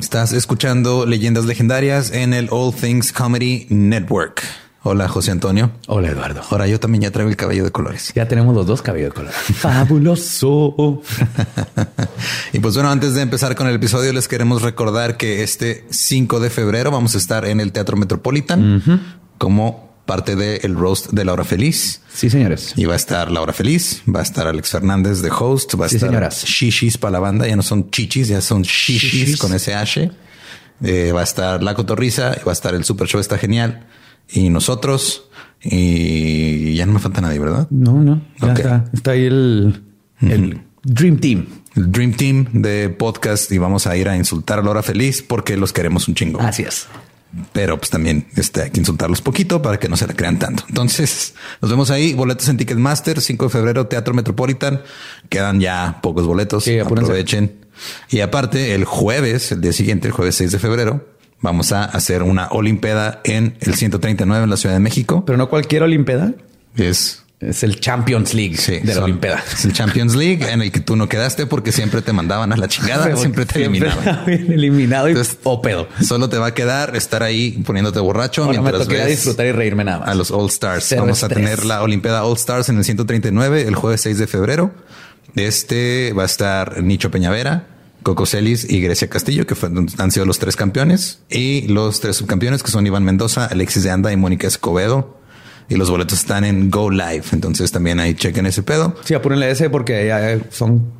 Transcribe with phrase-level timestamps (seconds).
[0.00, 4.42] Estás escuchando Leyendas Legendarias en el All Things Comedy Network.
[4.82, 5.72] Hola, José Antonio.
[5.88, 6.40] Hola, Eduardo.
[6.50, 8.10] Ahora yo también ya traigo el cabello de colores.
[8.14, 9.36] Ya tenemos los dos cabellos de colores.
[9.54, 11.02] Fabuloso.
[12.54, 16.40] y pues bueno, antes de empezar con el episodio, les queremos recordar que este 5
[16.40, 18.82] de febrero vamos a estar en el Teatro Metropolitan
[19.36, 22.00] como parte del roast de Laura Feliz.
[22.12, 22.72] Sí, señores.
[22.76, 25.88] Y va a estar Laura Feliz, va a estar Alex Fernández de host, va a
[25.88, 26.44] Sí, estar señoras.
[26.44, 27.46] shishis para la banda.
[27.46, 29.36] Ya no son chichis, ya son shishis, Shishis.
[29.38, 30.10] con SH.
[30.82, 33.86] Eh, va a estar La Cotorriza, va a estar el Super Show, está genial.
[34.28, 35.28] Y nosotros,
[35.62, 37.68] y ya no me falta nadie, ¿verdad?
[37.70, 38.20] No, no.
[38.40, 39.82] Ya está, está ahí el,
[40.20, 41.46] el Dream Team.
[41.76, 45.56] El Dream Team de podcast y vamos a ir a insultar a Laura Feliz porque
[45.56, 46.40] los queremos un chingo.
[46.40, 46.88] Así es.
[47.52, 50.64] Pero pues también este, hay que insultarlos poquito para que no se la crean tanto.
[50.68, 52.12] Entonces nos vemos ahí.
[52.14, 54.82] Boletos en Ticketmaster, 5 de febrero, Teatro Metropolitan.
[55.28, 56.64] Quedan ya pocos boletos.
[56.64, 56.78] Sí.
[56.78, 57.66] Aprovechen.
[58.10, 61.06] Y aparte, el jueves, el día siguiente, el jueves 6 de febrero,
[61.40, 65.24] vamos a hacer una Olimpeda en el 139 en la Ciudad de México.
[65.24, 66.34] Pero no cualquier Olimpeda.
[66.76, 69.42] Es Es el Champions League Sí, de la Olimpeda.
[69.50, 72.56] Es el Champions League en el que tú no quedaste porque siempre te mandaban a
[72.58, 74.24] la chingada, siempre te eliminaban.
[74.28, 75.88] eliminado y Entonces, o pedo.
[76.06, 79.46] Solo te va a quedar estar ahí poniéndote borracho Ahora me mientras tocaría ves disfrutar
[79.46, 80.08] y reírme nada más.
[80.10, 80.84] a los All Stars.
[80.86, 84.26] Cero Vamos a tener la Olimpiada All Stars en el 139 el jueves 6 de
[84.26, 84.74] febrero.
[85.34, 87.66] Este va a estar Nicho Peñavera,
[88.02, 92.16] Coco Celis y Grecia Castillo, que fue- han sido los tres campeones y los tres
[92.16, 95.19] subcampeones que son Iván Mendoza, Alexis de Anda y Mónica Escobedo.
[95.70, 97.24] Y los boletos están en Go Live.
[97.32, 98.94] Entonces también ahí chequen ese pedo.
[99.04, 100.92] Sí, apúrenle ese porque ya son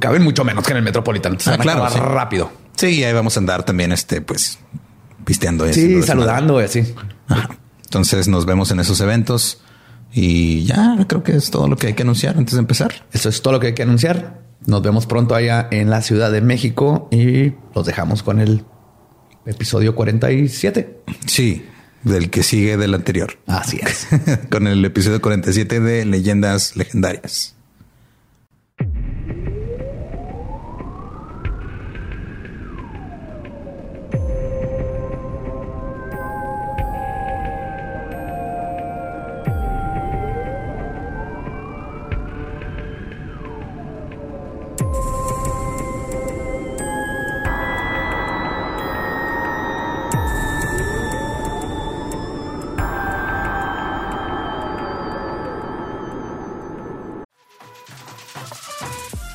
[0.00, 1.38] caben mucho menos que en el Metropolitan.
[1.38, 1.98] Se Ah, claro, sí.
[1.98, 2.50] rápido.
[2.76, 4.58] Sí, y ahí vamos a andar también, este, pues,
[5.24, 5.68] pisteando.
[5.68, 6.94] y Sí, saludando y así.
[7.28, 7.50] Ajá.
[7.84, 9.60] Entonces nos vemos en esos eventos
[10.12, 13.06] y ya creo que es todo lo que hay que anunciar antes de empezar.
[13.12, 14.40] Eso es todo lo que hay que anunciar.
[14.66, 18.64] Nos vemos pronto allá en la Ciudad de México y los dejamos con el
[19.46, 21.02] episodio 47.
[21.26, 21.66] Sí,
[22.02, 23.38] del que sigue del anterior.
[23.46, 24.06] Así es.
[24.50, 27.56] Con el episodio 47 de Leyendas Legendarias.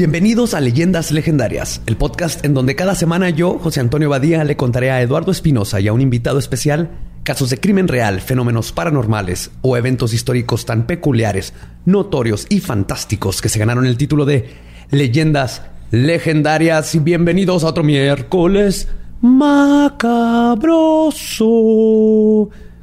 [0.00, 4.56] Bienvenidos a Leyendas Legendarias, el podcast en donde cada semana yo, José Antonio Badía, le
[4.56, 6.88] contaré a Eduardo Espinosa y a un invitado especial
[7.22, 11.52] casos de crimen real, fenómenos paranormales o eventos históricos tan peculiares,
[11.84, 14.48] notorios y fantásticos que se ganaron el título de
[14.90, 16.94] Leyendas Legendarias.
[16.94, 18.88] Y bienvenidos a otro miércoles
[19.20, 20.08] macabroso.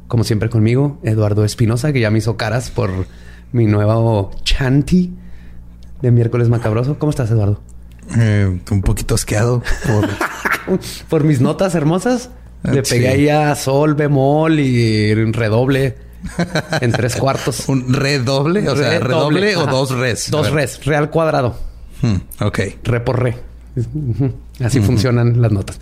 [0.07, 3.07] Como siempre conmigo, Eduardo Espinosa, que ya me hizo caras por
[3.53, 5.13] mi nuevo chanty
[6.01, 6.97] de miércoles macabroso.
[6.99, 7.61] ¿Cómo estás, Eduardo?
[8.17, 12.29] Eh, un poquito asqueado por Por mis notas hermosas.
[12.63, 12.95] Le Ah, Sí.
[12.95, 15.95] pegué ahí a sol, bemol y redoble
[16.81, 17.69] en tres cuartos.
[17.69, 20.29] un redoble, o sea, redoble o dos res.
[20.31, 21.55] Dos res, real cuadrado.
[22.01, 22.59] Hmm, ok.
[22.83, 23.37] Re por re.
[24.63, 25.79] Así funcionan las notas.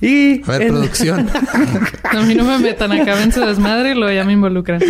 [0.00, 1.28] Y A ver, en- producción.
[2.04, 4.80] A mí no me metan acá en su desmadre y luego ya me involucran.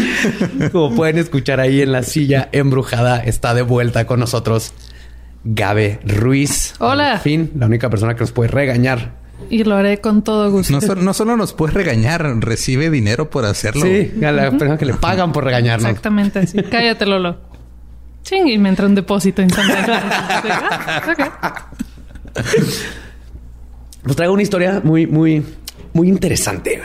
[0.73, 4.73] como pueden escuchar ahí en la silla embrujada, está de vuelta con nosotros
[5.45, 6.75] Gabe Ruiz.
[6.79, 7.13] Hola.
[7.13, 9.13] Al fin, la única persona que nos puede regañar.
[9.51, 10.73] Y lo haré con todo gusto.
[10.73, 13.83] No, solo- no solo nos puedes regañar, recibe dinero por hacerlo.
[13.85, 15.91] Sí, a la persona que le pagan por regañarnos.
[15.91, 16.63] Exactamente así.
[16.71, 17.39] Cállate, Lolo.
[18.23, 19.95] Ching, y me entra un depósito instantáneo.
[19.95, 21.77] Ah, ok.
[24.05, 25.43] Nos traigo una historia muy, muy,
[25.93, 26.81] muy interesante.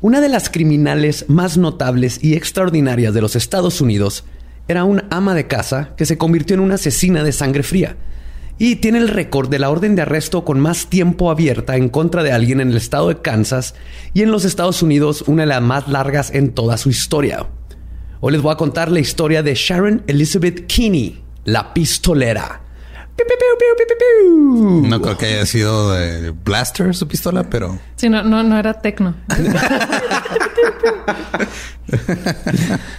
[0.00, 4.24] Una de las criminales más notables y extraordinarias de los Estados Unidos
[4.68, 7.96] era una ama de casa que se convirtió en una asesina de sangre fría
[8.58, 12.22] y tiene el récord de la orden de arresto con más tiempo abierta en contra
[12.22, 13.74] de alguien en el estado de Kansas
[14.12, 17.46] y en los Estados Unidos una de las más largas en toda su historia.
[18.20, 22.63] Hoy les voy a contar la historia de Sharon Elizabeth Kinney, la pistolera.
[24.88, 28.74] No creo que haya sido de Blaster su pistola, pero Sí, no, no, no era
[28.74, 29.14] tecno.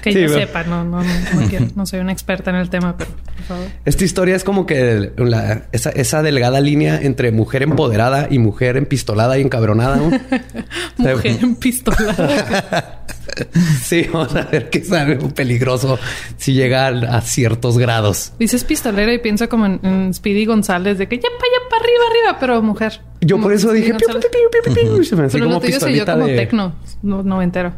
[0.02, 2.70] que Sí, yo sepa, no, no, no, no quiero- no soy una experta en el
[2.70, 3.68] tema, pero por favor.
[3.86, 8.78] Esta historia es como que la- esa, esa delgada línea entre mujer empoderada y mujer
[8.78, 9.98] empistolada y encabronada.
[9.98, 10.12] ¿no?
[10.98, 13.02] Mujer en pistola.
[13.84, 16.00] Sí, vamos a ver que es algo peligroso
[16.38, 18.34] si llega a, ciertos grados.
[18.40, 21.84] Dices pistolera y pienso como en, en Speedy González de que ya para allá, para
[21.84, 23.02] arriba, arriba, pero mujer.
[23.22, 25.56] Yo por eso Speedy dije piu, piu, piu, piu, y se me hacía Pero como
[25.56, 27.74] lo tuyo soy yo como de, tecno, no, noventero.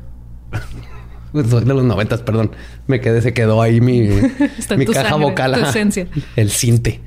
[1.33, 2.51] Soy de los noventas, perdón.
[2.87, 4.01] Me quedé, se quedó ahí mi,
[4.77, 5.53] mi caja sangre, vocal.
[5.53, 5.69] tu ajá.
[5.69, 6.07] esencia.
[6.35, 7.01] El cinte.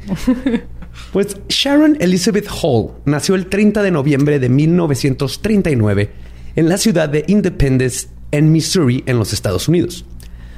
[1.12, 6.10] Pues Sharon Elizabeth Hall nació el 30 de noviembre de 1939
[6.56, 10.04] en la ciudad de Independence, en Missouri, en los Estados Unidos.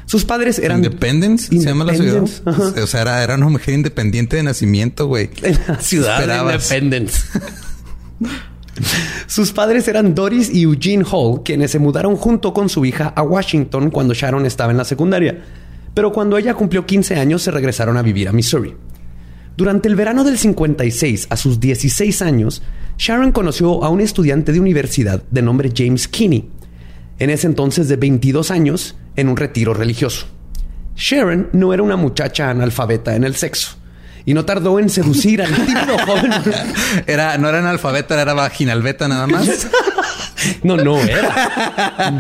[0.07, 2.25] Sus padres eran Independence se llama la ciudad.
[2.45, 2.75] Ajá.
[2.83, 5.31] O sea, era, era una mujer independiente de nacimiento, güey.
[5.43, 6.69] en la ciudad Esperabas.
[6.69, 7.23] de Independence.
[9.27, 13.23] Sus padres eran Doris y Eugene Hall, quienes se mudaron junto con su hija a
[13.23, 15.43] Washington cuando Sharon estaba en la secundaria.
[15.95, 18.75] Pero cuando ella cumplió 15 años se regresaron a vivir a Missouri.
[19.57, 22.63] Durante el verano del 56, a sus 16 años,
[22.97, 26.49] Sharon conoció a un estudiante de universidad de nombre James Kinney,
[27.19, 30.27] en ese entonces de 22 años, en un retiro religioso.
[30.97, 33.77] Sharon no era una muchacha analfabeta en el sexo
[34.25, 36.33] y no tardó en seducir al tímido joven.
[37.07, 39.69] Era, no era analfabeta, era vaginalbeta nada más.
[40.65, 41.31] No, no era.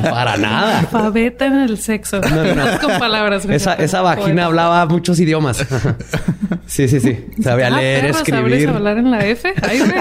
[0.08, 0.78] Para nada.
[0.78, 2.20] Alfabeta en el sexo.
[2.20, 2.78] No, no.
[2.78, 3.44] Con palabras.
[3.46, 4.20] Esa, esa Poeta.
[4.20, 5.66] vagina hablaba muchos idiomas.
[6.66, 7.26] Sí, sí, sí.
[7.42, 8.68] Sabía Ah, leer, perro, ¿sabes escribir.
[8.68, 9.52] hablar en la F?
[9.68, 9.80] Ay,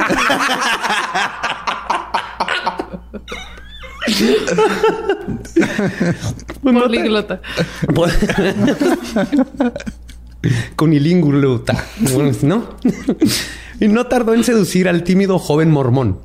[6.63, 6.75] güey.
[6.81, 7.41] Políglota.
[10.75, 11.85] Conilinguluta.
[12.43, 12.63] ¿No?
[13.79, 16.19] y no tardó en seducir al tímido joven mormón.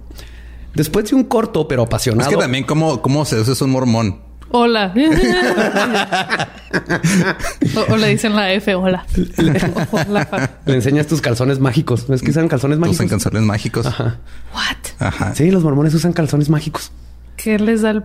[0.74, 2.30] Después de un corto pero apasionado.
[2.30, 4.20] Es que también cómo, cómo se usa un mormón.
[4.50, 4.94] Hola.
[7.76, 9.04] o, o le dicen la F, hola.
[9.90, 10.50] Hola.
[10.66, 12.08] Le enseñas tus calzones mágicos.
[12.08, 12.96] ¿Es que usan calzones mágicos?
[12.96, 13.86] Usan canciones mágicos.
[13.86, 14.18] Ajá.
[14.54, 14.76] What?
[15.00, 15.34] Ajá.
[15.34, 16.92] Sí, los mormones usan calzones mágicos.
[17.36, 18.02] ¿Qué les da el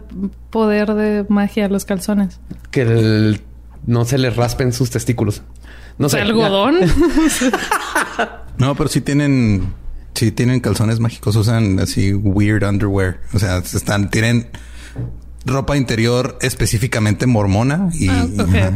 [0.50, 2.40] poder de magia a los calzones?
[2.72, 3.42] Que el-
[3.88, 5.42] no se les raspen sus testículos.
[5.98, 6.20] No sé.
[6.22, 6.76] ¿Algodón?
[8.58, 9.74] No, pero sí tienen,
[10.14, 11.36] sí tienen calzones mágicos.
[11.36, 13.20] Usan así weird underwear.
[13.34, 14.50] O sea, están, tienen
[15.46, 18.28] ropa interior específicamente mormona y Ah,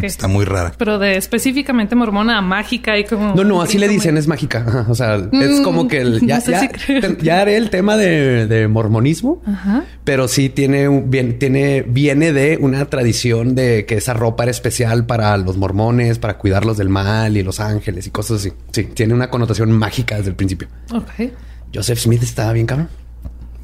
[0.02, 0.74] está muy rara.
[0.78, 3.36] Pero de específicamente mormona a mágica y como...
[3.36, 4.86] No, no, así le dicen, es mágica.
[4.90, 6.70] O sea, es como que el- ya, no sé ya,
[7.08, 9.84] si ya haré el tema de, de mormonismo, Ajá.
[10.04, 14.52] pero sí tiene, un- bien, tiene, viene de una tradición de que esa ropa era
[14.52, 18.54] especial para los mormones, para cuidarlos del mal y los ángeles y cosas así.
[18.72, 20.68] Sí, tiene una connotación mágica desde el principio.
[20.92, 21.30] Ok.
[21.74, 22.90] Joseph Smith estaba bien cabrón.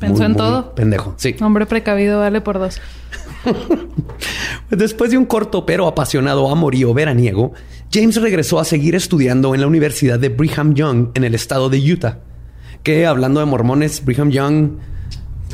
[0.02, 0.76] Pensó Muy, en muy todo.
[0.76, 1.14] Pendejo.
[1.18, 1.36] Sí.
[1.42, 2.82] Hombre precavido vale por dos.
[4.72, 7.54] Después de un corto pero apasionado amorío veraniego,
[7.94, 11.78] James regresó a seguir estudiando en la Universidad de Brigham Young en el estado de
[11.94, 12.18] Utah.
[12.82, 14.72] Que hablando de mormones, Brigham Young,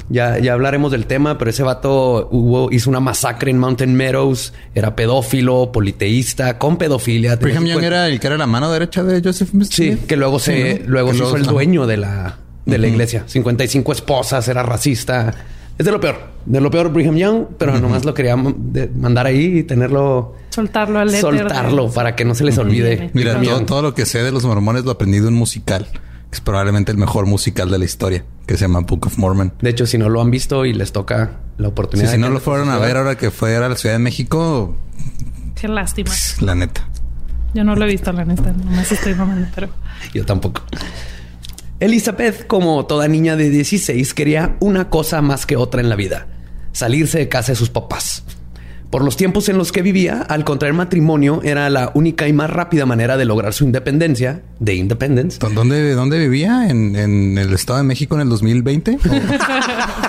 [0.07, 4.53] ya, ya hablaremos del tema, pero ese vato hubo, hizo una masacre en Mountain Meadows,
[4.73, 7.35] era pedófilo, politeísta, con pedofilia.
[7.35, 9.67] Brigham Young era el que era la mano derecha de Joseph Smith.
[9.69, 10.89] Sí, que luego se, Sí, ¿no?
[10.89, 13.23] luego Que se hizo el dueño de la, de la iglesia.
[13.25, 15.33] 55 esposas, era racista.
[15.77, 16.15] Es de lo peor.
[16.45, 20.36] De lo peor Brigham Young, pero nomás lo quería mandar ahí y tenerlo...
[20.50, 23.12] Soltarlo al soltarlo para que no se les olvide.
[23.13, 25.86] Mira, todo, todo lo que sé de los mormones lo aprendí de un musical.
[25.91, 26.00] que
[26.31, 29.53] Es probablemente el mejor musical de la historia, que se llama Book of Mormon.
[29.62, 32.07] De hecho, si no lo han visto y les toca la Sí, oportunidad...
[32.09, 34.75] si de no lo fueron a ver ahora que fue a la Ciudad de México,
[35.59, 36.12] Qué lástima.
[36.41, 36.88] la neta.
[37.53, 38.51] Yo no lo he visto, la neta.
[38.51, 39.69] Nomás estoy mamando, pero...
[40.13, 40.62] Yo tampoco.
[41.79, 46.27] Elizabeth, como toda niña de 16, quería una cosa más que otra en la vida.
[46.72, 48.24] Salirse de casa de sus papás.
[48.89, 52.50] Por los tiempos en los que vivía, al contraer matrimonio era la única y más
[52.50, 55.39] rápida manera de lograr su independencia, de independence.
[55.39, 56.67] ¿Dónde, dónde vivía?
[56.69, 58.98] ¿En, en el Estado de México en el 2020?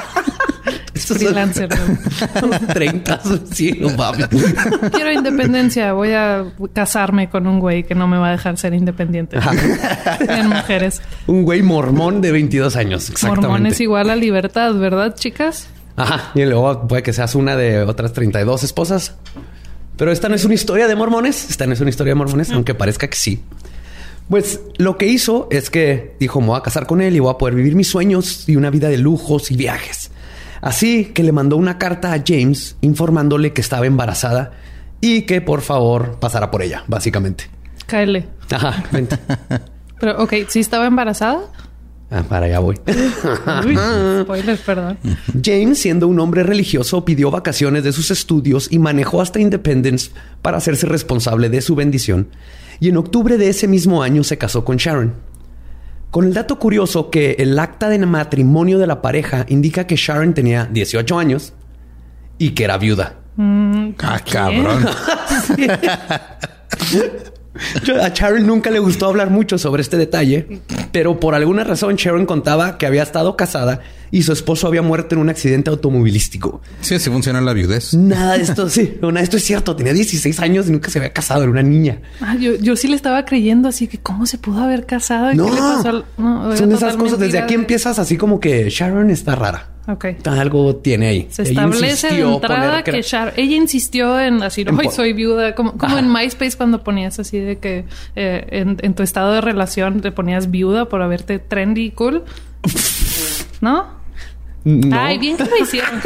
[1.15, 1.69] Freelancer.
[2.41, 3.21] son los 30,
[3.53, 4.29] sí, no mames.
[4.93, 5.93] Quiero independencia.
[5.93, 9.39] Voy a casarme con un güey que no me va a dejar ser independiente.
[10.21, 11.01] en mujeres.
[11.27, 13.49] Un güey mormón de 22 años, exactamente.
[13.49, 15.69] Mormón es igual a libertad, ¿verdad, chicas?
[15.97, 16.31] Ajá.
[16.35, 19.15] Y luego puede que seas una de otras 32 esposas.
[19.97, 21.51] Pero esta no es una historia de mormones.
[21.51, 23.43] Esta no es una historia de mormones, aunque parezca que sí.
[24.29, 27.33] Pues lo que hizo es que dijo, me voy a casar con él y voy
[27.33, 30.11] a poder vivir mis sueños y una vida de lujos y viajes.
[30.61, 34.53] Así que le mandó una carta a James informándole que estaba embarazada
[35.01, 37.45] y que por favor pasara por ella, básicamente.
[37.87, 38.27] Cáele.
[38.51, 39.19] Ajá, vente.
[40.01, 41.41] Pero, ok, ¿sí estaba embarazada?
[42.11, 42.77] Ah, para allá voy.
[43.67, 43.79] Uy,
[44.23, 44.99] spoiler, perdón.
[45.45, 50.11] James, siendo un hombre religioso, pidió vacaciones de sus estudios y manejó hasta Independence
[50.41, 52.29] para hacerse responsable de su bendición.
[52.81, 55.15] Y en octubre de ese mismo año se casó con Sharon.
[56.11, 60.35] Con el dato curioso que el acta de matrimonio de la pareja indica que Sharon
[60.35, 61.53] tenía 18 años
[62.39, 63.17] y que era viuda.
[63.39, 64.87] Ah, cabrón.
[67.85, 70.61] Yo- A Sharon nunca le gustó hablar mucho sobre este detalle,
[70.93, 75.15] pero por alguna razón Sharon contaba que había estado casada y su esposo había muerto
[75.15, 76.61] en un accidente automovilístico.
[76.81, 77.95] Sí, así funciona la viudez.
[77.95, 79.75] Nada de esto, sí, nada de esto es cierto.
[79.77, 82.01] Tenía 16 años y nunca se había casado, era una niña.
[82.21, 85.37] Ah, yo, yo sí le estaba creyendo así que cómo se pudo haber casado y
[85.37, 86.05] No, qué le pasó al...
[86.17, 87.19] No, son esas cosas.
[87.19, 89.71] Desde aquí de- empiezas así como que Sharon está rara.
[89.89, 90.05] Ok.
[90.27, 91.29] Algo tiene ahí.
[91.31, 93.33] Se Ella establece de entrada poner que, Sharon...
[93.37, 95.55] Ella insistió en así, hoy soy viuda.
[95.55, 100.03] Como, en MySpace cuando ponías así de que eh, en, en tu estado de relación
[100.03, 102.25] te ponías viuda por haberte trendy y cool.
[103.63, 103.87] ¿No?
[104.65, 105.01] No.
[105.01, 106.03] Ay, bien que lo hicieron.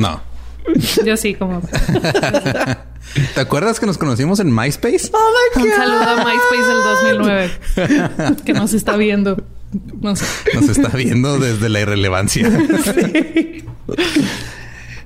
[0.00, 0.20] No.
[1.04, 1.60] Yo sí, como...
[3.34, 5.10] ¿Te acuerdas que nos conocimos en MySpace?
[5.56, 9.36] Un saludo a MySpace del 2009 que nos está viendo.
[10.00, 10.24] No sé.
[10.54, 12.48] Nos está viendo desde la irrelevancia.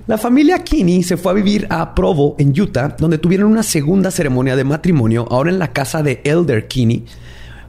[0.06, 4.10] La familia Kinney se fue a vivir a Provo, en Utah, donde tuvieron una segunda
[4.10, 7.04] ceremonia de matrimonio, ahora en la casa de Elder Kinney,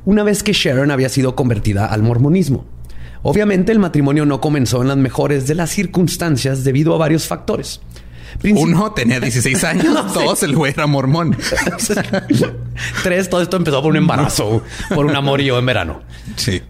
[0.06, 2.65] una vez que Sharon había sido convertida al mormonismo.
[3.24, 7.82] Obviamente el matrimonio no comenzó en las mejores de las circunstancias debido a varios factores.
[8.41, 11.36] Princip- Uno tenía 16 años, dos el güey era mormón.
[13.03, 14.63] Tres, todo esto empezó por un embarazo,
[14.96, 16.01] por un amorío en verano.
[16.38, 16.62] Sí.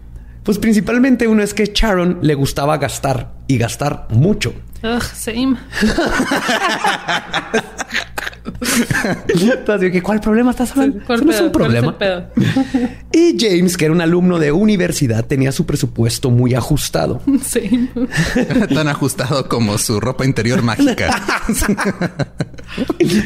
[0.50, 4.52] Pues principalmente uno es que Sharon le gustaba gastar y gastar mucho.
[4.82, 5.56] Ugh, same.
[9.40, 11.04] Entonces, ¿qué- ¿cuál problema estás hablando?
[11.06, 12.26] ¿Cuál Eso no es un ¿Cuál es problema.
[13.12, 17.22] Y James, que era un alumno de universidad, tenía su presupuesto muy ajustado.
[17.44, 17.90] Same.
[18.74, 21.14] Tan ajustado como su ropa interior mágica.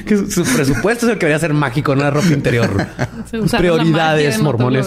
[0.04, 2.86] que su, su presupuesto es el que debería ser mágico, no la ropa interior.
[3.56, 4.86] Prioridades mormones.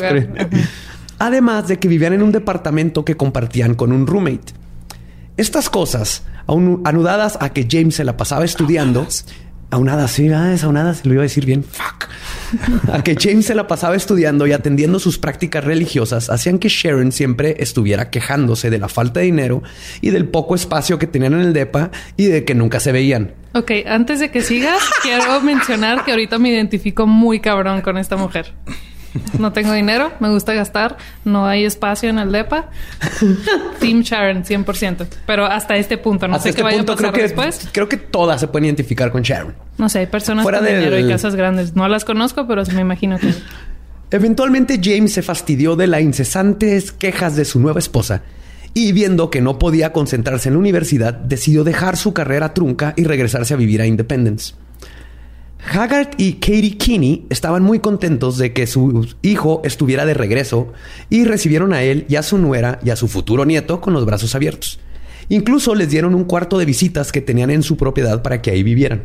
[1.19, 4.53] Además de que vivían en un departamento que compartían con un roommate.
[5.37, 9.07] Estas cosas, anudadas a que James se la pasaba estudiando,
[9.69, 12.07] aunadas, sí, ah, aunadas, lo iba a decir bien, fuck.
[12.93, 17.11] A que James se la pasaba estudiando y atendiendo sus prácticas religiosas, hacían que Sharon
[17.11, 19.63] siempre estuviera quejándose de la falta de dinero
[19.99, 23.33] y del poco espacio que tenían en el DEPA y de que nunca se veían.
[23.53, 28.15] Ok, antes de que sigas, quiero mencionar que ahorita me identifico muy cabrón con esta
[28.15, 28.53] mujer.
[29.39, 32.69] No tengo dinero, me gusta gastar, no hay espacio en el DEPA.
[33.79, 35.07] Team Sharon, 100%.
[35.25, 37.21] Pero hasta este punto, no Hasta sé este qué vaya a punto pasar creo que,
[37.35, 37.69] después.
[37.71, 39.53] creo que todas se pueden identificar con Sharon.
[39.77, 41.75] No sé, hay personas Fuera con del- dinero y casas grandes.
[41.75, 43.33] No las conozco, pero me imagino que...
[44.09, 48.21] Eventualmente James se fastidió de las incesantes quejas de su nueva esposa
[48.73, 53.03] y viendo que no podía concentrarse en la universidad, decidió dejar su carrera trunca y
[53.03, 54.53] regresarse a vivir a Independence.
[55.59, 60.71] Haggard y Katie Kinney estaban muy contentos de que su hijo estuviera de regreso
[61.09, 64.05] y recibieron a él y a su nuera y a su futuro nieto con los
[64.05, 64.79] brazos abiertos.
[65.29, 68.63] Incluso les dieron un cuarto de visitas que tenían en su propiedad para que ahí
[68.63, 69.03] vivieran.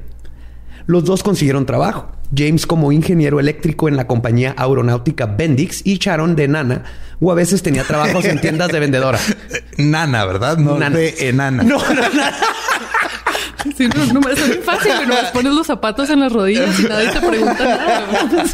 [0.86, 2.12] Los dos consiguieron trabajo.
[2.36, 6.84] James como ingeniero eléctrico en la compañía aeronáutica Bendix y Sharon de nana
[7.20, 9.18] o a veces tenía trabajos en tiendas de vendedora.
[9.76, 10.56] Nana, ¿verdad?
[10.58, 10.96] No Nana.
[10.96, 11.62] de enana.
[11.62, 12.02] No, no.
[13.76, 15.06] Sí, no, no, es muy fácil, güey.
[15.06, 18.44] Nomás pones los zapatos en las rodillas y nadie te pregunta nada.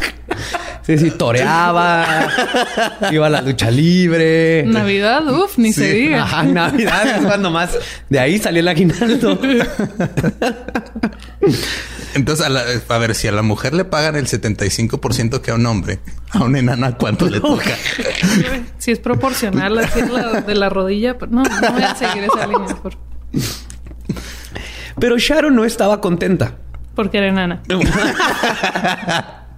[0.83, 2.27] Sí, sí, toreaba,
[3.11, 4.63] iba a la lucha libre.
[4.65, 6.23] Navidad, uff, ni se diga.
[6.23, 7.77] Ajá, Navidad es cuando más
[8.09, 9.39] de ahí salió el aguinaldo.
[12.15, 15.55] Entonces, a, la- a ver, si a la mujer le pagan el 75% que a
[15.55, 15.99] un hombre,
[16.31, 17.75] a una enana, ¿cuánto le toca?
[18.79, 22.47] Si es proporcional así la, de la rodilla, pero no, no voy a seguir esa
[22.47, 22.93] línea por,
[24.99, 26.55] Pero Sharon no estaba contenta.
[26.95, 27.61] porque era enana.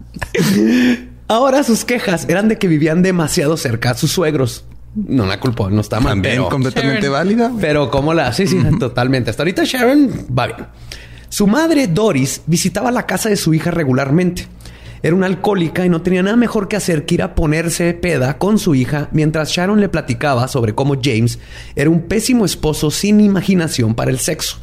[1.28, 4.66] Ahora sus quejas eran de que vivían demasiado cerca a sus suegros.
[4.94, 6.14] No la culpo, no está mal.
[6.14, 7.14] También pero- completamente Sharon.
[7.14, 7.52] válida.
[7.62, 8.34] Pero como la...
[8.34, 9.30] Sí, sí, totalmente.
[9.30, 10.68] Hasta ahorita Sharon va bien.
[11.30, 14.48] Su madre, Doris, visitaba la casa de su hija regularmente.
[15.02, 18.38] Era una alcohólica y no tenía nada mejor que hacer que ir a ponerse peda
[18.38, 21.40] con su hija mientras Sharon le platicaba sobre cómo James
[21.76, 24.58] era un pésimo esposo sin imaginación para el sexo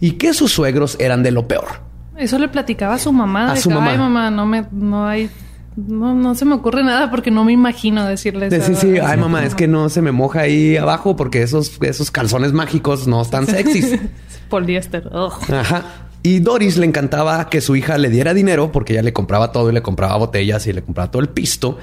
[0.00, 1.82] y que sus suegros eran de lo peor.
[2.16, 3.50] Eso le platicaba a su mamá.
[3.50, 3.90] A de su que, mamá.
[3.92, 5.30] Ay, mamá, no me, no hay,
[5.76, 8.74] no, no se me ocurre nada porque no me imagino decirle De, eso.
[8.74, 11.78] sí, sí, a ay mamá, es que no se me moja ahí abajo porque esos,
[11.82, 13.98] esos calzones mágicos no están sexys.
[14.48, 15.10] Poliéster.
[15.52, 15.84] Ajá.
[16.22, 19.68] Y Doris le encantaba que su hija le diera dinero porque ella le compraba todo
[19.70, 21.78] y le compraba botellas y le compraba todo el pisto.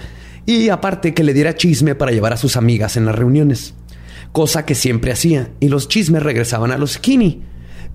[0.46, 3.76] Y aparte que le diera chisme para llevar a sus amigas en las reuniones,
[4.32, 7.44] cosa que siempre hacía, y los chismes regresaban a los Kinney.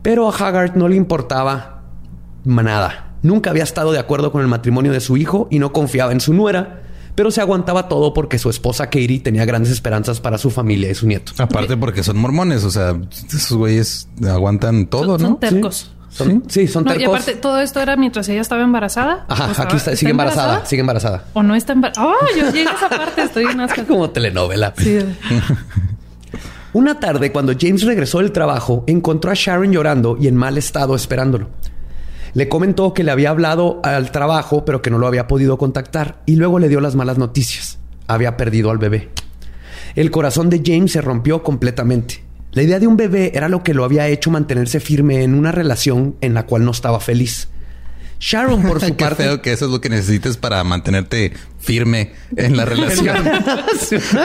[0.07, 1.83] Pero a Haggard no le importaba
[2.45, 3.15] nada.
[3.23, 6.21] Nunca había estado de acuerdo con el matrimonio de su hijo y no confiaba en
[6.21, 6.83] su nuera,
[7.17, 10.95] pero se aguantaba todo porque su esposa Katie tenía grandes esperanzas para su familia y
[10.95, 11.33] su nieto.
[11.39, 15.29] Aparte porque son mormones, o sea, esos güeyes aguantan todo, Son, ¿no?
[15.31, 15.91] son tercos.
[16.09, 17.15] Son- sí, son No, y tercos.
[17.17, 19.27] aparte, todo esto era mientras ella estaba embarazada.
[19.29, 21.25] Ajá, ¿O estaba- aquí está, sigue embarazada, sigue embarazada.
[21.33, 22.07] O no está embarazada.
[22.07, 23.83] Oh, yo llegué a esa parte, estoy en asco.
[23.89, 24.73] Como telenovela.
[24.79, 24.99] Sí.
[26.73, 30.95] Una tarde, cuando James regresó del trabajo, encontró a Sharon llorando y en mal estado
[30.95, 31.49] esperándolo.
[32.35, 36.21] Le comentó que le había hablado al trabajo, pero que no lo había podido contactar,
[36.27, 37.79] y luego le dio las malas noticias.
[38.09, 39.11] Había perdido al bebé.
[39.95, 42.23] El corazón de James se rompió completamente.
[42.53, 45.53] La idea de un bebé era lo que lo había hecho mantenerse firme en una
[45.53, 47.49] relación en la cual no estaba feliz.
[48.19, 52.13] Sharon, por su Qué parte, feo que eso es lo que necesites para mantenerte firme
[52.37, 53.17] en la relación.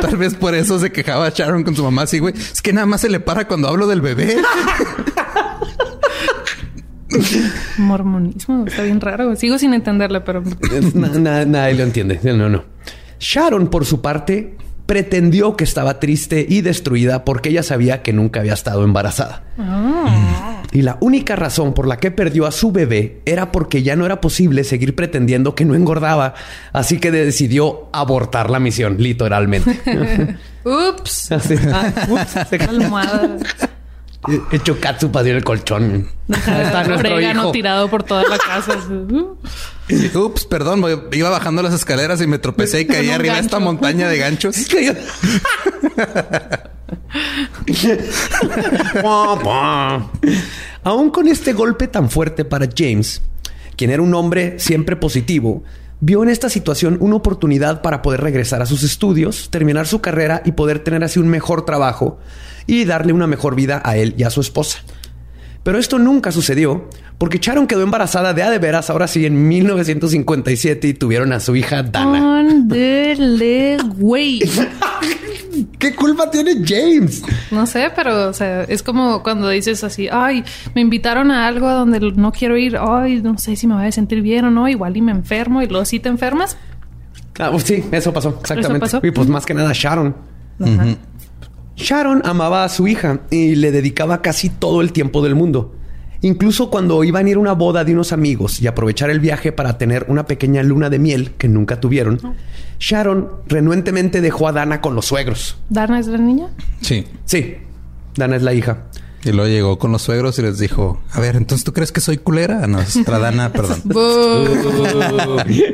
[0.02, 2.08] Tal vez por eso se quejaba Sharon con su mamá.
[2.08, 2.34] Sí, güey.
[2.36, 4.38] Es que nada más se le para cuando hablo del bebé.
[7.78, 9.36] Mormonismo, está bien raro.
[9.36, 10.44] Sigo sin entenderle, pero
[10.94, 12.20] Na- na- nadie lo entiende.
[12.24, 12.64] No, no.
[13.20, 18.40] Sharon, por su parte, pretendió que estaba triste y destruida porque ella sabía que nunca
[18.42, 19.44] había estado embarazada.
[20.72, 24.06] Y la única razón por la que perdió a su bebé era porque ya no
[24.06, 26.34] era posible seguir pretendiendo que no engordaba.
[26.72, 29.80] Así que decidió abortar la misión, literalmente.
[30.64, 33.02] ups, Así, ah, ups, se calma.
[33.02, 33.38] almohada.
[34.52, 36.08] Hecho catsup así en el colchón.
[36.30, 37.52] Está nuestro hijo.
[37.52, 38.78] tirado por toda la casa.
[40.14, 40.86] Ups, perdón.
[41.12, 44.56] Iba bajando las escaleras y me tropecé y caí arriba de esta montaña de ganchos.
[50.84, 53.22] Aún con este golpe tan fuerte para James,
[53.76, 55.64] quien era un hombre siempre positivo,
[56.02, 60.42] vio en esta situación una oportunidad para poder regresar a sus estudios, terminar su carrera
[60.44, 62.20] y poder tener así un mejor trabajo
[62.68, 64.80] y darle una mejor vida a él y a su esposa.
[65.64, 66.90] Pero esto nunca sucedió
[67.20, 71.40] porque Sharon quedó embarazada de a de veras ahora sí en 1957 y tuvieron a
[71.40, 72.42] su hija Dana.
[75.80, 77.24] ¿Qué culpa tiene James?
[77.52, 80.44] No sé, pero o sea, es como cuando dices así, ay,
[80.76, 83.86] me invitaron a algo a donde no quiero ir, ay, no sé si me voy
[83.86, 86.58] a sentir bien o no, igual y me enfermo y luego sí te enfermas.
[87.64, 88.80] Sí, eso pasó, exactamente.
[88.80, 89.00] pasó?
[89.04, 90.16] Y pues más que nada Sharon.
[90.60, 90.86] Ajá.
[91.76, 95.74] Sharon amaba a su hija y le dedicaba casi todo el tiempo del mundo.
[96.24, 99.52] Incluso cuando iban a ir a una boda de unos amigos y aprovechar el viaje
[99.52, 102.20] para tener una pequeña luna de miel que nunca tuvieron,
[102.80, 105.58] Sharon renuentemente dejó a Dana con los suegros.
[105.70, 106.48] ¿Dana es la niña?
[106.82, 107.06] Sí.
[107.26, 107.56] Sí,
[108.16, 108.84] Dana es la hija.
[109.24, 112.02] Y luego llegó con los suegros y les dijo, a ver, entonces tú crees que
[112.02, 112.66] soy culera?
[112.68, 113.82] No, es otra Dana, perdón.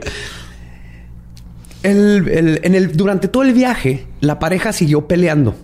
[1.84, 5.56] El- el- en el, durante todo el viaje, la pareja siguió peleando.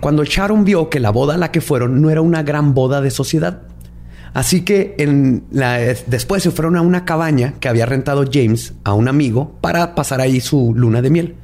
[0.00, 3.00] Cuando Sharon vio que la boda a la que fueron no era una gran boda
[3.00, 3.62] de sociedad.
[4.34, 8.94] Así que en la- después se fueron a una cabaña que había rentado James a
[8.94, 11.34] un amigo para pasar ahí su luna de miel.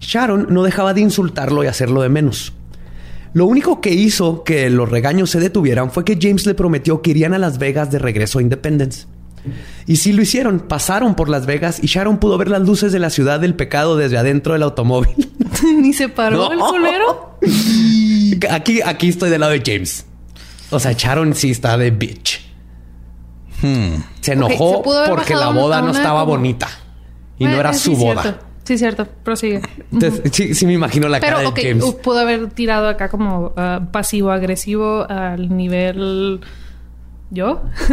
[0.00, 2.52] Sharon no dejaba de insultarlo y hacerlo de menos.
[3.32, 7.10] Lo único que hizo que los regaños se detuvieran fue que James le prometió que
[7.10, 9.06] irían a Las Vegas de regreso a Independence.
[9.86, 12.98] Y sí lo hicieron, pasaron por Las Vegas y Sharon pudo ver las luces de
[12.98, 15.28] la ciudad del pecado desde adentro del automóvil.
[15.80, 16.52] Ni se paró No.
[16.52, 17.38] el culero.
[18.50, 20.06] Aquí, aquí estoy del lado de James.
[20.70, 22.48] O sea, Sharon sí está de bitch.
[24.20, 26.68] Se enojó se haber porque la boda no estaba como- bonita
[27.38, 28.22] y no era sí, su boda.
[28.22, 28.44] Cierto.
[28.64, 29.06] Sí, cierto.
[29.24, 29.60] Prosigue.
[29.92, 31.94] Entonces, sí, sí me imagino la cara Pero, ok, de James.
[31.96, 36.40] pudo haber tirado acá como ah, pasivo-agresivo al nivel...
[37.32, 37.62] ¿Yo?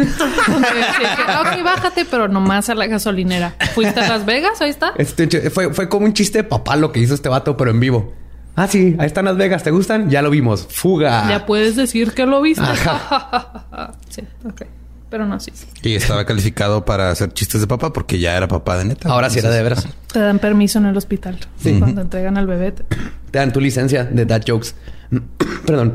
[1.40, 3.54] Ok, bájate, pero nomás a la gasolinera.
[3.74, 4.60] ¿Fuiste a Las Vegas?
[4.60, 4.92] Ahí está.
[4.98, 7.78] Este, fue, fue como un chiste de papá lo que hizo este vato, pero en
[7.80, 8.12] vivo.
[8.60, 10.10] Ah, sí, ahí están Las Vegas, ¿te gustan?
[10.10, 10.66] Ya lo vimos.
[10.70, 11.28] Fuga.
[11.28, 12.64] Ya puedes decir que lo viste.
[12.64, 13.94] Ajá.
[14.08, 14.62] sí, ok.
[15.10, 15.52] Pero no, sí.
[15.82, 19.08] Y estaba calificado para hacer chistes de papá porque ya era papá de neta.
[19.10, 19.86] Ahora sí era de veras.
[20.12, 21.38] Te dan permiso en el hospital.
[21.78, 22.72] Cuando entregan al bebé.
[22.72, 22.84] te-
[23.30, 24.74] Te dan tu licencia de dad jokes.
[25.66, 25.94] Perdón.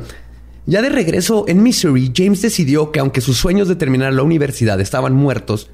[0.66, 4.80] Ya de regreso en Missouri, James decidió que aunque sus sueños de terminar la universidad
[4.80, 5.70] estaban muertos,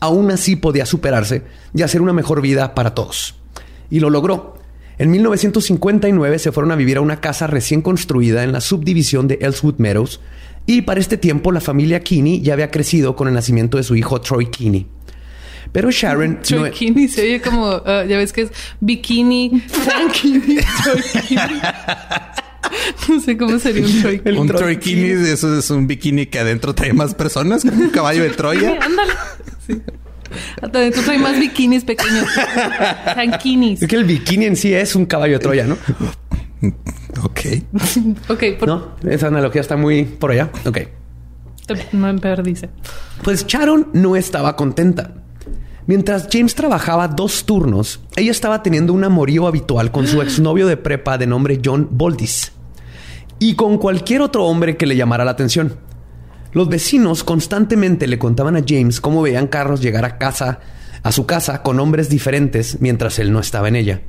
[0.00, 1.42] aún así podía superarse
[1.74, 3.34] y hacer una mejor vida para todos.
[3.90, 4.57] Y lo logró.
[4.98, 9.38] En 1959 se fueron a vivir a una casa recién construida en la subdivisión de
[9.40, 10.20] Ellswood Meadows
[10.66, 13.94] y para este tiempo la familia Kinney ya había crecido con el nacimiento de su
[13.96, 14.86] hijo Troy Kinney.
[15.72, 16.40] Pero Sharon...
[16.50, 21.60] no- e- Bikini se oye como, ah, ya ves que es bikini, tranquini, troikini.
[23.08, 24.36] No sé cómo sería un troikini.
[24.38, 28.22] Un Troy troikini, eso es un bikini que adentro trae más personas, como un caballo
[28.24, 28.78] de Sí, Troya.
[28.82, 29.12] ándale.
[30.62, 32.26] Entonces hay más bikinis pequeños.
[33.14, 33.82] Tanquinis.
[33.82, 35.76] Es que el bikini en sí es un caballo de Troya, ¿no?
[37.24, 37.40] Ok.
[38.28, 38.68] Ok, por...
[38.68, 40.50] No, esa analogía está muy por allá.
[40.66, 40.78] Ok.
[41.66, 42.68] te- me perdice.
[43.22, 45.14] Pues Sharon no estaba contenta.
[45.86, 50.76] Mientras James trabajaba dos turnos, ella estaba teniendo un amorío habitual con su exnovio de
[50.76, 52.52] prepa de nombre John Boldis
[53.38, 55.76] y con cualquier otro hombre que le llamara la atención.
[56.52, 60.60] Los vecinos constantemente le contaban a James cómo veían carros llegar a casa,
[61.02, 64.00] a su casa con hombres diferentes mientras él no estaba en ella.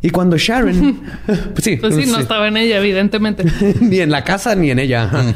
[0.00, 2.20] Y cuando Sharon, pues sí, Pues sí, no sí.
[2.22, 3.44] estaba en ella, evidentemente.
[3.80, 5.34] ni en la casa ni en ella.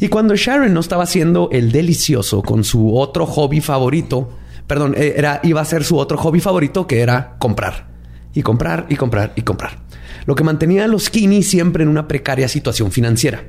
[0.00, 4.30] Y cuando Sharon no estaba haciendo el delicioso con su otro hobby favorito,
[4.66, 7.86] perdón, eh, era, iba a ser su otro hobby favorito que era comprar.
[8.34, 9.78] Y comprar y comprar y comprar.
[10.24, 13.44] Lo que mantenía a los Kinney siempre en una precaria situación financiera.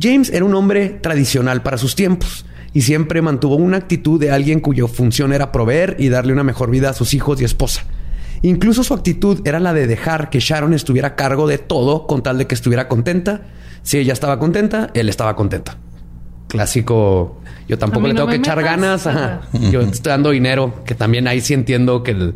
[0.00, 4.60] James era un hombre tradicional para sus tiempos y siempre mantuvo una actitud de alguien
[4.60, 7.82] cuya función era proveer y darle una mejor vida a sus hijos y esposa.
[8.42, 12.22] Incluso su actitud era la de dejar que Sharon estuviera a cargo de todo con
[12.22, 13.42] tal de que estuviera contenta.
[13.82, 15.78] Si ella estaba contenta, él estaba contenta.
[16.48, 19.06] Clásico, yo tampoco le no tengo me que echar ganas.
[19.06, 19.40] ajá.
[19.70, 22.34] Yo estoy dando dinero, que también ahí sí entiendo que el-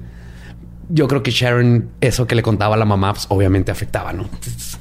[0.88, 4.28] yo creo que Sharon, eso que le contaba a la mamá, pues, obviamente afectaba, ¿no?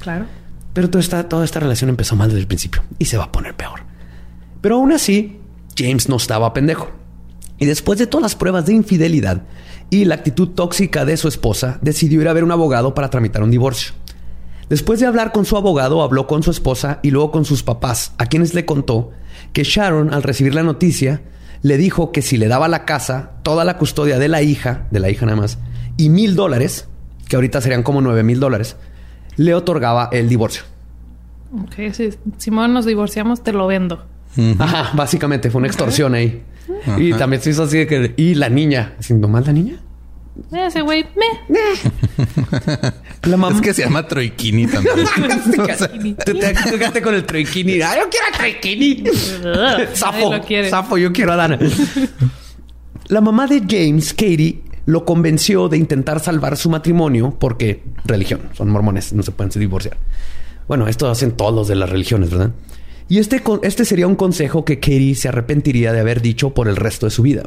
[0.00, 0.24] Claro.
[0.72, 3.32] Pero toda esta, toda esta relación empezó mal desde el principio y se va a
[3.32, 3.80] poner peor.
[4.60, 5.40] Pero aún así,
[5.76, 6.90] James no estaba pendejo.
[7.58, 9.42] Y después de todas las pruebas de infidelidad
[9.90, 13.42] y la actitud tóxica de su esposa, decidió ir a ver un abogado para tramitar
[13.42, 13.92] un divorcio.
[14.68, 18.12] Después de hablar con su abogado, habló con su esposa y luego con sus papás,
[18.18, 19.10] a quienes le contó
[19.52, 21.22] que Sharon, al recibir la noticia,
[21.62, 25.00] le dijo que si le daba la casa, toda la custodia de la hija, de
[25.00, 25.58] la hija nada más,
[25.96, 26.86] y mil dólares,
[27.28, 28.76] que ahorita serían como nueve mil dólares,
[29.36, 30.62] le otorgaba el divorcio.
[31.52, 34.04] Ok, si Simón nos divorciamos, te lo vendo.
[34.58, 36.42] Ajá, básicamente fue una extorsión ahí.
[36.98, 39.80] Y también se hizo así de que, y la niña, haciendo mal la niña.
[40.52, 42.26] Ese güey, me.
[43.24, 43.54] La mamá.
[43.56, 44.94] Es que se llama Troikini también.
[45.60, 47.82] O sea, te quedaste con el troikini.
[47.82, 49.04] ¡Ay, yo quiero el troikini!
[49.94, 50.32] Zafo.
[50.70, 51.58] Zafo, yo quiero a Dana.
[53.08, 58.70] La mamá de James, Katie, lo convenció de intentar salvar su matrimonio porque religión, son
[58.70, 59.96] mormones, no se pueden divorciar.
[60.68, 62.50] Bueno, esto hacen todos los de las religiones, ¿verdad?
[63.08, 66.76] Y este, este sería un consejo que Katie se arrepentiría de haber dicho por el
[66.76, 67.42] resto de su vida.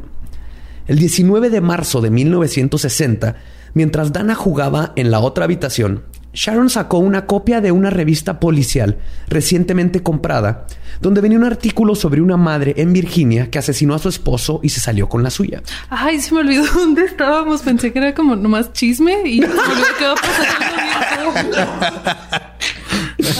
[0.87, 3.37] El 19 de marzo de 1960,
[3.73, 8.97] mientras Dana jugaba en la otra habitación, Sharon sacó una copia de una revista policial
[9.27, 10.65] recientemente comprada,
[10.99, 14.69] donde venía un artículo sobre una madre en Virginia que asesinó a su esposo y
[14.69, 15.61] se salió con la suya.
[15.89, 17.61] Ay, se me olvidó dónde estábamos.
[17.61, 21.33] Pensé que era como nomás chisme y se me olvidó que va a pasar algo
[21.51, 21.67] bien.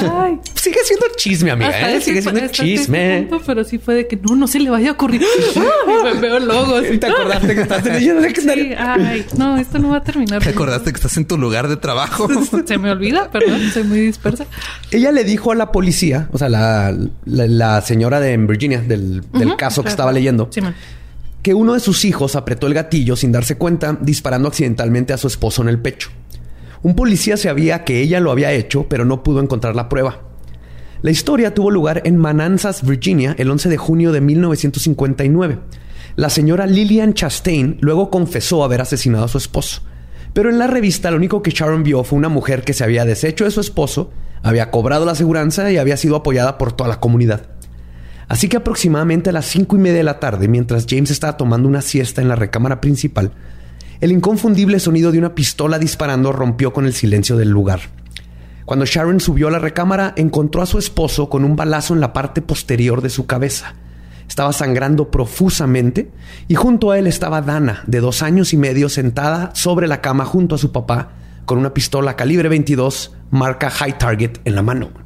[0.01, 2.01] Ay, Sigue siendo chisme, amiga, ¿eh?
[2.01, 3.27] Sigue siendo chisme.
[3.29, 5.21] punto, pero sí fue de que no, no se le vaya a ocurrir.
[6.05, 6.83] Ay, Veo logos.
[6.99, 10.41] ¿Te acordaste que estás leyendo de Sí, ay, no, esto no va a terminar.
[10.41, 12.27] ¿Te acordaste que estás en tu lugar de trabajo?
[12.65, 14.45] Se me olvida, perdón, soy muy dispersa.
[14.91, 16.91] Ella le dijo a la policía, o sea, la,
[17.25, 20.75] la- la señora de Virginia, del, del caso que estaba leyendo, Sí, man.
[21.41, 25.27] que uno de sus hijos apretó el gatillo sin darse cuenta, disparando accidentalmente a su
[25.27, 26.09] esposo en el pecho.
[26.83, 30.19] Un policía sabía que ella lo había hecho, pero no pudo encontrar la prueba.
[31.01, 35.59] La historia tuvo lugar en Manassas, Virginia, el 11 de junio de 1959.
[36.17, 39.81] La señora Lillian Chastain luego confesó haber asesinado a su esposo.
[40.33, 43.05] Pero en la revista lo único que Sharon vio fue una mujer que se había
[43.05, 46.99] deshecho de su esposo, había cobrado la aseguranza y había sido apoyada por toda la
[46.99, 47.47] comunidad.
[48.27, 51.69] Así que aproximadamente a las cinco y media de la tarde, mientras James estaba tomando
[51.69, 53.31] una siesta en la recámara principal,
[54.03, 57.79] el inconfundible sonido de una pistola disparando rompió con el silencio del lugar.
[58.65, 62.11] Cuando Sharon subió a la recámara, encontró a su esposo con un balazo en la
[62.11, 63.75] parte posterior de su cabeza.
[64.27, 66.11] Estaba sangrando profusamente
[66.49, 70.25] y junto a él estaba Dana, de dos años y medio, sentada sobre la cama
[70.25, 71.13] junto a su papá,
[71.45, 75.02] con una pistola calibre 22 marca High Target en la mano.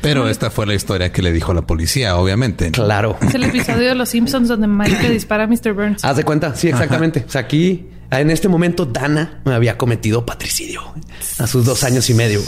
[0.00, 2.70] Pero esta fue la historia que le dijo a la policía, obviamente.
[2.72, 3.16] Claro.
[3.22, 5.72] Es el episodio de Los Simpsons donde Mike le dispara a Mr.
[5.72, 6.04] Burns.
[6.04, 7.24] Haz de cuenta, sí, exactamente.
[7.26, 10.82] O sea, aquí, en este momento, Dana había cometido patricidio
[11.38, 12.40] a sus dos años y medio.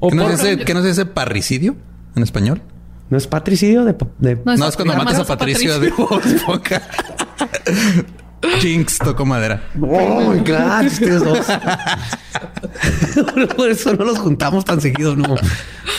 [0.00, 1.76] O ¿Qué no, es ese, qué no es ese parricidio
[2.16, 2.60] en español?
[3.08, 6.82] ¿No es patricidio de, de- No, No, es cuando matas a Patricio de Esponja.
[8.60, 9.62] Jinx tocó madera.
[9.80, 11.46] Oh my God, ustedes dos.
[13.56, 15.36] Por eso no los juntamos tan seguido, no.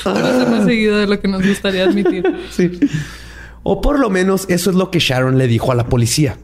[0.04, 2.24] Pero más seguido de lo que nos gustaría admitir.
[2.52, 2.80] Sí.
[3.64, 6.38] O por lo menos eso es lo que Sharon le dijo a la policía.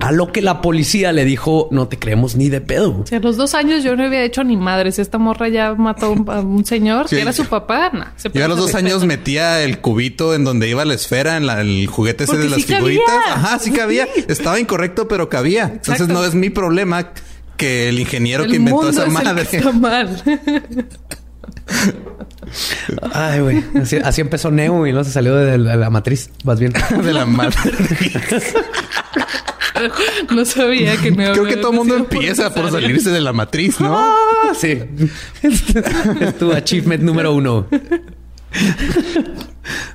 [0.00, 3.00] A lo que la policía le dijo, no te creemos ni de pedo.
[3.00, 4.98] O sea, a los dos años yo no había hecho ni madres.
[4.98, 7.16] Esta morra ya mató a un, a un señor Sí.
[7.16, 7.90] que era su papá.
[7.94, 9.06] Nah, se Yo a los dos años pedo.
[9.06, 12.50] metía el cubito en donde iba la esfera, en la- el juguete ese Porque de
[12.50, 12.78] las sí cabía.
[12.78, 13.14] figuritas.
[13.26, 14.06] Ajá, sí cabía.
[14.28, 15.70] Estaba incorrecto, pero cabía.
[15.76, 17.12] Entonces no es mi problema
[17.56, 19.48] que el ingeniero El que inventó mundo esa es el que madre.
[19.50, 20.22] está mal.
[23.12, 23.64] Ay, güey.
[23.80, 26.30] Así, así empezó Neo y no se salió de la, de la matriz.
[26.44, 26.72] Vas bien.
[27.02, 27.56] de la madre.
[30.34, 33.80] no sabía que me Creo que todo el mundo empieza por salirse de la matriz,
[33.80, 33.96] ¿no?
[33.96, 34.78] Ah, sí.
[35.42, 37.66] es tu achievement número uno.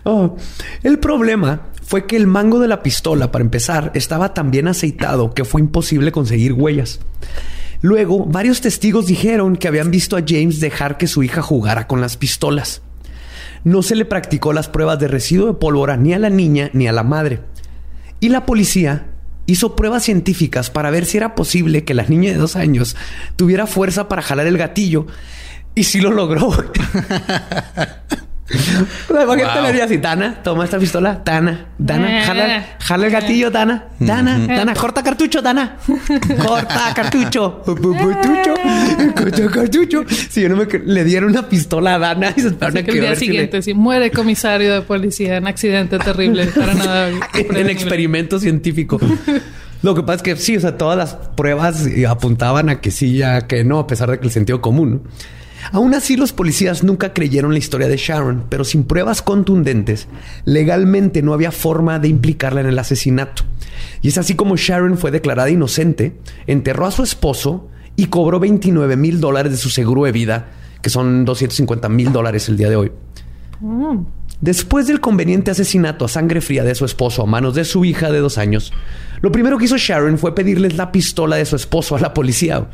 [0.03, 0.35] Oh,
[0.83, 5.33] El problema fue que el mango de la pistola, para empezar, estaba tan bien aceitado
[5.33, 6.99] que fue imposible conseguir huellas.
[7.81, 11.99] Luego, varios testigos dijeron que habían visto a James dejar que su hija jugara con
[11.99, 12.81] las pistolas.
[13.63, 16.87] No se le practicó las pruebas de residuo de pólvora ni a la niña ni
[16.87, 17.41] a la madre.
[18.19, 19.10] Y la policía
[19.51, 22.95] hizo pruebas científicas para ver si era posible que la niña de dos años
[23.35, 25.07] tuviera fuerza para jalar el gatillo.
[25.75, 26.51] Y sí lo logró.
[29.09, 29.61] Imagínate Wow.
[29.63, 32.23] le diría así, Dana, toma esta pistola, Dana, Dana, Eh.
[32.25, 35.77] jala, jala el gatillo, Dana, Dana, Dana, corta cartucho, Dana,
[36.45, 38.53] corta cartucho, cartucho,
[39.15, 40.03] corta cartucho.
[40.29, 42.91] Si yo no me le dieron una pistola a Dana y se esperaron a que
[42.91, 47.09] el día le- siguiente, si muere comisario de policía en accidente terrible, para nada.
[47.09, 47.71] en prevenible.
[47.71, 48.99] experimento científico.
[49.83, 52.91] Lo que pasa es que sí, o sea, todas las pruebas eh, apuntaban a que
[52.91, 55.03] sí, ya que no, a pesar de que el sentido común.
[55.05, 55.09] ¿no?
[55.71, 60.07] Aún así, los policías nunca creyeron la historia de Sharon, pero sin pruebas contundentes,
[60.45, 63.43] legalmente no había forma de implicarla en el asesinato.
[64.01, 68.95] Y es así como Sharon fue declarada inocente, enterró a su esposo y cobró 29
[68.95, 70.49] mil dólares de su seguro de vida,
[70.81, 72.91] que son 250 mil dólares el día de hoy.
[74.41, 78.11] Después del conveniente asesinato a sangre fría de su esposo a manos de su hija
[78.11, 78.73] de dos años,
[79.21, 82.67] lo primero que hizo Sharon fue pedirles la pistola de su esposo a la policía.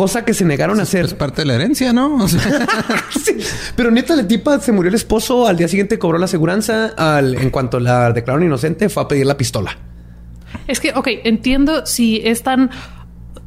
[0.00, 1.04] Cosa que se negaron a hacer.
[1.04, 2.24] Es parte de la herencia, ¿no?
[2.24, 2.40] O sea,
[3.10, 3.36] Sí,
[3.76, 5.46] Pero neta, la tipa se murió el esposo.
[5.46, 6.94] Al día siguiente cobró la aseguranza.
[6.96, 9.76] Al, en cuanto la declararon inocente, fue a pedir la pistola.
[10.66, 12.70] Es que, ok, entiendo si es tan.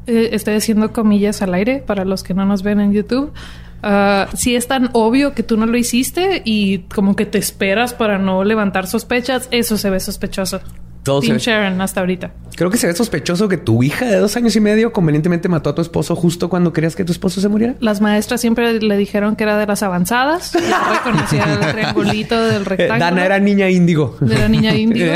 [0.05, 3.33] eh, estoy haciendo comillas al aire para los que no nos ven en YouTube.
[3.81, 7.95] Ah, si es tan obvio que tú no lo hiciste y como que te esperas
[7.95, 10.61] para no levantar sospechas, eso se ve sospechoso.
[11.03, 12.31] Todo Team Sharon hasta ahorita.
[12.55, 15.69] Creo que se ve sospechoso que tu hija de dos años y medio convenientemente mató
[15.71, 17.75] a tu esposo justo cuando querías que tu esposo se muriera.
[17.81, 20.53] Las maestras siempre le dijeron que era de las avanzadas.
[21.03, 22.99] Reconocía el triangulito del Eh, rectángulo.
[22.99, 24.15] Dana era niña índigo.
[24.21, 25.13] De la niña índigo.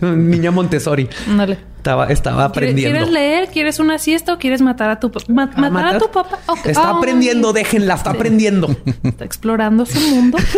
[0.00, 1.08] niña Montessori.
[1.28, 1.58] Ándale.
[1.78, 2.96] Estaba, estaba ¿Quieres- aprendiendo.
[2.98, 3.48] ¿Quieres leer?
[3.48, 5.24] ¿Quieres una siesta o quieres matar a tu papá?
[5.32, 6.38] ¿Matar, a tu papá?
[6.64, 8.68] Está aprendiendo, déjenla, está aprendiendo.
[9.02, 10.38] Está explorando su mundo.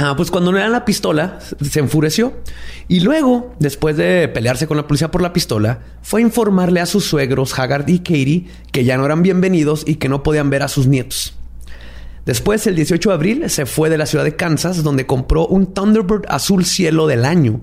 [0.00, 2.32] Ah, pues cuando no era la pistola, se enfureció.
[2.86, 6.86] Y luego, después de pelearse con la policía por la pistola, fue a informarle a
[6.86, 10.62] sus suegros, Haggard y Katie, que ya no eran bienvenidos y que no podían ver
[10.62, 11.34] a sus nietos.
[12.26, 15.74] Después, el 18 de abril, se fue de la ciudad de Kansas, donde compró un
[15.74, 17.60] Thunderbird azul cielo del año.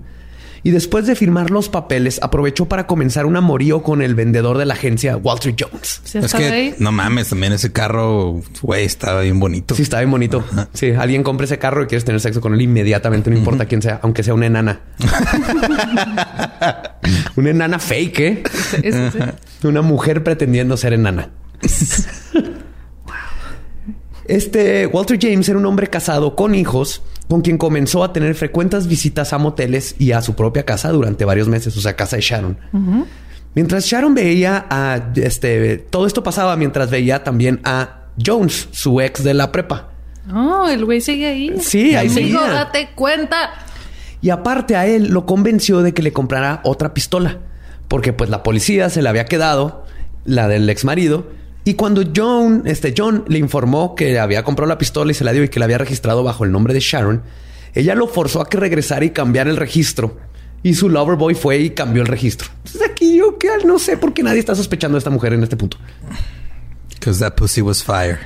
[0.66, 4.66] Y después de firmar los papeles, aprovechó para comenzar un amorío con el vendedor de
[4.66, 6.00] la agencia, Walter Jones.
[6.02, 6.74] Sí, es que ahí.
[6.80, 9.76] no mames, también ese carro, güey, estaba bien bonito.
[9.76, 10.42] Sí, está bien bonito.
[10.72, 13.80] Sí, alguien compra ese carro y quieres tener sexo con él inmediatamente, no importa quién
[13.80, 14.80] sea, aunque sea una enana.
[17.36, 18.42] una enana fake, ¿eh?
[18.50, 19.68] Sí, sí, sí.
[19.68, 21.30] Una mujer pretendiendo ser enana.
[24.28, 28.86] Este Walter James era un hombre casado con hijos, con quien comenzó a tener frecuentes
[28.86, 32.22] visitas a moteles y a su propia casa durante varios meses, o sea, casa de
[32.22, 32.58] Sharon.
[33.54, 39.24] Mientras Sharon veía a este, todo esto pasaba mientras veía también a Jones, su ex
[39.24, 39.90] de la prepa.
[40.26, 41.54] No, el güey sigue ahí.
[41.60, 42.52] Sí, ahí Amigo, seguía.
[42.52, 43.50] date cuenta.
[44.20, 47.38] Y aparte a él lo convenció de que le comprara otra pistola,
[47.88, 49.84] porque pues la policía se le había quedado,
[50.24, 51.26] la del ex marido.
[51.66, 55.32] Y cuando John, este John le informó que había comprado la pistola y se la
[55.32, 57.22] dio y que la había registrado bajo el nombre de Sharon,
[57.74, 60.16] ella lo forzó a que regresara y cambiara el registro.
[60.62, 62.48] Y su lover boy fue y cambió el registro.
[62.64, 65.42] Entonces aquí yo que no sé por qué nadie está sospechando de esta mujer en
[65.42, 65.76] este punto.
[66.88, 68.20] Because that pussy was fire.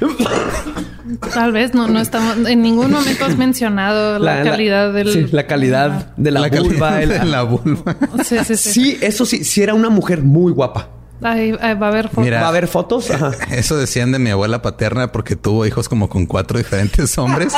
[1.33, 2.47] Tal vez no, no estamos.
[2.47, 5.13] En ningún momento has mencionado la, calidad del.
[5.13, 7.03] sí, la calidad de la, calidad vulva.
[7.03, 7.97] el- de la vulva.
[8.23, 8.71] Sí, sí, sí.
[8.73, 10.91] Sí, eso sí, sí era una mujer muy guapa.
[11.23, 12.25] Ahí, ahí va a haber fotos.
[12.25, 12.41] Mira.
[12.41, 13.11] ¿Va a haber fotos?
[13.11, 13.33] Ajá.
[13.51, 17.53] Eso decían de mi abuela paterna porque tuvo hijos como con cuatro diferentes hombres.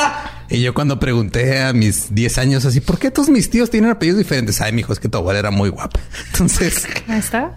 [0.49, 3.89] Y yo cuando pregunté a mis 10 años así, ¿por qué todos mis tíos tienen
[3.91, 4.59] apellidos diferentes?
[4.61, 5.99] Ay, mi hijo, es que tu abuela era muy guapa.
[6.31, 7.53] Entonces, Ahí está.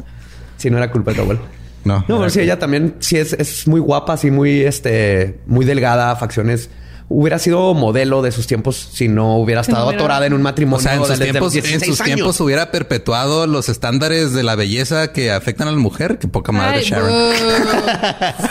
[0.56, 1.40] Si no era culpa de tu abuela.
[1.84, 2.04] no.
[2.08, 5.64] No, pero sí, que- ella también sí es, es muy guapa, así muy, este, muy
[5.64, 6.70] delgada, facciones
[7.08, 10.42] hubiera sido modelo de sus tiempos si no hubiera no estado hubiera- atorada en un
[10.42, 10.78] matrimonio.
[10.78, 14.56] O sea, en sus, tiempos, en 16 sus tiempos hubiera perpetuado los estándares de la
[14.56, 16.18] belleza que afectan a la mujer.
[16.18, 17.12] Qué poca madre, Ay, Sharon.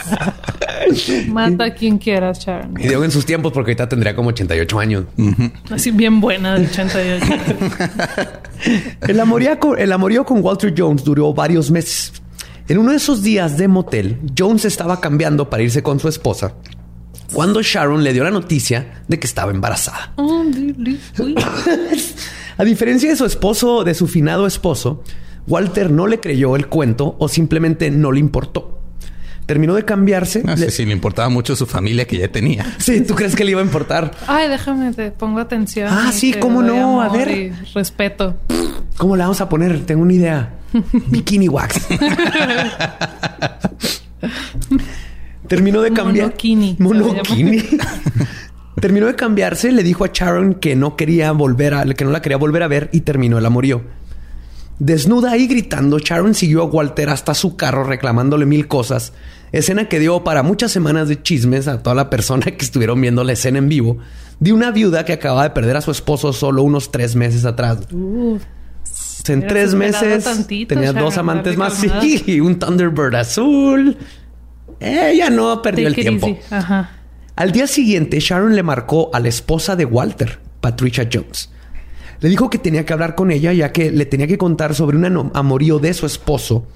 [1.28, 2.76] Mata a quien quieras, Sharon.
[2.80, 5.06] Y digo en sus tiempos porque ahorita tendría como 88 años.
[5.70, 7.26] Así bien buena de 88.
[9.08, 12.14] El amorío, con, el amorío con Walter Jones duró varios meses.
[12.68, 16.54] En uno de esos días de motel, Jones estaba cambiando para irse con su esposa
[17.34, 20.14] cuando Sharon le dio la noticia de que estaba embarazada.
[20.18, 20.96] Uy.
[22.58, 25.04] A diferencia de su esposo, de su finado esposo,
[25.48, 28.72] Walter no le creyó el cuento o simplemente no le importó.
[29.46, 30.42] Terminó de cambiarse.
[30.44, 32.66] No le- sé si le importaba mucho su familia que ya tenía.
[32.80, 34.12] Sí, ¿tú crees que le iba a importar?
[34.28, 35.90] Ay, déjame, te pongo atención.
[35.92, 37.52] Ah, sí, cómo no, a ver.
[37.74, 38.38] Respeto.
[38.98, 39.86] ¿Cómo le vamos a poner?
[39.86, 40.54] Tengo una idea.
[41.10, 41.76] Bikini wax.
[45.48, 46.28] Terminó de cambiar.
[46.28, 47.64] Monokini, Monokini.
[48.82, 52.22] terminó de cambiarse, le dijo a Sharon que no quería volver a, que no la
[52.22, 53.82] quería volver a ver y terminó el amorío.
[54.80, 59.14] Desnuda y gritando, Sharon siguió a Walter hasta su carro reclamándole mil cosas.
[59.54, 63.24] Escena que dio para muchas semanas de chismes a toda la persona que estuvieron viendo
[63.24, 64.00] la escena en vivo
[64.40, 67.80] de una viuda que acababa de perder a su esposo solo unos tres meses atrás.
[67.92, 68.38] Uh,
[69.28, 71.74] en tres meses tantito, tenía Sharon, dos amantes más.
[71.74, 73.98] Sí, un Thunderbird azul.
[74.80, 76.38] Ella no perdió el take tiempo.
[76.52, 76.92] Ajá.
[77.36, 81.50] Al día siguiente, Sharon le marcó a la esposa de Walter, Patricia Jones.
[82.22, 84.98] Le dijo que tenía que hablar con ella ya que le tenía que contar sobre
[84.98, 86.68] un amorío de su esposo,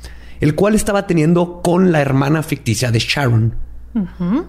[0.41, 3.55] el cual estaba teniendo con la hermana ficticia de Sharon.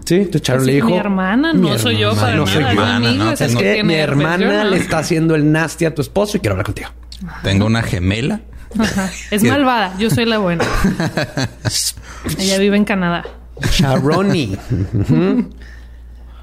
[0.05, 0.89] Sí, entonces Sharon Así, le dijo...
[0.89, 2.53] mi hermana, no soy yo para no nada.
[2.53, 2.81] soy yo.
[2.81, 6.41] conmigo, no, Es que mi hermana le está haciendo el nasty a tu esposo y
[6.41, 6.89] quiero hablar contigo.
[7.41, 8.41] Tengo una gemela.
[8.77, 9.09] Ajá.
[9.31, 10.65] Es malvada, yo soy la buena.
[12.37, 13.23] Ella vive en Canadá.
[13.69, 14.57] Sharoni.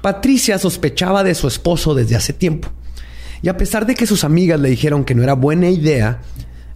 [0.01, 2.69] Patricia sospechaba de su esposo desde hace tiempo.
[3.41, 6.21] Y a pesar de que sus amigas le dijeron que no era buena idea,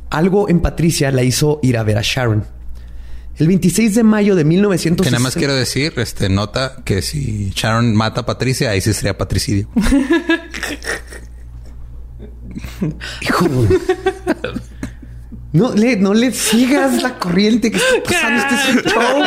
[0.10, 2.46] algo en Patricia la hizo ir a ver a Sharon.
[3.38, 5.04] El 26 de mayo de 1960...
[5.04, 8.94] Que nada más quiero decir, este, nota que si Sharon mata a Patricia, ahí sí
[8.94, 9.68] sería patricidio.
[13.22, 13.50] Hijo.
[15.54, 18.42] No le, no le sigas la corriente que está pasando.
[18.42, 19.24] Este es un show.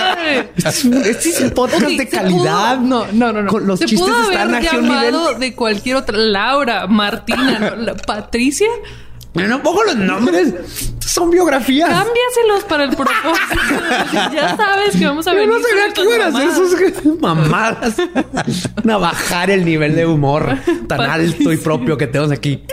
[0.56, 2.78] Este es, un- este es un podcast de calidad.
[2.78, 3.50] pudo- no, no, no, no.
[3.50, 5.04] Con- Los se chistes pudo están haber aquí a un nivel.
[5.12, 6.16] llamado de cualquier otra.
[6.18, 7.76] Laura, Martina, ¿no?
[7.76, 8.66] La- Patricia.
[9.34, 10.52] Pero no pongo los nombres.
[11.06, 11.88] Son biografías.
[11.90, 13.84] Cámbiaselos para el propósito.
[14.34, 15.46] ya sabes que vamos a ver.
[15.46, 17.94] no sabía que iban a hacer sus mamadas.
[18.74, 20.56] Van a bajar el nivel de humor
[20.88, 22.64] tan alto y propio que tenemos aquí.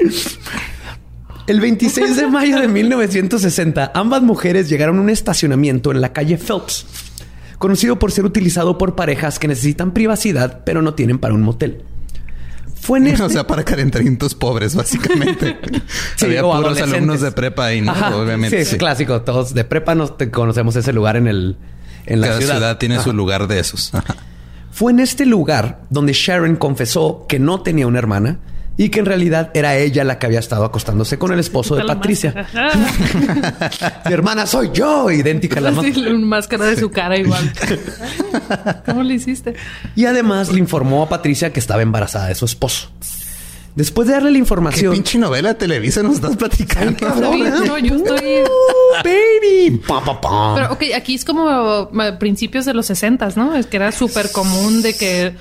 [1.47, 6.38] El 26 de mayo de 1960, ambas mujeres llegaron a un estacionamiento en la calle
[6.38, 6.86] Phelps,
[7.58, 11.82] conocido por ser utilizado por parejas que necesitan privacidad pero no tienen para un motel.
[12.79, 13.23] Fue en este...
[13.23, 15.58] O sea, para calentamientos pobres, básicamente.
[16.15, 17.91] Sí, Había puros alumnos de prepa ahí, ¿no?
[17.91, 18.56] Ajá, Obviamente.
[18.58, 18.77] sí, es sí.
[18.77, 19.21] clásico.
[19.23, 21.58] Todos de prepa nos te- conocemos ese lugar en el
[22.06, 22.53] en la Cada ciudad.
[22.56, 23.03] ciudad, tiene Ajá.
[23.06, 23.93] su lugar de esos.
[23.95, 24.15] Ajá.
[24.71, 28.39] Fue en este lugar donde Sharon confesó que no tenía una hermana
[28.75, 31.86] y que en realidad era ella la que había estado acostándose con el esposo de
[31.86, 32.47] Patricia.
[34.05, 37.53] Mi hermana soy yo, idéntica a la Sí, una máscara de su cara igual.
[38.86, 39.55] ¿Cómo le hiciste?
[39.95, 42.89] Y además le informó a Patricia que estaba embarazada de su esposo.
[43.75, 46.95] Después de darle la ¿Qué información, pinche novela de Televisa nos estás platicando?
[46.95, 47.51] cabrón, ¿eh?
[47.65, 48.43] No, yo estoy.
[48.47, 49.77] ¡Oh, baby.
[49.88, 50.55] Pa, pa, pa.
[50.55, 53.55] Pero, ok, aquí es como principios de los 60, ¿no?
[53.55, 55.36] Es que era súper común de que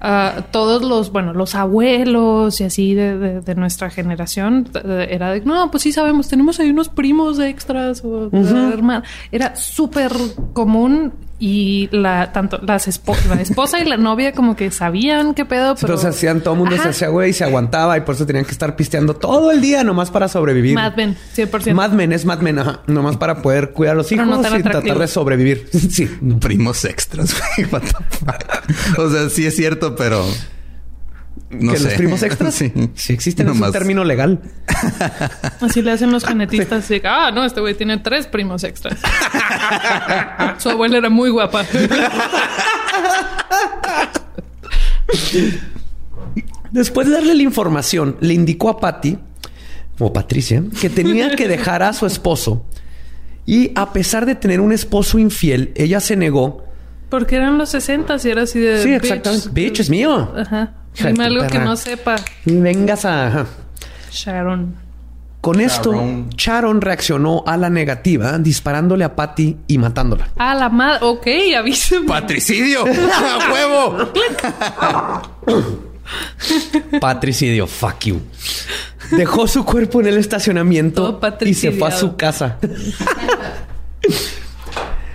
[0.00, 4.68] ah, todos los, bueno, los abuelos y así de, de- de nuestra generación
[5.08, 8.30] era de, no, pues sí sabemos, tenemos ahí unos primos extras o
[8.72, 9.08] hermanos.
[9.32, 10.12] Era súper
[10.52, 15.44] común y la, tanto las espo- la esposa y la novia como que sabían qué
[15.44, 15.94] pedo, pero...
[15.94, 18.44] Entonces hacían, todo el mundo se hacía güey y se aguantaba y por eso tenían
[18.44, 20.74] que estar pisteando todo el día nomás para sobrevivir.
[20.74, 21.74] Mad Men, 100%.
[21.74, 22.80] Mad Men es Mad Men, ajá.
[22.86, 25.68] Nomás para poder cuidar a los hijos no y tratar de sobrevivir.
[25.90, 26.06] sí.
[26.40, 27.68] Primos extras, güey.
[27.72, 28.98] What the fuck?
[28.98, 30.24] O sea, sí es cierto, pero.
[31.50, 31.84] No que sé.
[31.84, 32.72] los primos extras sí.
[32.94, 34.40] sí, existen, es un término legal.
[35.60, 36.90] Así le hacen los genetistas.
[37.04, 38.98] ah, no, este güey tiene tres primos extras.
[40.58, 41.64] Su abuela era muy guapa.
[46.70, 49.18] Después de darle la información, le indicó a Patty,
[49.98, 52.64] o Patricia, que tenía que dejar a su esposo.
[53.46, 56.64] Y a pesar de tener un esposo infiel, ella se negó.
[57.08, 58.82] Porque eran los 60 y era así de.
[58.82, 59.48] Sí, exactamente.
[59.50, 60.30] Bitch, es mío.
[60.36, 60.74] Ajá.
[60.98, 62.16] Hija Dime algo que no sepa.
[62.44, 63.46] Vengas a...
[64.10, 64.74] Sharon.
[65.40, 66.30] Con esto, Sharon.
[66.30, 70.30] Sharon reaccionó a la negativa, disparándole a Patty y matándola.
[70.36, 70.98] Ah, la madre.
[71.02, 71.26] Ok,
[71.56, 72.08] avísame.
[72.08, 72.84] ¡Patricidio!
[73.14, 74.12] ¡A huevo!
[77.00, 78.20] Patricidio, fuck you.
[79.12, 82.58] Dejó su cuerpo en el estacionamiento y se fue a su casa.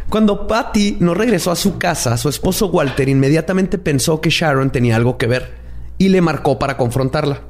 [0.07, 4.95] Cuando Patty no regresó a su casa, su esposo Walter inmediatamente pensó que Sharon tenía
[4.95, 5.62] algo que ver
[5.97, 7.41] y le marcó para confrontarla.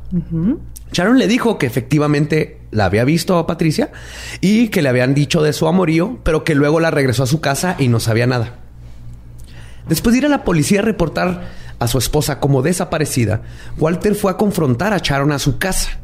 [0.91, 3.91] Sharon le dijo que efectivamente la había visto a Patricia
[4.41, 7.41] y que le habían dicho de su amorío, pero que luego la regresó a su
[7.41, 8.60] casa y no sabía nada.
[9.88, 13.41] Después de ir a la policía a reportar a su esposa como desaparecida,
[13.78, 16.00] Walter fue a confrontar a Sharon a su casa.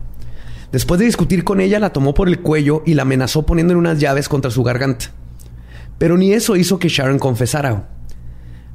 [0.72, 4.00] Después de discutir con ella, la tomó por el cuello y la amenazó poniéndole unas
[4.00, 5.12] llaves contra su garganta.
[5.98, 7.90] Pero ni eso hizo que Sharon confesara.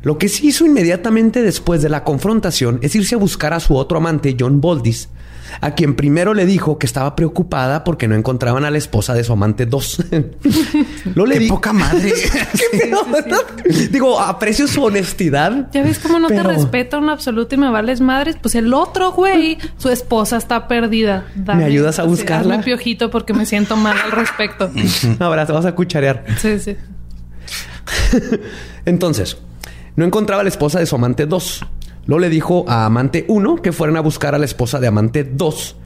[0.05, 3.75] Lo que sí hizo inmediatamente después de la confrontación es irse a buscar a su
[3.77, 5.09] otro amante, John Boldis,
[5.61, 9.25] a quien primero le dijo que estaba preocupada porque no encontraban a la esposa de
[9.25, 10.05] su amante 2.
[11.15, 12.13] Lo le Qué poca madre.
[12.73, 12.99] ¿Qué pedo?
[13.91, 15.71] Digo, aprecio su honestidad.
[15.73, 18.37] Ya ves cómo no pero- te respeta un absoluto y me vales madres.
[18.41, 21.27] Pues el otro güey, su esposa está perdida.
[21.35, 22.55] Dame, ayudas a buscarla?
[22.55, 24.71] hazme piojito porque me siento mal al respecto.
[25.21, 26.25] Ahora te vas a cucharear.
[26.41, 26.77] Sí, sí.
[28.85, 29.37] Entonces,
[29.97, 31.67] no encontraba la esposa de su amante 2.
[32.07, 35.25] Luego le dijo a amante 1 que fueran a buscar a la esposa de amante
[35.25, 35.77] 2.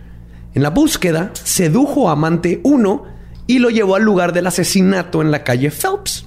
[0.54, 3.04] En la búsqueda, sedujo a amante 1
[3.46, 6.26] y lo llevó al lugar del asesinato en la calle Phelps,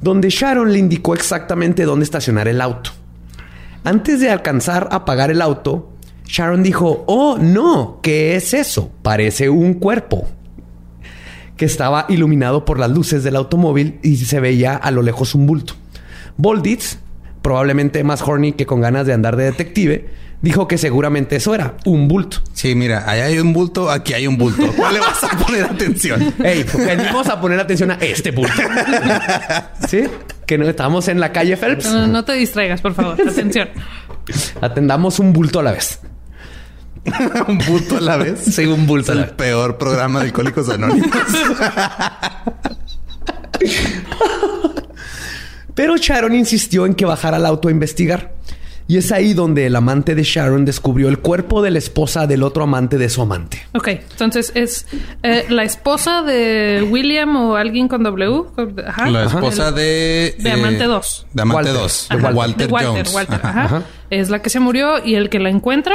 [0.00, 2.90] donde Sharon le indicó exactamente dónde estacionar el auto.
[3.84, 5.92] Antes de alcanzar a apagar el auto,
[6.24, 8.90] Sharon dijo, oh no, ¿qué es eso?
[9.02, 10.28] Parece un cuerpo
[11.56, 15.46] que estaba iluminado por las luces del automóvil y se veía a lo lejos un
[15.46, 15.74] bulto.
[16.36, 16.98] Bolditz,
[17.42, 20.08] probablemente más horny que con ganas de andar de detective,
[20.42, 22.38] dijo que seguramente eso era un bulto.
[22.52, 24.72] Sí, mira, allá hay un bulto, aquí hay un bulto.
[24.76, 26.34] ¿Cuál le vas a poner atención?
[26.42, 28.52] Ey, venimos a poner atención a este bulto.
[29.88, 30.04] ¿Sí?
[30.46, 31.86] Que no estamos en la calle Phelps.
[31.86, 33.16] No, no te distraigas, por favor.
[33.28, 33.68] Atención.
[34.60, 36.00] Atendamos un bulto a la vez.
[37.48, 38.40] un bulto a la vez.
[38.44, 39.36] Sí, un bulto a Es la el vez.
[39.36, 41.10] peor programa de Alcohólicos Anónimos.
[45.74, 48.34] Pero Sharon insistió en que bajara al auto a investigar.
[48.88, 52.42] Y es ahí donde el amante de Sharon descubrió el cuerpo de la esposa del
[52.42, 53.62] otro amante de su amante.
[53.72, 54.86] Ok, entonces es
[55.22, 58.42] eh, la esposa de William o alguien con W.
[58.86, 59.08] Ajá.
[59.08, 60.34] La esposa El- de...
[60.38, 61.26] de eh, Amante 2.
[61.32, 61.82] De Amante Walter.
[61.82, 62.06] 2.
[62.10, 63.14] Ajá, Walter, de Walter, Jones.
[63.14, 63.48] Walter, Ajá.
[63.50, 63.64] ajá.
[63.76, 63.82] Ajá.
[64.10, 65.94] Es la que se murió y el que la encuentra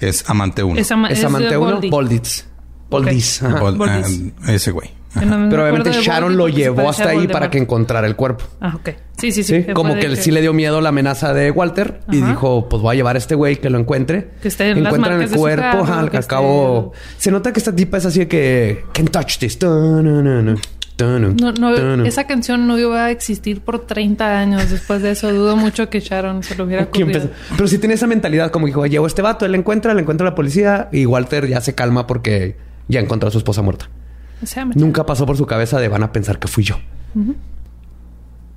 [0.00, 0.80] Es Amante 1.
[0.80, 1.90] es, ama- Es es amante de uno, Boldy.
[1.90, 2.46] Bolditz.
[2.90, 3.42] Bolditz.
[3.42, 3.60] ajá.
[3.60, 4.32] Boldis.
[4.48, 4.90] ese güey.
[5.14, 8.44] No Pero obviamente Sharon lo llevó hasta a ahí para que encontrara el cuerpo.
[8.60, 8.90] Ah, ok.
[9.18, 9.62] Sí, sí, sí.
[9.62, 12.92] Sí, como que, sí le dio miedo la amenaza de Walter y dijo, pues voy
[12.92, 14.30] a llevar a este güey que lo encuentre.
[14.40, 16.92] Que esté en Encuentran el cuerpo, carro, ajá, al que esté- cabo.
[17.18, 19.58] Se nota que esta tipa es así de que can't touch this.
[19.58, 20.56] Ta-na-na-na,
[20.96, 22.08] ta-na, No, no, ta-na.
[22.08, 25.30] esa canción no iba a existir por 30 años después de eso.
[25.32, 27.30] Dudo mucho que Sharon se lo hubiera ¿Quién ocurrido.
[27.56, 30.24] Pero sí tiene esa mentalidad como dijo, llevo este vato, él la encuentra, le encuentra
[30.24, 32.56] la policía y Walter ya se calma porque
[32.88, 33.88] ya encontró a su esposa muerta.
[34.74, 36.76] Nunca pasó por su cabeza de van a pensar que fui yo.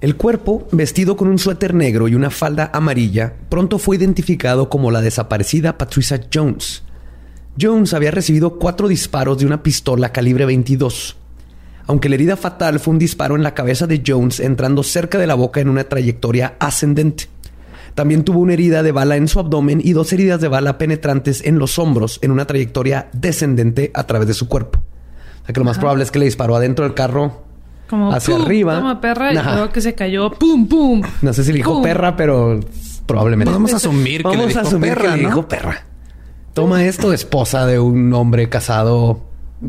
[0.02, 4.92] El cuerpo, vestido con un suéter negro y una falda amarilla, pronto fue identificado como
[4.92, 6.84] la desaparecida Patricia Jones.
[7.60, 11.16] Jones había recibido cuatro disparos de una pistola calibre 22.
[11.88, 15.28] Aunque la herida fatal fue un disparo en la cabeza de Jones entrando cerca de
[15.28, 17.26] la boca en una trayectoria ascendente.
[17.94, 21.42] También tuvo una herida de bala en su abdomen y dos heridas de bala penetrantes
[21.46, 24.85] en los hombros en una trayectoria descendente a través de su cuerpo.
[25.46, 27.44] O sea que lo más probable es que le disparó adentro del carro
[27.88, 28.46] como hacia ¡pum!
[28.46, 28.76] arriba.
[28.78, 30.32] Toma perra y luego que se cayó.
[30.32, 31.02] ¡Pum, pum!
[31.22, 31.84] No sé si le dijo ¡Pum!
[31.84, 32.60] perra, pero
[33.06, 33.54] probablemente.
[33.54, 35.30] Vamos a asumir que Vamos le a dijo asumir perra, que le ¿no?
[35.30, 35.84] dijo perra.
[36.56, 39.22] Toma esto, esposa de un hombre casado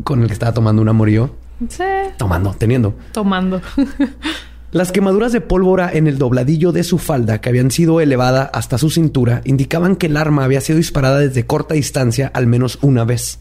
[0.03, 1.29] con el que estaba tomando un amorío.
[1.69, 1.83] Sí,
[2.17, 2.95] Tomando, teniendo.
[3.11, 3.61] tomando.
[4.71, 8.77] Las quemaduras de pólvora en el dobladillo de su falda, que habían sido elevada hasta
[8.77, 13.05] su cintura, indicaban que el arma había sido disparada desde corta distancia al menos una
[13.05, 13.39] vez.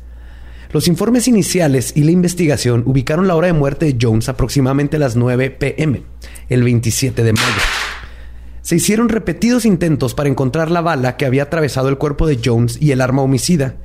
[0.73, 5.01] Los informes iniciales y la investigación ubicaron la hora de muerte de Jones aproximadamente a
[5.01, 6.03] las 9 pm,
[6.49, 7.63] el 27 de mayo.
[8.63, 12.79] Se hicieron repetidos intentos para encontrar la bala que había atravesado el cuerpo de Jones
[12.81, 13.77] y el arma homicida,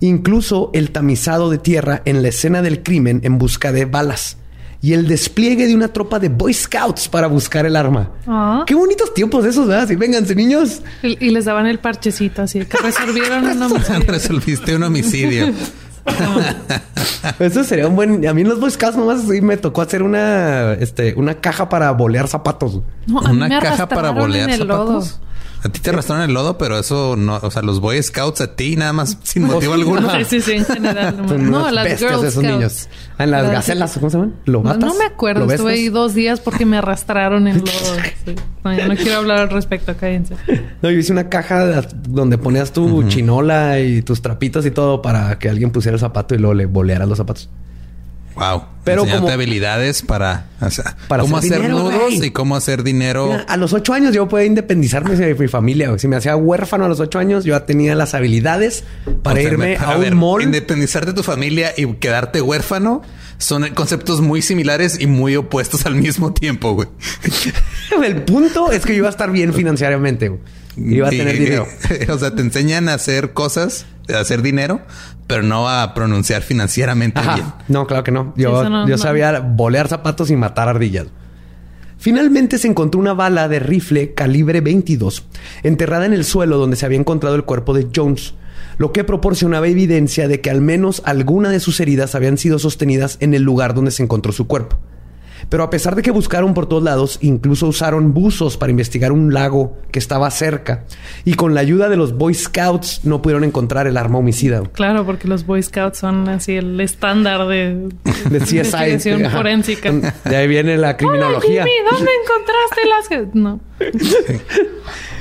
[0.00, 4.38] incluso el tamizado de tierra en la escena del crimen en busca de balas
[4.82, 8.12] y el despliegue de una tropa de Boy Scouts para buscar el arma.
[8.26, 8.64] Ah.
[8.66, 9.86] Qué bonitos tiempos esos, ¿verdad?
[9.86, 10.80] Sí, vénganse, niños.
[11.02, 14.00] y, y les daban el parchecito así que resolvieron un homicidio.
[14.06, 15.52] Resolviste un homicidio.
[17.38, 18.26] Eso sería un buen.
[18.26, 21.68] A mí en los Boy Scouts nomás sí me tocó hacer una, este, una caja
[21.68, 22.80] para bolear zapatos.
[23.06, 25.02] No, a mí Una me caja para bolear en el lodo.
[25.62, 28.56] A ti te arrastraron el lodo, pero eso no, o sea, los Boy Scouts a
[28.56, 30.10] ti nada más sin motivo alguno.
[30.18, 31.16] Sí, sí, sí, en general.
[31.26, 32.48] No, unas las bestias Girl esos Scouts.
[32.56, 32.88] niños.
[33.18, 34.34] Ah, En las Las- gacelas, ¿cómo se llaman?
[34.46, 34.80] No, ¿Lobatas?
[34.80, 37.68] no me acuerdo, estuve ahí dos días porque me arrastraron en lodo.
[38.24, 38.34] Sí.
[38.64, 40.34] No, no quiero hablar al respecto, cállense.
[40.82, 45.00] No, yo hice una caja de- donde ponías tu chinola y tus trapitos y todo
[45.02, 47.48] para que alguien pusiera el zapato y luego le bolearas los zapatos.
[48.40, 48.64] Wow.
[48.84, 52.56] Pero Enseñarte como- habilidades para, o sea, Para cómo hacer hacer, dinero, nudos y cómo
[52.56, 53.26] hacer dinero.
[53.26, 55.88] Mira, a los ocho años yo podía independizarme de mi familia.
[55.88, 56.00] güey.
[56.00, 58.84] Si me hacía huérfano a los ocho años, yo ya tenía las habilidades
[59.22, 60.42] para O sea, irme para a un ver, mall.
[60.42, 63.02] Independizarte de tu familia y quedarte huérfano
[63.36, 66.88] son conceptos muy similares y muy opuestos al mismo tiempo, güey.
[68.02, 70.28] El punto es que yo iba a estar bien financieramente.
[70.30, 70.40] güey.
[70.76, 71.66] Iba a Y- tener dinero.
[72.08, 73.84] O sea, te enseñan a hacer cosas,
[74.14, 74.80] a hacer dinero,
[75.30, 77.46] pero no a pronunciar financieramente bien.
[77.68, 78.34] No, claro que no.
[78.36, 78.98] Yo, Sí, eso no- yo no.
[78.98, 81.06] sabía bolear zapatos y matar ardillas.
[81.98, 85.24] Finalmente se encontró una bala de rifle calibre 22
[85.62, 88.34] enterrada en el suelo donde se había encontrado el cuerpo de Jones,
[88.78, 93.18] lo que proporcionaba evidencia de que al menos alguna de sus heridas habían sido sostenidas
[93.20, 94.78] en el lugar donde se encontró su cuerpo.
[95.50, 99.34] Pero a pesar de que buscaron por todos lados, incluso usaron buzos para investigar un
[99.34, 100.84] lago que estaba cerca,
[101.24, 104.62] y con la ayuda de los Boy Scouts no pudieron encontrar el arma homicida.
[104.72, 107.88] Claro, porque los Boy Scouts son así el estándar de,
[108.30, 109.10] de CSI.
[109.10, 109.30] Ajá.
[109.36, 109.90] forénsica.
[110.24, 111.64] De ahí viene la criminología.
[111.64, 113.34] Hola, Jimmy, ¿dónde encontraste las?
[113.34, 113.60] No.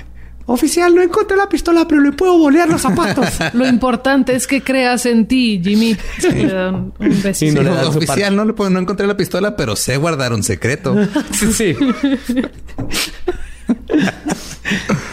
[0.52, 3.28] Oficial, no encontré la pistola, pero le puedo bolear los zapatos.
[3.54, 5.95] Lo importante es que creas en ti, Jimmy.
[6.34, 6.93] Le dan un.
[7.41, 10.34] Y no le dan oficial, no le puedo, no encontré la pistola, pero sé guardar
[10.34, 10.95] un secreto.
[11.32, 11.76] sí, sí.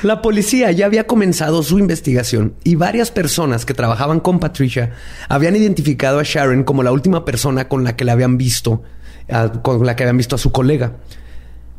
[0.03, 4.93] La policía ya había comenzado su investigación y varias personas que trabajaban con Patricia
[5.28, 8.82] habían identificado a Sharon como la última persona con la que la habían visto,
[9.30, 10.93] a- con la que habían visto a su colega.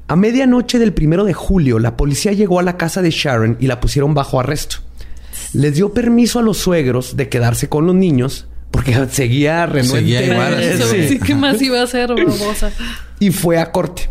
[0.08, 3.68] A medianoche del primero de julio, la policía llegó a la casa de Sharon y
[3.68, 4.78] la pusieron bajo arresto.
[5.54, 10.00] Les dio permiso a los suegros de quedarse con los niños porque seguía renuente.
[10.00, 11.08] Seguía igual, Eso, sí.
[11.10, 12.72] sí, ¿Qué más iba a hacer, babosa?
[13.20, 14.10] y fue a corte.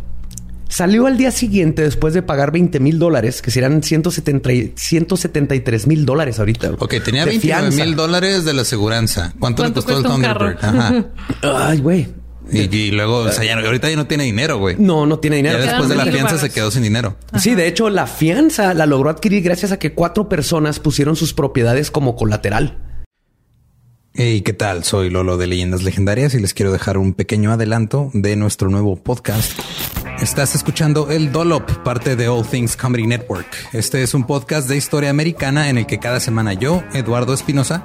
[0.68, 5.86] Salió al día siguiente después de pagar 20 mil dólares, que serán 170 y- 173
[5.86, 6.72] mil dólares ahorita.
[6.78, 7.84] Ok, tenía De 29 fianza.
[7.84, 9.32] mil dólares de la aseguranza.
[9.38, 10.58] ¿Cuánto, le ¿Cuánto costó el Thunderbird?
[10.58, 10.78] carro?
[10.78, 11.04] Ajá.
[11.70, 12.08] Ay, güey.
[12.50, 14.76] Y, y luego, o sea, ya, no- ahorita ya no tiene dinero, güey.
[14.78, 15.58] No, no tiene dinero.
[15.58, 17.16] Ya después de la fianza se quedó sin dinero.
[17.38, 21.34] Sí, de hecho, la fianza la logró adquirir gracias a que cuatro personas pusieron sus
[21.34, 22.78] propiedades como colateral.
[24.14, 24.82] Hey, ¿qué tal?
[24.84, 28.96] Soy Lolo de Leyendas Legendarias y les quiero dejar un pequeño adelanto de nuestro nuevo
[28.96, 29.52] podcast.
[30.22, 33.46] Estás escuchando El Dollop, parte de All Things Comedy Network.
[33.74, 37.84] Este es un podcast de historia americana en el que cada semana yo, Eduardo Espinosa,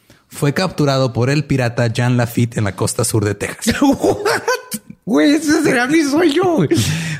[0.31, 3.75] fue capturado por el pirata Jean Lafitte en la costa sur de Texas.
[5.03, 6.43] Güey, ese será mi sueño.
[6.57, 6.69] güey.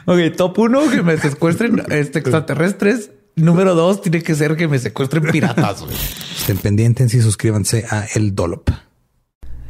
[0.05, 3.09] Ok, top uno, que me secuestren este, extraterrestres.
[3.35, 5.81] Número dos, tiene que ser que me secuestren piratas.
[5.81, 5.95] güey.
[6.37, 8.69] Estén pendientes y suscríbanse a El Dolop.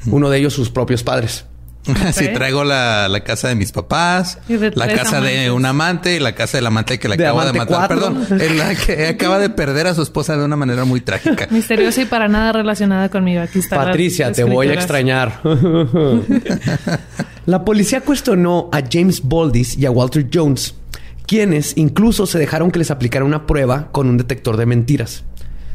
[0.07, 1.45] Uno de ellos, sus propios padres.
[2.13, 6.33] Si traigo la, la casa de mis papás, la casa de un amante y la
[6.35, 7.67] casa del amante que le De acabo de matar.
[7.67, 7.97] cuatro.
[7.97, 11.47] Perdón, en la que acaba de perder a su esposa de una manera muy trágica.
[11.51, 13.41] Misteriosa y para nada relacionada conmigo.
[13.41, 13.77] Aquí está.
[13.77, 15.39] la Patricia, te voy a extrañar.
[17.45, 20.75] la policía cuestionó a James Baldis y a Walter Jones,
[21.25, 25.23] quienes incluso se dejaron que les aplicara una prueba con un detector de mentiras.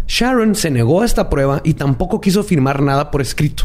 [0.07, 3.64] Sharon se negó a esta prueba y tampoco quiso firmar nada por escrito.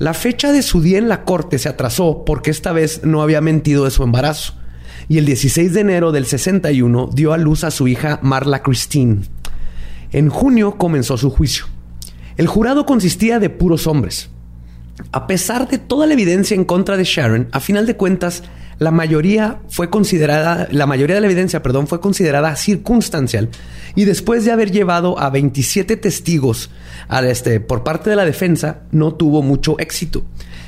[0.00, 3.42] La fecha de su día en la corte se atrasó porque esta vez no había
[3.42, 4.54] mentido de su embarazo.
[5.08, 9.18] Y el 16 de enero del 61 dio a luz a su hija Marla Christine.
[10.10, 11.66] En junio comenzó su juicio.
[12.38, 14.30] El jurado consistía de puros hombres.
[15.12, 18.42] A pesar de toda la evidencia en contra de Sharon, a final de cuentas,
[18.80, 23.50] la mayoría fue considerada, la mayoría de la evidencia, perdón, fue considerada circunstancial.
[23.94, 26.70] Y después de haber llevado a 27 testigos
[27.22, 30.22] este, por parte de la defensa, no tuvo mucho éxito.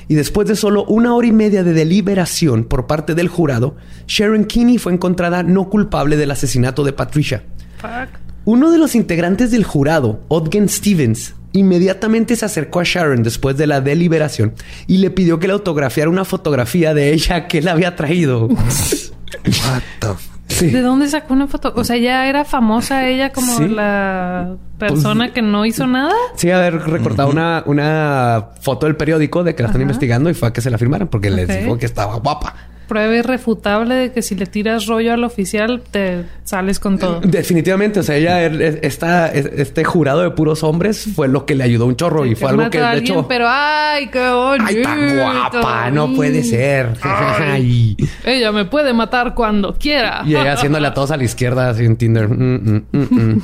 [0.08, 4.44] Y después de solo una hora y media de deliberación por parte del jurado, Sharon
[4.44, 7.44] Kinney fue encontrada no culpable del asesinato de Patricia.
[7.78, 8.20] Fuck.
[8.44, 13.66] Uno de los integrantes del jurado, Odgen Stevens, inmediatamente se acercó a Sharon después de
[13.66, 14.54] la deliberación
[14.86, 18.46] y le pidió que le autografiara una fotografía de ella que él había traído.
[18.46, 20.08] What the
[20.48, 20.66] Sí.
[20.70, 21.72] ¿De dónde sacó una foto?
[21.76, 23.68] O sea, ya era famosa ella como Sí.
[23.68, 26.12] la persona que no hizo nada.
[26.36, 30.48] Sí, haber recortado una, una foto del periódico de que la están investigando y fue
[30.48, 31.56] a que se la firmaran porque les Ok.
[31.56, 32.54] dijo que estaba guapa.
[32.92, 37.20] Prueba irrefutable de que si le tiras rollo al oficial, te sales con todo.
[37.22, 41.64] Definitivamente, o sea, ella, er- esta, este jurado de puros hombres fue lo que le
[41.64, 43.26] ayudó un chorro y fue algo que a de alguien, hecho.
[43.28, 44.66] Pero ay, qué bonito.
[44.68, 46.90] Ay, tan guapa, no puede ser.
[47.00, 47.96] Ay.
[48.26, 50.20] Ella me puede matar cuando quiera.
[50.26, 52.28] Y ella haciéndole a todos a la izquierda así en Tinder.
[52.28, 52.98] Mm, mm, mm,
[53.32, 53.42] mm.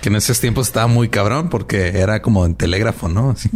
[0.00, 3.32] Que en esos tiempos estaba muy cabrón porque era como en telégrafo, ¿no?
[3.32, 3.50] Así.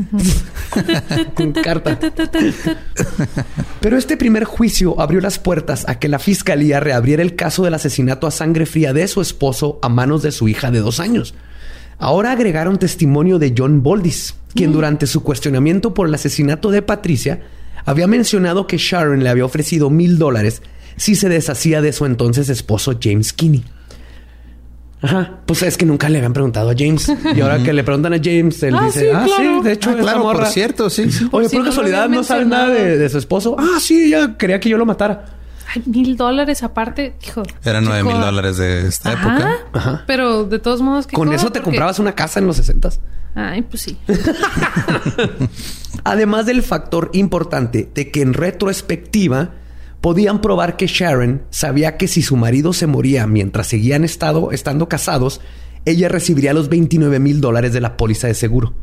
[1.35, 1.99] Con carta.
[3.81, 7.75] Pero este primer juicio abrió las puertas a que la fiscalía reabriera el caso del
[7.75, 11.35] asesinato a sangre fría de su esposo a manos de su hija de dos años.
[11.99, 17.41] Ahora agregaron testimonio de John Boldis, quien durante su cuestionamiento por el asesinato de Patricia
[17.85, 20.63] había mencionado que Sharon le había ofrecido mil dólares
[20.97, 23.65] si se deshacía de su entonces esposo James Kinney.
[25.03, 27.13] Ajá, pues es que nunca le habían preguntado a James.
[27.35, 29.43] Y ahora que le preguntan a James, él Ah, dice, sí, ah, claro.
[29.59, 31.29] sí, de hecho, Ah, esa claro, por cierto, sí, sí.
[31.33, 33.57] Oye, si por no casualidad no sabes nada de, su esposo.
[33.59, 35.25] Ah, sí, ella quería que yo lo matara.
[35.75, 37.43] Ay, mil dólares aparte, hijo.
[37.65, 39.37] Eran nueve mil dólares de esta Ajá.
[39.39, 39.57] época.
[39.73, 40.05] Ajá.
[40.07, 42.91] Pero de todos modos, ¿qué Con eso te Porque- comprabas una casa en los 60
[43.35, 43.97] Ay, pues sí.
[46.05, 49.51] Además del factor importante de que en retrospectiva
[50.03, 54.89] podían probar que Sharon sabía que si su marido se moría mientras seguían estado, estando
[54.89, 55.41] casados,
[55.87, 58.75] ella recibiría los 29 mil dólares de la póliza de seguro.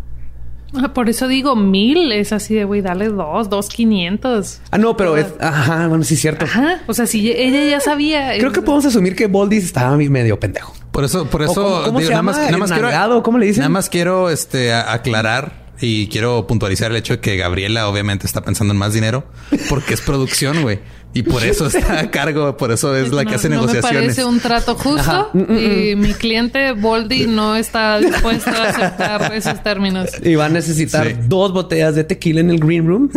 [0.73, 2.11] Ah, Por eso digo mil.
[2.11, 4.61] Es así de, güey, dale dos, dos quinientos.
[4.71, 5.25] Ah, no, pero es...
[5.39, 6.45] Ajá, bueno, sí es cierto.
[6.45, 6.81] Ajá.
[6.87, 8.33] O sea, si ella ya sabía.
[8.39, 10.73] Creo que podemos asumir que Boldis estaba medio pendejo.
[10.91, 12.33] Por eso, por ¿O eso, cómo- cómo se llama?
[12.33, 13.23] quiero.
[13.23, 13.61] ¿Cómo le dicen?
[13.61, 18.41] Nada más quiero este aclarar y quiero puntualizar el hecho de que Gabriela obviamente está
[18.43, 19.25] pensando en más dinero
[19.69, 20.79] porque es producción, güey.
[21.11, 23.61] Y por eso está a cargo, por eso es la que no, hace no me
[23.61, 24.01] negociaciones.
[24.01, 30.07] parece un trato justo y mi cliente Boldy no está dispuesto a aceptar esos términos.
[30.23, 31.15] Y va a necesitar Sí.
[31.27, 33.09] dos botellas de tequila en el green room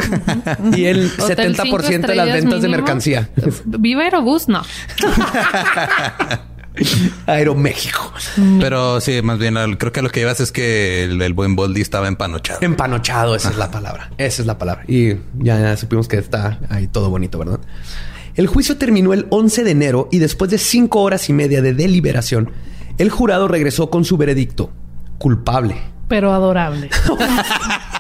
[0.75, 2.77] y el Hotel 70% cinco de las ventas de mínimo.
[2.77, 3.29] mercancía.
[3.67, 4.63] Viva Aerobús, no.
[7.27, 8.13] Aeroméxico.
[8.61, 11.57] Pero sí, más bien creo que a lo que llevas es que el, el buen
[11.57, 12.61] Boldy estaba empanochado.
[12.63, 14.11] Empanochado, esa es la palabra.
[14.19, 14.85] Esa es la palabra.
[14.89, 17.61] Y ya, ya supimos que está ahí todo bonito, ¿verdad?
[18.35, 21.75] El juicio terminó el 11 de enero y después de cinco horas y media de
[21.75, 22.51] deliberación,
[22.99, 24.71] el jurado regresó con su veredicto.
[25.19, 25.77] Culpable.
[26.09, 26.89] Pero adorable.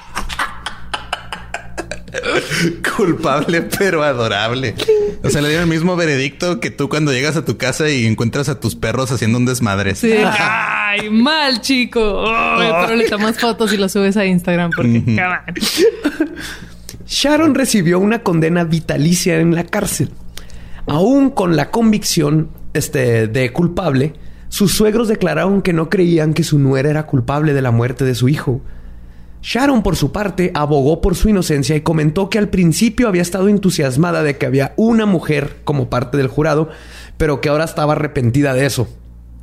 [2.96, 4.74] Culpable pero adorable.
[5.22, 8.06] O sea, le dieron el mismo veredicto que tú cuando llegas a tu casa y
[8.06, 9.94] encuentras a tus perros haciendo un desmadre.
[9.94, 10.12] Sí.
[10.12, 12.24] Ay, mal, chico.
[12.26, 15.16] Ay, pero le tomas fotos y lo subes a Instagram porque, on.
[17.06, 20.10] Sharon recibió una condena vitalicia en la cárcel.
[20.86, 24.14] Aún con la convicción este, de culpable,
[24.48, 28.14] sus suegros declararon que no creían que su nuera era culpable de la muerte de
[28.14, 28.60] su hijo.
[29.42, 33.48] Sharon, por su parte, abogó por su inocencia y comentó que al principio había estado
[33.48, 36.68] entusiasmada de que había una mujer como parte del jurado,
[37.16, 38.88] pero que ahora estaba arrepentida de eso.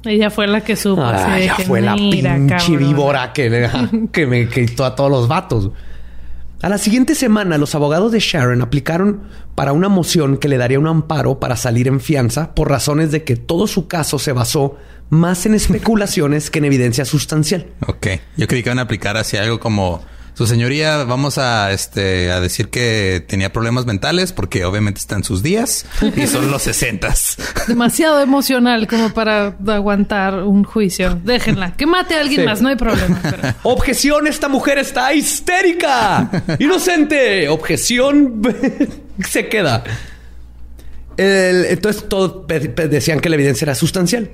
[0.05, 1.01] Ella fue la que supo.
[1.03, 2.77] Ah, ya que, fue la "Mira, pinche cabrón".
[2.79, 3.69] víbora que,
[4.13, 5.71] que me quitó a todos los vatos.
[6.61, 9.21] A la siguiente semana, los abogados de Sharon aplicaron
[9.55, 13.23] para una moción que le daría un amparo para salir en fianza por razones de
[13.25, 14.77] que todo su caso se basó
[15.09, 17.65] más en especulaciones que en evidencia sustancial.
[17.87, 18.07] Ok.
[18.37, 20.03] Yo creí que iban a aplicar hacia algo como
[20.35, 25.43] su señoría, vamos a este a decir que tenía problemas mentales porque obviamente están sus
[25.43, 25.85] días
[26.15, 27.35] y son los sesentas.
[27.67, 31.19] Demasiado emocional como para aguantar un juicio.
[31.25, 31.73] Déjenla.
[31.75, 32.45] Que mate a alguien Sí.
[32.45, 32.61] más.
[32.61, 33.19] No hay problema.
[33.21, 36.29] pero- Objeción, esta mujer está histérica.
[36.59, 37.49] Inocente.
[37.49, 38.41] Objeción
[39.27, 39.83] se queda.
[41.17, 44.29] El- entonces todos decían que la evidencia era sustancial.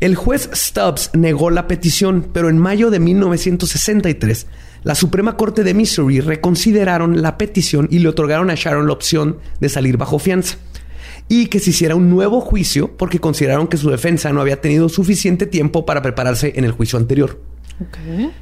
[0.00, 4.46] El juez Stubbs negó la petición, pero en mayo de 1963,
[4.82, 9.40] la Suprema Corte de Missouri reconsideraron la petición y le otorgaron a Sharon la opción
[9.60, 10.56] de salir bajo fianza.
[11.28, 14.88] Y que se hiciera un nuevo juicio porque consideraron que su defensa no había tenido
[14.88, 17.38] suficiente tiempo para prepararse en el juicio anterior.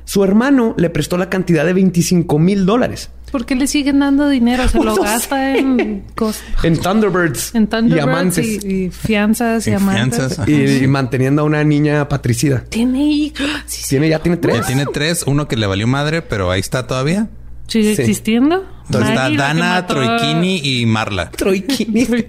[0.05, 4.29] Su hermano le prestó la cantidad de 25 mil dólares ¿Por qué le siguen dando
[4.29, 4.67] dinero?
[4.69, 5.59] Se lo No gasta sé.
[5.59, 10.19] en, cos- en Thunderbirds, en y Thunderbirds amantes y, y fianzas y amantes.
[10.37, 12.65] fianzas, y, y manteniendo a una niña patricida.
[12.69, 13.47] Tiene hijos.
[13.67, 13.89] Sí, sí.
[13.91, 14.61] Tiene, ya tiene tres.
[14.61, 17.29] Ya tiene tres, uno que le valió madre, pero ahí está todavía.
[17.67, 18.03] ¿Sigue Sí.
[18.03, 18.65] existiendo?
[18.87, 21.31] Entonces está Maggie, Dana, Troikini y Marla.
[21.31, 22.07] Troikini.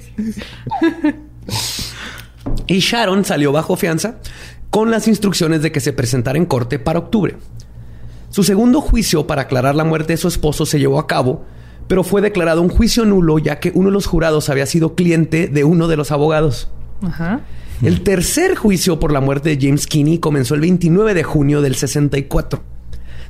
[2.67, 4.15] y Sharon salió bajo fianza
[4.69, 7.37] con las instrucciones de que se presentara en corte para octubre.
[8.29, 11.45] Su segundo juicio para aclarar la muerte de su esposo se llevó a cabo,
[11.87, 15.47] pero fue declarado un juicio nulo ya que uno de los jurados había sido cliente
[15.47, 16.69] de uno de los abogados.
[17.01, 17.41] Ajá.
[17.81, 21.75] El tercer juicio por la muerte de James Kinney comenzó el 29 de junio del
[21.75, 22.61] 64.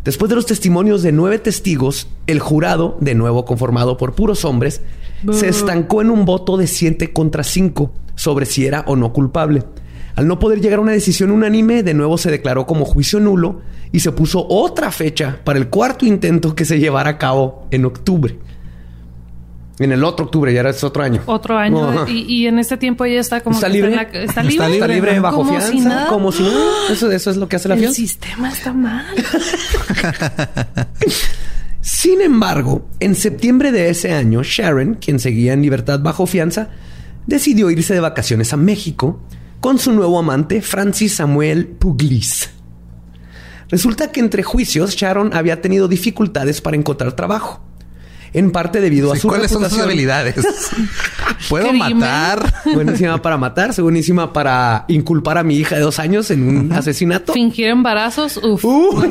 [0.04, 4.82] Después de los testimonios de nueve testigos, el jurado, de nuevo conformado por puros hombres,
[5.32, 9.64] se estancó en un voto de 7 contra 5 sobre si era o no culpable.
[10.20, 13.61] Al no poder llegar a una decisión unánime, de nuevo se declaró como juicio nulo
[13.93, 17.86] y se puso otra fecha para el cuarto intento que se llevara a cabo en
[17.86, 18.38] octubre.
[19.80, 21.22] En el otro octubre, ya era otro año.
[21.26, 22.05] Otro año.
[22.05, 23.55] Y, y en este tiempo ella está como...
[23.55, 23.95] ¿Está que libre?
[23.95, 24.67] la- está Está libre.
[24.67, 24.74] libre.
[24.76, 25.70] Está libre bajo Como fianza.
[25.72, 26.07] si nada.
[26.09, 26.59] Como si nada.
[26.91, 27.95] Eso, eso es lo que hace la El fianza.
[27.95, 29.05] sistema está mal.
[31.82, 36.70] Sin embargo, en septiembre de ese año, Sharon, quien seguía en libertad bajo fianza,
[37.26, 39.22] decidió irse de vacaciones a México
[39.60, 42.49] con su nuevo amante, Francis Samuel Puglis.
[43.70, 47.62] Resulta que entre juicios, Sharon había tenido dificultades para encontrar trabajo.
[48.34, 50.36] En parte debido a Sí, su ¿Cuáles son sus habilidades?
[51.50, 52.54] Puedo matar.
[52.74, 57.34] Buenísima para matar, buenísima para inculpar a mi hija de dos años en un asesinato.
[57.34, 58.38] Fingir embarazos.
[58.38, 58.64] Uf.
[58.66, 59.04] Uh,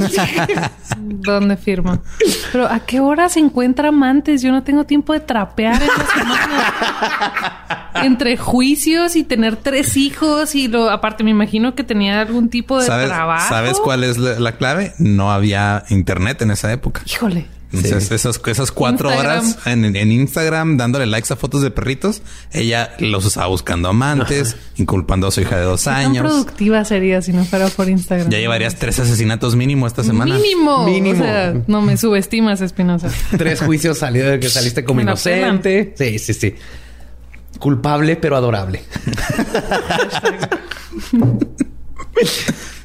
[0.98, 2.00] ¿Dónde firma?
[2.52, 4.42] Pero ¿a qué hora se encuentra amantes?
[4.42, 5.88] Yo no tengo tiempo de trapear en.
[8.04, 12.78] Entre juicios y tener tres hijos y lo aparte me imagino que tenía algún tipo
[12.78, 13.48] de ¿Sabes, trabajo.
[13.48, 14.92] ¿Sabes cuál es la, la clave?
[14.98, 17.02] No había internet en esa época.
[17.06, 17.46] Híjole.
[17.72, 19.44] Entonces, esas, esas cuatro Instagram.
[19.44, 24.56] horas en, en Instagram dándole likes a fotos de perritos, ella los estaba buscando amantes,
[24.76, 26.24] inculpando a su hija de dos años.
[26.26, 28.30] productiva sería si no fuera por Instagram.
[28.30, 30.36] Ya llevarías tres asesinatos mínimo esta semana.
[30.36, 30.86] Mínimo.
[30.86, 31.20] Mínimo.
[31.20, 33.10] O sea, no me subestimas, Espinosa.
[33.36, 35.94] Tres juicios salió de que saliste como inocente.
[35.96, 36.54] Sí, sí, sí.
[37.58, 38.82] Culpable, pero adorable.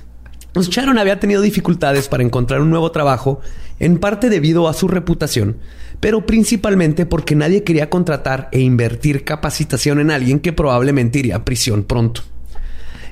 [0.53, 3.41] Pues Sharon había tenido dificultades para encontrar un nuevo trabajo,
[3.79, 5.57] en parte debido a su reputación,
[5.99, 11.45] pero principalmente porque nadie quería contratar e invertir capacitación en alguien que probablemente iría a
[11.45, 12.21] prisión pronto.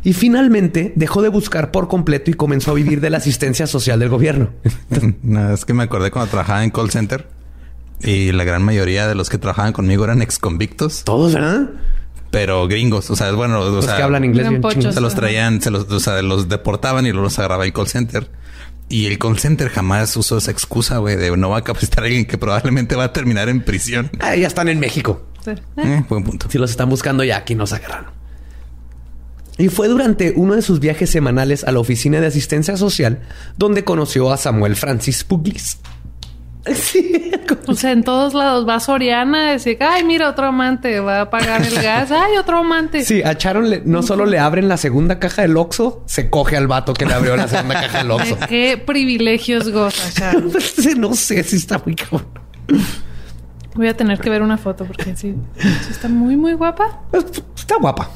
[0.03, 3.99] Y finalmente dejó de buscar por completo y comenzó a vivir de la asistencia social
[3.99, 4.49] del gobierno.
[5.23, 7.27] No, es que me acordé cuando trabajaba en call center
[8.01, 11.69] y la gran mayoría de los que trabajaban conmigo eran ex convictos, Todos, ¿verdad?
[12.31, 13.09] Pero gringos.
[13.11, 14.95] O sea, bueno, o Los sea, que hablan inglés Bien pochos.
[14.95, 17.87] se los traían, se los, o sea, los deportaban y luego los agarraba el call
[17.87, 18.31] center.
[18.89, 22.07] Y el call center jamás usó esa excusa, güey, de no va a capacitar a
[22.07, 24.09] alguien que probablemente va a terminar en prisión.
[24.19, 25.27] Ah, ya están en México.
[25.45, 25.51] Sí.
[25.77, 26.47] Eh, buen punto.
[26.49, 28.11] Si los están buscando ya aquí nos agarraron.
[29.57, 33.21] Y fue durante uno de sus viajes semanales a la oficina de asistencia social
[33.57, 35.77] donde conoció a Samuel Francis Puglis.
[36.75, 37.31] Sí,
[37.67, 41.29] O sea, en todos lados va Soriana a decir, ay, mira, otro amante va a
[41.29, 42.11] pagar el gas.
[42.11, 43.03] Ay, otro amante.
[43.03, 46.57] Sí, a Sharon le- no solo le abren la segunda caja del Oxxo, se coge
[46.57, 48.35] al vato que le abrió la segunda caja del Oxxo.
[48.35, 50.51] ¿De qué privilegios goza, Sharon?
[50.97, 52.27] no sé si está muy cabrón.
[53.73, 57.01] Voy a tener que ver una foto porque sí, sí está muy, muy guapa.
[57.55, 58.09] Está guapa.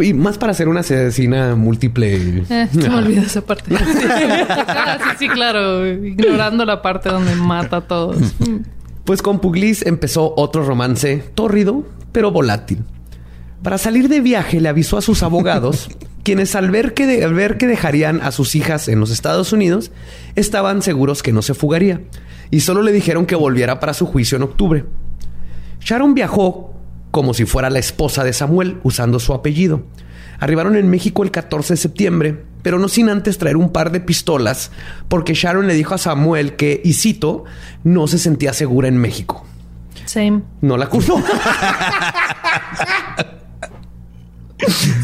[0.00, 2.44] Y más para ser una asesina múltiple.
[2.48, 3.74] Eh, se me olvidó esa parte.
[3.78, 5.86] ah, sí, sí, claro.
[5.86, 8.16] Ignorando la parte donde mata a todos.
[9.04, 12.84] Pues con Puglis empezó otro romance tórrido, pero volátil.
[13.62, 15.88] Para salir de viaje le avisó a sus abogados,
[16.22, 19.52] quienes al ver, que de- al ver que dejarían a sus hijas en los Estados
[19.52, 19.90] Unidos,
[20.36, 22.02] estaban seguros que no se fugaría,
[22.50, 24.84] y solo le dijeron que volviera para su juicio en octubre.
[25.80, 26.74] Sharon viajó
[27.10, 29.84] como si fuera la esposa de Samuel, usando su apellido.
[30.40, 34.00] Arribaron en México el 14 de septiembre, pero no sin antes traer un par de
[34.00, 34.70] pistolas,
[35.08, 37.44] porque Sharon le dijo a Samuel que, y cito,
[37.82, 39.44] no se sentía segura en México.
[40.04, 40.42] Same.
[40.60, 41.20] No la culpó.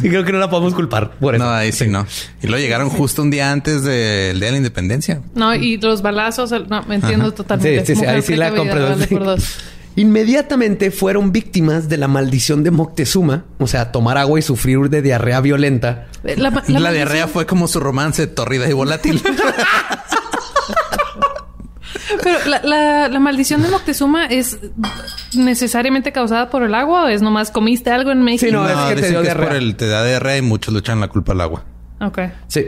[0.01, 1.45] sí, creo que no la podemos culpar por eso.
[1.45, 2.07] No, ahí sí no.
[2.43, 5.21] Y luego llegaron justo un día antes del Día de la Independencia.
[5.35, 7.81] No, y los balazos, no, me entiendo totalmente.
[7.81, 8.81] Sí, sí, sí, Mujer ahí sí la compré.
[8.81, 9.59] vale por dos.
[9.97, 15.03] Inmediatamente fueron víctimas de la maldición de Moctezuma, o sea, tomar agua y sufrir de
[15.03, 16.07] diarrea violenta.
[16.25, 19.23] Eh, La, La, diarrea fue como su romance torrida y volátil.
[22.23, 24.59] Pero la, la- la maldición de Moctezuma es
[25.35, 28.47] necesariamente causada por el agua o es nomás comiste algo en México.
[28.47, 29.49] Sí, no, es que te dio es diarrea.
[29.49, 31.65] por el te da diarrea y muchos le echan la culpa al agua.
[32.01, 32.19] Ok.
[32.49, 32.67] Sí.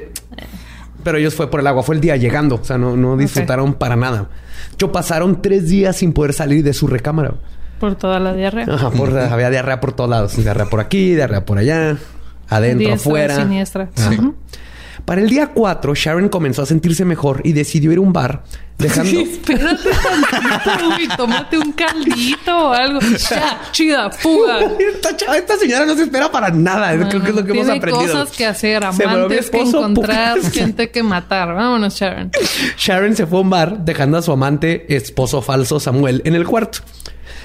[1.06, 3.74] Pero ellos fue por el agua, fue el día llegando, o sea, no, no disfrutaron
[3.74, 4.28] para nada.
[4.76, 7.34] Yo pasaron tres días sin poder salir de su recámara.
[7.78, 8.66] Por toda la diarrea.
[8.68, 10.36] Ajá, por- había diarrea por todos lados.
[10.36, 11.96] Diarrea por aquí, diarrea por allá,
[12.48, 13.36] adentro, Diestra, afuera.
[13.36, 13.88] Siniestra.
[13.94, 14.18] Sí.
[15.06, 18.42] Para el día 4, Sharon comenzó a sentirse mejor y decidió ir a un bar,
[18.76, 19.20] dejando...
[19.20, 21.08] Espérate tantito, güey.
[21.16, 22.98] Tómate un caldito o algo.
[23.00, 24.58] Ya, chida, fuga.
[25.36, 27.08] esta, señora no se espera para nada.
[27.08, 28.12] Creo que es lo que hemos Tiene aprendido.
[28.14, 31.54] cosas que hacer, amantes que encontrar, gente que matar.
[31.54, 32.32] Vámonos, Sharon.
[32.76, 36.48] Sharon se fue a un bar dejando a su amante esposo falso Samuel en el
[36.48, 36.80] cuarto.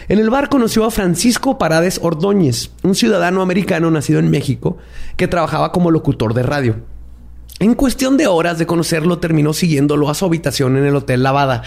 [0.09, 4.79] En el bar conoció a Francisco Parades Ordóñez, un ciudadano americano nacido en México
[5.15, 6.90] que trabajaba como locutor de radio.
[7.61, 11.63] En cuestión de horas de conocerlo, terminó siguiéndolo a su habitación en el Hotel Lavada.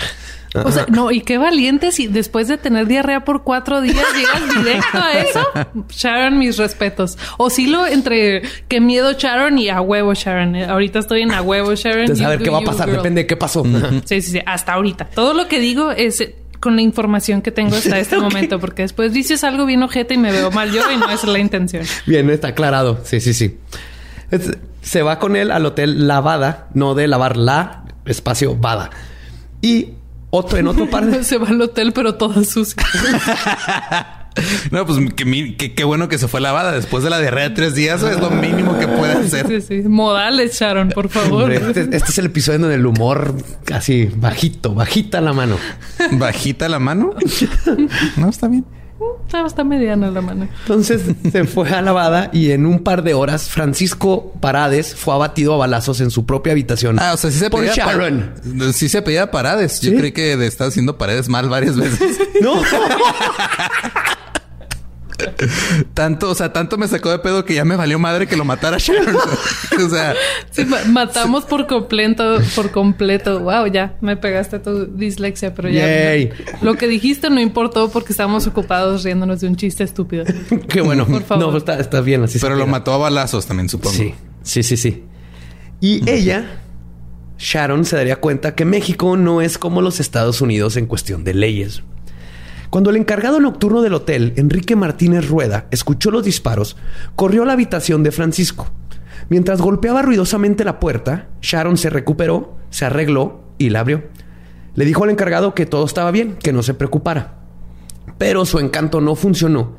[0.55, 4.65] O sea, no, y qué valiente si después de tener diarrea por cuatro días llegas
[4.65, 5.41] directo a eso.
[5.89, 7.19] Sharon, mis respetos.
[7.39, 10.55] Oscilo entre qué miedo Sharon y a huevo Sharon.
[10.55, 12.03] Eh, Ahorita estoy en a huevo Sharon.
[12.03, 12.99] Entonces, a ver qué va a pasar, girl.
[12.99, 13.65] depende de qué pasó.
[14.05, 14.41] Sí, sí, sí.
[14.47, 15.07] Hasta ahorita.
[15.07, 18.83] Todo lo que digo es eh, con la información que tengo hasta este momento, porque
[18.83, 21.85] después dices algo bien ojete y me veo mal yo y no es la intención.
[22.07, 23.01] Bien, está aclarado.
[23.05, 23.59] Sí, sí, sí.
[24.31, 28.91] Es- se va con él al Hotel Lavada, no de lavar la, espacio Vada.
[29.61, 29.89] Y
[30.31, 31.25] otro, en otro par de...
[31.25, 32.77] Se va al hotel, pero toda sucia.
[34.73, 37.51] No, pues que mi- que- qué bueno que se fue lavada después de la diarrea
[37.51, 38.03] de tres días.
[38.03, 39.47] Es lo mínimo que puede hacer.
[39.47, 39.89] Sí, sí.
[39.89, 41.53] Modales, Sharon, por favor.
[41.53, 45.57] Este, este es el episodio donde el humor casi bajito, bajita la mano.
[46.11, 47.11] Bajita la mano.
[48.17, 48.65] No, está bien.
[49.27, 50.49] Está, está mediana la mano.
[50.63, 55.55] Entonces se fue a Lavada y en un par de horas Francisco Parades fue abatido
[55.55, 56.99] a balazos en su propia habitación.
[57.01, 58.35] Ah, o sea, sí se pedía Sharon.
[58.73, 59.81] Sí se pedía paredes.
[59.81, 62.19] Yo creí que de estar haciendo paredes mal varias veces.
[62.41, 62.61] No.
[65.95, 68.45] tanto, o sea, tanto me sacó de pedo que ya me valió madre que lo
[68.45, 69.17] matara Sharon.
[69.87, 70.15] o sea,
[70.51, 73.41] Sí, matamos por completo, por completo.
[73.41, 75.87] Wow, ya me pegaste tu dislexia, pero ya.
[75.87, 76.31] Yay.
[76.63, 80.25] Lo que dijiste no importó porque estábamos ocupados riéndonos de un chiste estúpido.
[80.69, 81.07] Qué bueno.
[81.07, 81.53] Por favor.
[81.53, 82.39] No, está, está bien así.
[82.39, 83.95] se pero lo mató a balazos también, supongo.
[83.95, 85.05] Sí, sí, sí, sí.
[85.81, 86.61] Y ella,
[87.39, 91.35] Sharon, se daría cuenta que México no es como los Estados Unidos en cuestión de
[91.35, 91.83] leyes.
[92.75, 96.77] Cuando el encargado nocturno del hotel, Enrique Martínez Rueda, escuchó los disparos,
[97.15, 98.67] corrió a la habitación de Francisco.
[99.29, 104.03] Mientras golpeaba ruidosamente la puerta, Sharon se recuperó, se arregló y la abrió.
[104.75, 107.37] Le dijo al encargado que todo estaba bien, que no se preocupara.
[108.19, 109.77] Pero su encanto no funcionó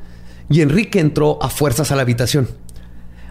[0.48, 2.48] y Enrique entró a fuerzas a la habitación.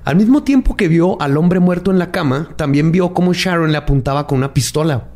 [0.03, 3.72] Al mismo tiempo que vio al hombre muerto en la cama, también vio cómo Sharon
[3.72, 5.07] le apuntaba con una pistola.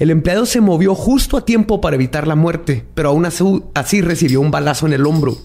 [0.00, 4.40] El empleado se movió justo a tiempo para evitar la muerte, pero aún así, recibió
[4.40, 5.36] un balazo en el hombro.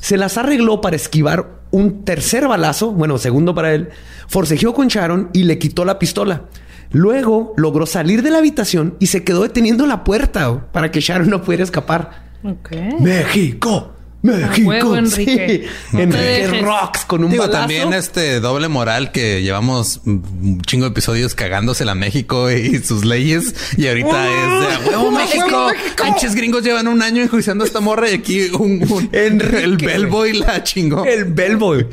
[0.00, 3.88] Se las arregló para esquivar un tercer balazo, bueno, segundo para él,
[4.28, 6.42] forcejeó con Sharon y le quitó la pistola.
[6.92, 11.00] Luego logró salir de la habitación y se quedó deteniendo la puerta oh, para que
[11.00, 12.28] Sharon no pudiera escapar.
[13.00, 13.94] México,
[14.36, 14.68] México.
[14.68, 15.68] huevo, Enrique.
[15.90, 15.96] Sí.
[15.98, 16.60] Enrique.
[16.62, 17.58] Rocks con un Digo, balazo.
[17.60, 23.04] también este doble moral que llevamos un chingo de episodios cagándosela a México y sus
[23.04, 23.54] leyes.
[23.76, 25.68] Y ahorita es de huevo México.
[26.02, 29.76] Pinches gringos llevan un año enjuiciando a esta morra y aquí un, un- Enrique, el
[29.76, 31.04] bellboy la chingó.
[31.04, 31.86] El bellboy.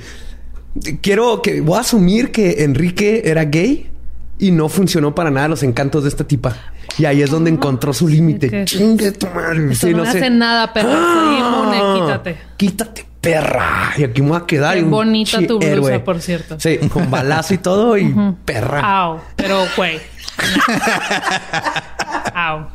[1.02, 3.90] Quiero que voy a asumir que Enrique era gay
[4.38, 6.56] y no funcionó para nada los encantos de esta tipa.
[6.98, 8.66] Y ahí es donde encontró su límite.
[8.66, 9.72] Chingue tu madre.
[9.72, 10.18] Eso Sí, no, sé.
[10.18, 10.90] hace nada, perra.
[10.92, 12.38] Inmune, Ah, quítate.
[12.58, 13.92] Quítate, perra.
[13.98, 14.76] Y aquí me voy a quedar.
[14.76, 16.00] Qué bonita tu blusa, héroe.
[16.00, 16.58] por cierto.
[16.60, 18.14] Sí, con balazo y todo y
[18.46, 18.82] perra.
[19.04, 19.20] Au.
[19.36, 20.00] Pero, güey.
[22.34, 22.68] Au.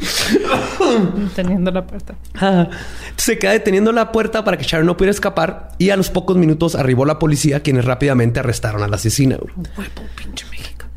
[1.34, 2.14] Teniendo la puerta.
[2.40, 2.68] Ah,
[3.16, 6.36] Se queda deteniendo la puerta para que Sharon no pudiera escapar y a los pocos
[6.36, 9.38] minutos arribó la policía quienes rápidamente arrestaron a la asesina.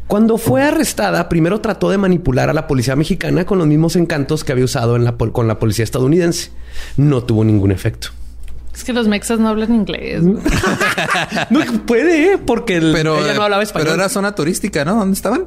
[0.08, 4.44] Cuando fue arrestada, primero trató de manipular a la policía mexicana con los mismos encantos
[4.44, 6.52] que había usado en la pol- con la policía estadounidense.
[6.98, 8.10] No tuvo ningún efecto.
[8.76, 10.24] Es que los mexas no hablan inglés.
[10.24, 10.38] güey.
[11.50, 12.38] No puede, ¿eh?
[12.38, 13.88] porque el- Pero, ella no hablaba español.
[13.88, 14.96] pero era zona turística, ¿no?
[14.96, 15.46] ¿Dónde estaban?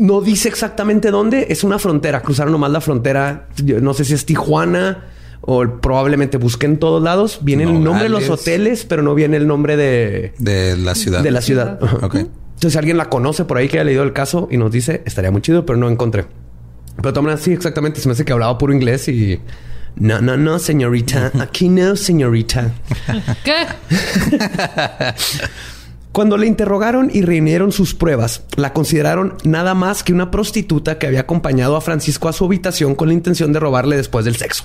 [0.00, 1.46] No dice exactamente dónde.
[1.50, 2.22] Es una frontera.
[2.22, 3.48] Cruzaron nomás la frontera.
[3.64, 5.04] Yo no sé si es Tijuana
[5.42, 7.38] o el- probablemente busqué en todos lados.
[7.42, 11.22] Viene el nombre de los hoteles, pero no viene el nombre de, De la ciudad.
[11.22, 11.78] de la ciudad.
[12.02, 12.14] Ok.
[12.16, 15.02] Entonces, si alguien la conoce por ahí que haya leído el caso y nos dice,
[15.06, 16.26] estaría muy chido, pero no encontré.
[16.96, 18.00] Pero toman así exactamente.
[18.00, 19.40] Se me hace que hablaba puro inglés y.
[19.96, 21.32] No, no, no, señorita.
[21.40, 22.72] Aquí no, señorita.
[23.44, 23.66] ¿Qué?
[26.12, 31.06] Cuando le interrogaron y reunieron sus pruebas, la consideraron nada más que una prostituta que
[31.06, 34.64] había acompañado a Francisco a su habitación con la intención de robarle después del sexo.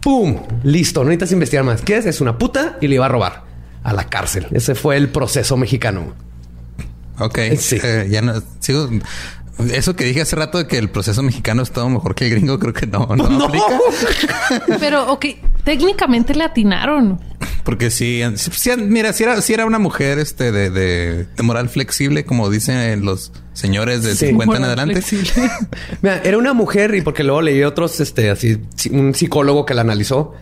[0.00, 0.38] ¡Pum!
[0.64, 1.82] Listo, no necesitas investigar más.
[1.82, 2.06] ¿Qué es?
[2.06, 3.44] Es una puta y le iba a robar
[3.84, 4.46] a la cárcel.
[4.50, 6.14] Ese fue el proceso mexicano.
[7.18, 7.38] Ok.
[7.58, 7.78] Sí.
[7.82, 8.88] Eh, ya no sigo.
[9.72, 12.30] Eso que dije hace rato de que el proceso mexicano es todo mejor que el
[12.30, 13.78] gringo, creo que no, no, aplica.
[14.80, 15.26] Pero, ok,
[15.64, 17.20] técnicamente le atinaron.
[17.64, 18.20] Porque sí,
[18.78, 23.04] mira, si era, si era una mujer este de, de, de moral flexible, como dicen
[23.04, 24.26] los señores de Sí.
[24.28, 25.02] 50 en adelante.
[26.02, 28.58] Mira, era una mujer y porque luego leí otros, este, así,
[28.90, 30.32] un psicólogo que la analizó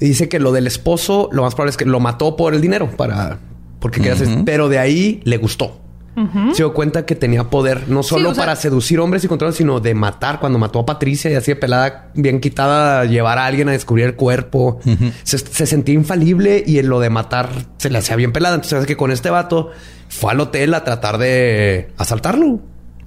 [0.00, 2.60] y dice que lo del esposo, lo más probable es que lo mató por el
[2.60, 3.40] dinero para,
[3.80, 5.80] porque quería hacer- pero de ahí le gustó.
[6.16, 9.54] Se dio cuenta que tenía poder no solo o sea- para seducir hombres y controlar,
[9.54, 10.40] sino de matar.
[10.40, 14.06] Cuando mató a Patricia y así de pelada, bien quitada, llevar a alguien a descubrir
[14.06, 14.80] el cuerpo.
[15.22, 18.56] se, se sentía infalible y en lo de matar se le hacía bien pelada.
[18.56, 19.70] Entonces, que con este vato
[20.08, 22.60] fue al hotel a tratar de asaltarlo.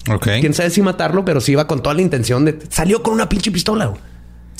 [0.10, 0.28] Ok.
[0.40, 3.28] Quién sabe si matarlo, pero sí iba con toda la intención de salió con una
[3.28, 3.88] pinche pistola.
[3.88, 4.00] güey.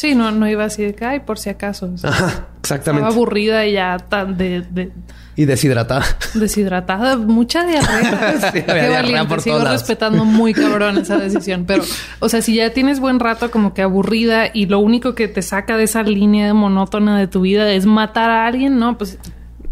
[0.02, 1.92] Sí, no, no iba así de que, ay, por si acaso.
[1.94, 3.08] O sea, Ajá, estaba exactamente.
[3.08, 4.92] aburrida y ya tan de, de-
[5.36, 6.04] Y deshidratada.
[6.34, 8.42] deshidratada, mucha diarrea.
[8.52, 11.66] Sí, Qué diarrea valiente, por sigo respetando muy cabrón esa decisión.
[11.68, 11.84] Pero,
[12.20, 15.44] o sea, si ya tienes buen rato como que aburrida y lo único que te
[15.44, 19.20] saca de esa línea monótona de tu vida es matar a alguien, no, pues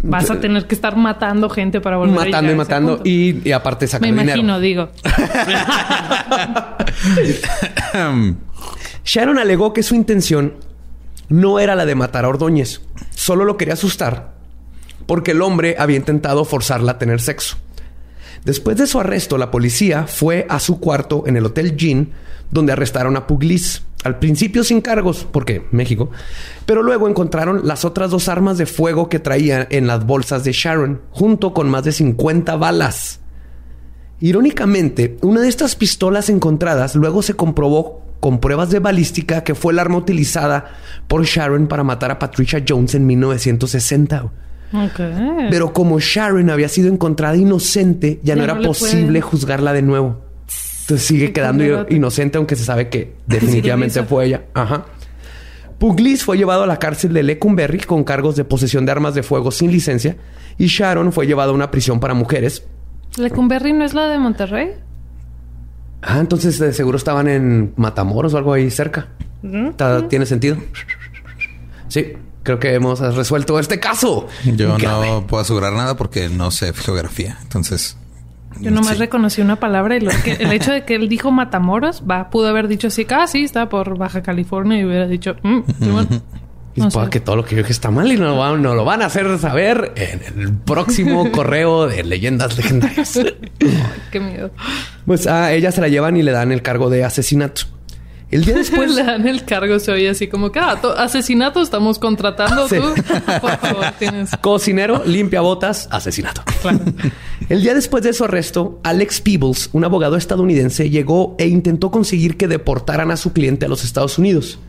[0.02, 3.02] vas a tener que estar matando gente para volver a matando y a ese matando.
[3.04, 4.40] Y, y aparte sacar Me dinero.
[4.40, 4.90] imagino, digo.
[9.12, 10.54] Sharon alegó que su intención
[11.30, 14.38] no era la de matar a Ordóñez, solo lo quería asustar
[15.08, 17.58] porque el hombre había intentado forzarla a tener sexo.
[18.46, 22.12] Después de su arresto, la policía fue a su cuarto en el Hotel Jean,
[22.52, 23.82] donde arrestaron a Puglis.
[24.04, 26.12] Al principio sin cargos, porque México,
[26.68, 30.52] pero luego encontraron las otras dos armas de fuego que traía en las bolsas de
[30.52, 33.20] Sharon, junto con más de 50 balas.
[34.20, 39.74] Irónicamente, una de estas pistolas encontradas luego se comprobó con pruebas de balística que fue
[39.74, 40.66] el arma utilizada
[41.08, 44.24] por Sharon para matar a Patricia Jones en 1960.
[44.72, 45.00] Ok.
[45.50, 49.82] Pero como Sharon había sido encontrada inocente, ya, no era no posible pueden- juzgarla de
[49.82, 50.22] nuevo.
[50.82, 54.44] Entonces sigue quedando inocente, aunque se sabe que definitivamente fue ella.
[54.54, 54.86] Ajá.
[55.78, 59.24] Puglis fue llevado a la cárcel de Lecumberri con cargos de posesión de armas de
[59.24, 60.18] fuego sin licencia
[60.58, 62.64] y Sharon fue llevado a una prisión para mujeres.
[63.18, 64.72] ¿Lecumberri no es la de Monterrey?
[66.02, 69.08] Ah, entonces de seguro estaban en Matamoros o algo ahí cerca.
[70.10, 70.58] ¿Tiene sentido?
[71.88, 74.28] Sí, creo que hemos resuelto este caso.
[74.44, 77.38] Yo no puedo asegurar nada porque no sé geografía.
[77.42, 77.98] Entonces.
[78.60, 79.00] Yo nomás sí.
[79.00, 82.48] reconocí una palabra y lo que, el hecho de que él dijo Matamoros, va, pudo
[82.48, 85.60] haber dicho así, que, ah, sí, está por Baja California y hubiera dicho, mm.
[86.76, 87.12] Y No supongo sé.
[87.12, 89.06] que todo lo que yo dije está mal y no, van- no lo van a
[89.08, 93.20] hacer saber en el próximo correo de leyendas legendarias.
[94.12, 94.52] Qué miedo.
[95.06, 97.64] Pues a ella se la llevan y le dan el cargo de asesinato.
[98.32, 98.94] El día después.
[98.94, 102.76] Le dan el cargo, se oye así como que, ah, to- asesinato estamos contratando Sí.
[102.76, 102.94] tú.
[103.42, 104.30] Por favor, tienes.
[104.40, 106.44] Cocinero, limpia botas, asesinato.
[107.50, 112.38] El día después de su arresto, Alex Peebles, un abogado estadounidense, llegó e intentó conseguir
[112.38, 114.60] que deportaran a su cliente a los Estados Unidos,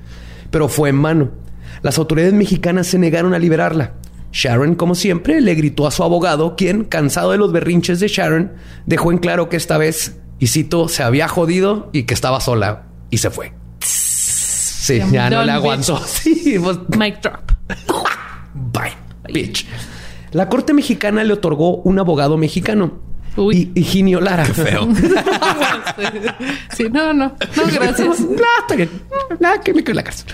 [0.50, 1.30] pero fue en vano.
[1.82, 3.94] Las autoridades mexicanas se negaron a liberarla.
[4.32, 8.52] Sharon, como siempre, le gritó a su abogado, quien, cansado de los berrinches de Sharon,
[8.86, 12.86] dejó en claro que esta vez, y cito, se había jodido y que estaba sola
[13.10, 13.52] y se fue.
[13.80, 16.00] Sí, I'm ya no le aguantó.
[16.06, 17.52] Sí, pues, Mic drop.
[18.54, 18.96] Bye,
[19.32, 19.66] bitch.
[20.32, 23.00] La corte mexicana le otorgó un abogado mexicano.
[23.36, 23.72] Uy.
[23.74, 24.44] Y Higinio Lara.
[24.44, 24.88] Feo.
[26.74, 27.26] Sí, no, no.
[27.56, 28.20] No, gracias.
[28.20, 28.90] No, está bien.
[29.38, 30.26] Nada que me quede en la cárcel.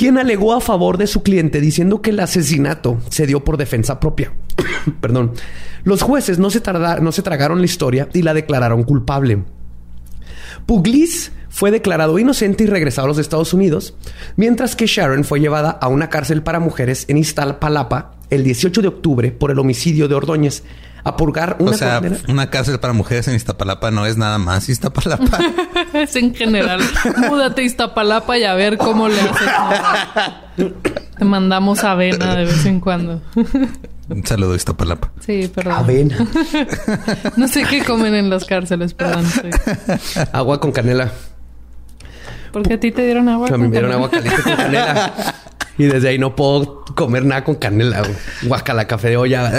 [0.00, 4.00] Quien alegó a favor de su cliente diciendo que el asesinato se dio por defensa
[4.00, 4.32] propia.
[5.02, 5.32] Perdón.
[5.84, 9.42] Los jueces no se, tarda- no se tragaron la historia y la declararon culpable.
[10.64, 13.94] Puglis fue declarado inocente y regresado a los Estados Unidos,
[14.36, 18.88] mientras que Sharon fue llevada a una cárcel para mujeres en Iztapalapa el 18 de
[18.88, 20.62] octubre por el homicidio de Ordóñez
[21.04, 22.18] a purgar una o sea, condena.
[22.28, 25.38] una cárcel para mujeres en Iztapalapa no es nada más Iztapalapa.
[25.92, 26.80] Es en general.
[27.28, 30.72] Múdate a Iztapalapa y a ver cómo le haces.
[31.18, 33.20] Te mandamos avena de vez en cuando.
[34.08, 35.10] Un saludo Iztapalapa.
[35.20, 35.74] Sí, perdón.
[35.74, 36.16] Avena,
[37.36, 39.24] No sé qué comen en las cárceles, perdón.
[39.26, 40.20] sí.
[40.32, 41.10] agua con canela.
[42.52, 43.48] Porque a ti te dieron agua.
[43.48, 44.06] A mí me dieron canela?
[44.06, 45.12] agua caliente con canela.
[45.78, 48.02] Y desde ahí no puedo comer nada con canela.
[48.42, 49.50] Guacala, café de olla.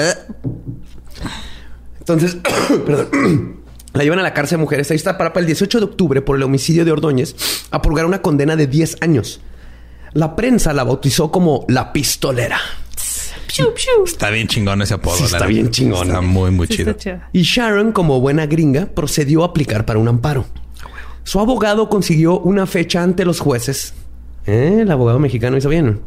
[2.00, 2.38] Entonces,
[2.86, 3.62] perdón.
[3.94, 4.90] La llevan a la cárcel de mujeres.
[4.90, 7.36] Ahí está para el 18 de octubre por el homicidio de Ordóñez
[7.72, 9.42] a purgar una condena de 10 años.
[10.14, 12.58] La prensa la bautizó como la pistolera.
[13.54, 14.06] Piu, piu.
[14.06, 15.18] Está bien chingón ese apodo.
[15.18, 16.08] Sí, está bien chingón.
[16.08, 16.96] Está muy, muy Sí, chido.
[17.34, 20.46] Y Sharon, como buena gringa, procedió a aplicar para un amparo.
[21.24, 23.94] Su abogado consiguió una fecha ante los jueces.
[24.46, 24.80] ¿Eh?
[24.84, 26.00] El abogado mexicano hizo bien.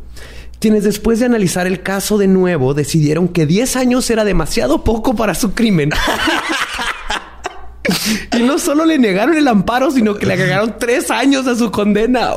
[0.65, 5.15] Quienes después de analizar el caso de nuevo decidieron que 10 años era demasiado poco
[5.15, 5.91] para su crimen.
[8.35, 11.71] y no solo le negaron el amparo, sino que le agregaron 3 años a su
[11.71, 12.31] condena.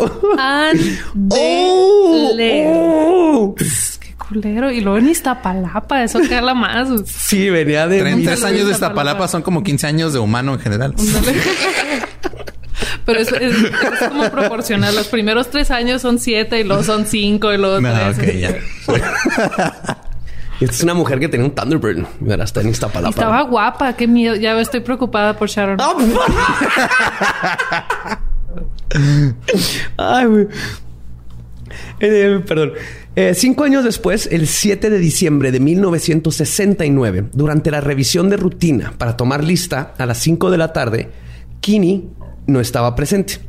[1.29, 2.35] ¡Oh!
[2.37, 3.55] ¡Oh!
[3.55, 4.73] Qué culero.
[4.73, 6.89] Y luego en Iztapalapa, eso cala más.
[7.05, 8.01] Sí, venía de...
[8.01, 8.73] Tres, tres años de Iztapalapa.
[8.73, 10.93] Iztapalapa son como 15 años de humano en general.
[13.07, 14.95] Pero es, es- es como proporcional.
[14.95, 18.39] Los primeros tres años son siete y luego son cinco y luego No, tres.
[18.39, 18.49] ya.
[20.59, 22.03] Esta es una mujer que tenía un Thunderbird.
[22.19, 23.09] Mira, está en Iztapalapa.
[23.11, 24.35] estaba guapa, qué miedo.
[24.35, 25.77] Ya estoy preocupada por Sharon.
[25.79, 25.93] Ah,
[29.97, 30.47] Ay, güey.
[31.99, 32.73] Eh, perdón.
[33.15, 38.93] Eh, cinco años después, el 7 de diciembre de 1969, durante la revisión de rutina
[38.97, 41.09] para tomar lista a las 5 de la tarde,
[41.59, 42.09] Kinney
[42.47, 43.39] no estaba presente.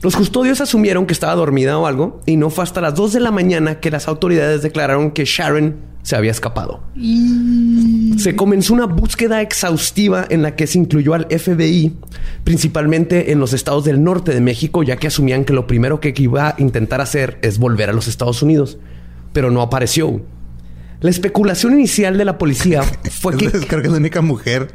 [0.00, 3.20] Los custodios asumieron que estaba dormida o algo y no fue hasta las 2 de
[3.20, 6.84] la mañana que las autoridades declararon que Sharon se había escapado.
[8.16, 11.96] Se comenzó una búsqueda exhaustiva en la que se incluyó al FBI,
[12.44, 16.14] principalmente en los estados del norte de México, ya que asumían que lo primero que
[16.16, 18.78] iba a intentar hacer es volver a los Estados Unidos,
[19.32, 20.22] pero no apareció.
[21.00, 23.50] La especulación inicial de la policía fue que...
[23.50, 24.68] Creo que es la única mujer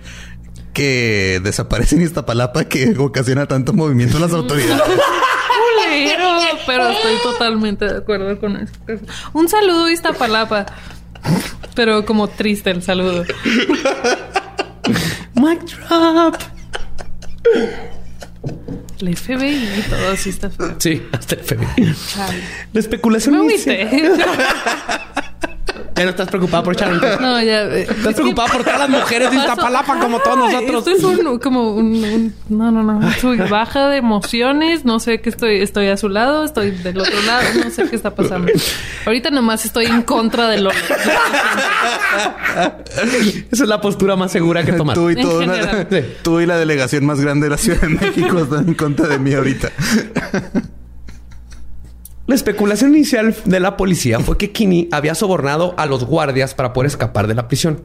[0.74, 4.82] que desaparece en Iztapalapa que ocasiona tanto movimiento en las autoridades.
[4.84, 8.74] Culero, pero estoy totalmente de acuerdo con eso.
[9.34, 10.66] Un saludo Iztapalapa.
[11.76, 13.24] Pero como triste el saludo.
[15.36, 16.36] Mic drop.
[19.00, 20.76] El FBI y todo así está feo.
[20.78, 21.96] Sí, hasta el FBI.
[22.08, 22.44] Chale.
[22.74, 23.56] La especulación Me.
[25.96, 27.00] Ya no estás preocupada por Sharon.
[27.22, 27.64] No, ya.
[27.64, 30.88] eh, Estás preocupada por todas las mujeres de Iztapalapa como todos nosotros.
[30.88, 33.12] Esto es un, como un, un- no, no, no.
[33.22, 34.86] Soy baja de emociones.
[34.86, 35.62] No sé qué estoy.
[35.62, 37.44] Estoy a su lado, estoy del otro lado.
[37.64, 38.52] No sé qué está pasando.
[39.06, 40.72] Ahorita nomás estoy en contra de lo.
[43.52, 44.96] Esa es la postura más segura que tomas.
[44.96, 45.88] Tú y, En toda una-
[46.24, 49.20] tú y la delegación más grande de la Ciudad de México están en contra de
[49.20, 49.70] mí ahorita.
[52.26, 56.72] La especulación inicial de la policía fue que Kinney había sobornado a los guardias para
[56.72, 57.82] poder escapar de la prisión.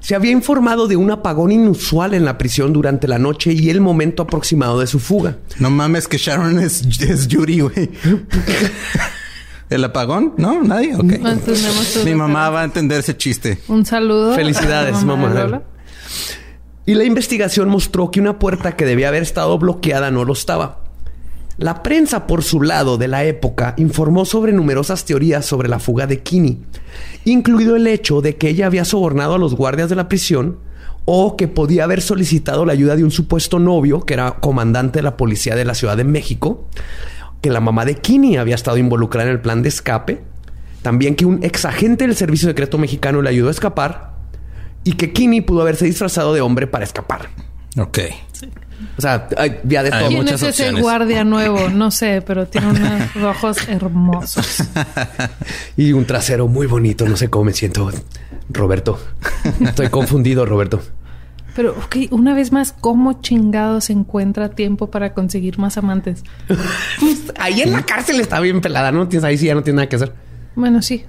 [0.00, 3.80] Se había informado de un apagón inusual en la prisión durante la noche y el
[3.80, 5.36] momento aproximado de su fuga.
[5.60, 7.90] No mames que Sharon es, es Yuri, güey.
[9.70, 10.34] ¿El apagón?
[10.36, 10.60] ¿No?
[10.60, 10.96] ¿Nadie?
[10.96, 12.04] Ok.
[12.04, 13.58] Mi mamá va a entender ese chiste.
[13.68, 14.34] Un saludo.
[14.34, 15.62] Felicidades, mamá.
[16.84, 20.81] Y la investigación mostró que una puerta que debía haber estado bloqueada no lo estaba.
[21.58, 26.06] La prensa, por su lado de la época, informó sobre numerosas teorías sobre la fuga
[26.06, 26.62] de Kinney,
[27.24, 30.58] incluido el hecho de que ella había sobornado a los guardias de la prisión
[31.04, 35.02] o que podía haber solicitado la ayuda de un supuesto novio que era comandante de
[35.02, 36.68] la policía de la Ciudad de México,
[37.40, 40.22] que la mamá de Kinney había estado involucrada en el plan de escape,
[40.82, 44.12] también que un ex agente del Servicio Secreto Mexicano le ayudó a escapar
[44.84, 47.28] y que Kinney pudo haberse disfrazado de hombre para escapar.
[47.78, 47.98] Ok.
[48.98, 50.08] O sea, hay ya de todo.
[50.08, 50.82] ¿Quién muchas es ese opciones.
[50.82, 51.68] guardia nuevo?
[51.68, 54.64] No sé, pero tiene unos ojos hermosos.
[55.76, 57.08] Y un trasero muy bonito.
[57.08, 57.90] No sé cómo me siento.
[58.50, 58.98] Roberto.
[59.60, 60.80] Estoy confundido, Roberto.
[61.54, 66.24] Pero, ok, una vez más, ¿cómo chingado se encuentra tiempo para conseguir más amantes?
[67.38, 69.06] Ahí en la cárcel está bien pelada, ¿no?
[69.08, 70.12] Tienes ahí sí ya no tiene nada que hacer.
[70.54, 71.04] Bueno, sí.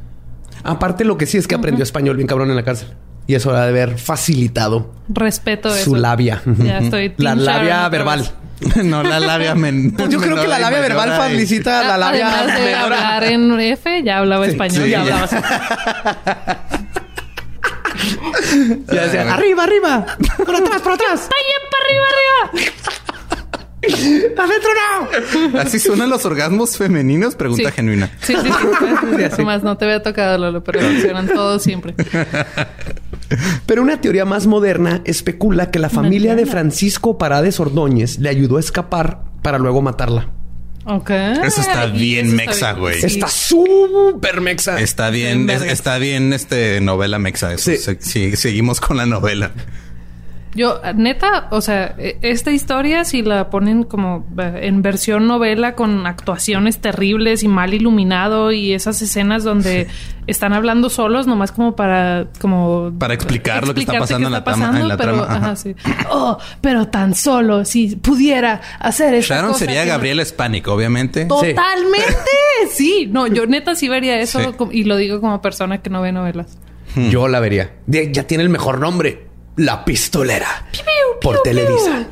[0.64, 2.90] Aparte, lo que sí es que aprendió español bien cabrón en la cárcel.
[3.28, 5.86] Y eso ha de haber facilitado Respeto eso.
[5.86, 6.42] su labia.
[6.58, 7.14] Ya estoy.
[7.18, 8.20] La labia verbal.
[8.20, 8.34] vez.
[8.86, 12.60] no, la labia men Pues yo creo que la labia verbal facilita la labia Además
[12.60, 14.84] de hablar en F, ya hablaba español.
[14.84, 15.28] sí, ya hablaba.
[18.92, 20.06] Ya decía, arriba, arriba.
[20.46, 21.30] Por atrás, por atrás.
[21.30, 22.74] ¡Vaya para arriba, arriba!
[24.38, 24.70] Adentro
[25.54, 25.60] no.
[25.60, 27.36] ¿Así suenan los orgasmos femeninos?
[27.36, 27.76] Pregunta Sí.
[27.76, 28.10] genuina.
[28.22, 28.50] Sí, sí,
[29.36, 29.44] sí.
[29.44, 31.94] Más no te había tocado, Lolo, pero funcionan todos siempre.
[33.66, 38.58] Pero una teoría más moderna especula que la familia de Francisco Parades Ordóñez le ayudó
[38.58, 40.30] a escapar para luego matarla.
[40.86, 41.10] Ok.
[41.12, 43.00] Eso está bien eso mexa, güey.
[43.00, 43.06] Sí.
[43.08, 44.80] Está súper mexa.
[44.82, 47.54] Está bien, es- está bien este novela mexa.
[47.54, 47.72] Eso.
[47.72, 47.78] Sí.
[47.78, 49.52] Se- sí, seguimos con la novela.
[50.56, 55.74] Yo, neta, o sea, e- esta historia, si la ponen como eh, en versión novela
[55.76, 59.88] con actuaciones terribles y mal iluminado y esas escenas donde
[60.28, 64.94] están hablando solos, nomás como para, como Para explicar lo que está pasando en la
[64.94, 65.36] en pero, trama, ajá.
[65.38, 65.76] ajá, sí.
[66.12, 69.96] Oh, pero tan solo si pudiera hacer esta Sharon cosa sería que no-
[70.72, 71.26] obviamente.
[71.26, 72.30] Totalmente,
[72.72, 73.10] sí.
[73.12, 74.48] No, yo neta sí vería eso Sí.
[74.72, 76.58] y lo digo como persona que no ve novelas.
[77.10, 77.72] Yo la vería.
[77.88, 79.33] Ya tiene el mejor nombre.
[79.58, 80.66] La pistolera.
[81.22, 82.08] por Televisa.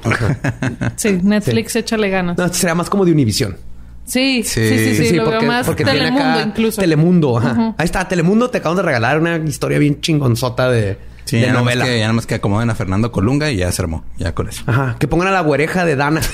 [0.95, 2.37] Sí, Netflix échale ganas.
[2.37, 3.57] No, será más como de Univisión.
[4.05, 4.67] Sí, Sí.
[4.67, 6.81] sí, sí, sí, lo porque, veo más porque tiene Telemundo acá incluso.
[6.81, 7.75] Telemundo, ajá.
[7.77, 11.47] Ahí está, Telemundo te acaban de regalar una historia bien chingonzota de, Sí, de ya
[11.49, 11.85] nada más novela.
[11.85, 14.03] que, ya nada más que acomoden a Fernando Colunga y ya se armó.
[14.17, 14.63] Ya con eso.
[14.65, 16.21] Ajá, que pongan a la güereja de Dana.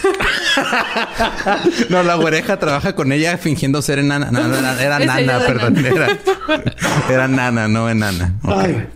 [1.89, 4.29] No, la güereja trabaja con ella fingiendo ser enana.
[4.31, 5.77] No, no, no, era Es nana, perdón.
[5.85, 6.17] Era,
[7.09, 8.33] era nana, no enana.
[8.43, 8.53] Ok.
[8.59, 8.87] Ay.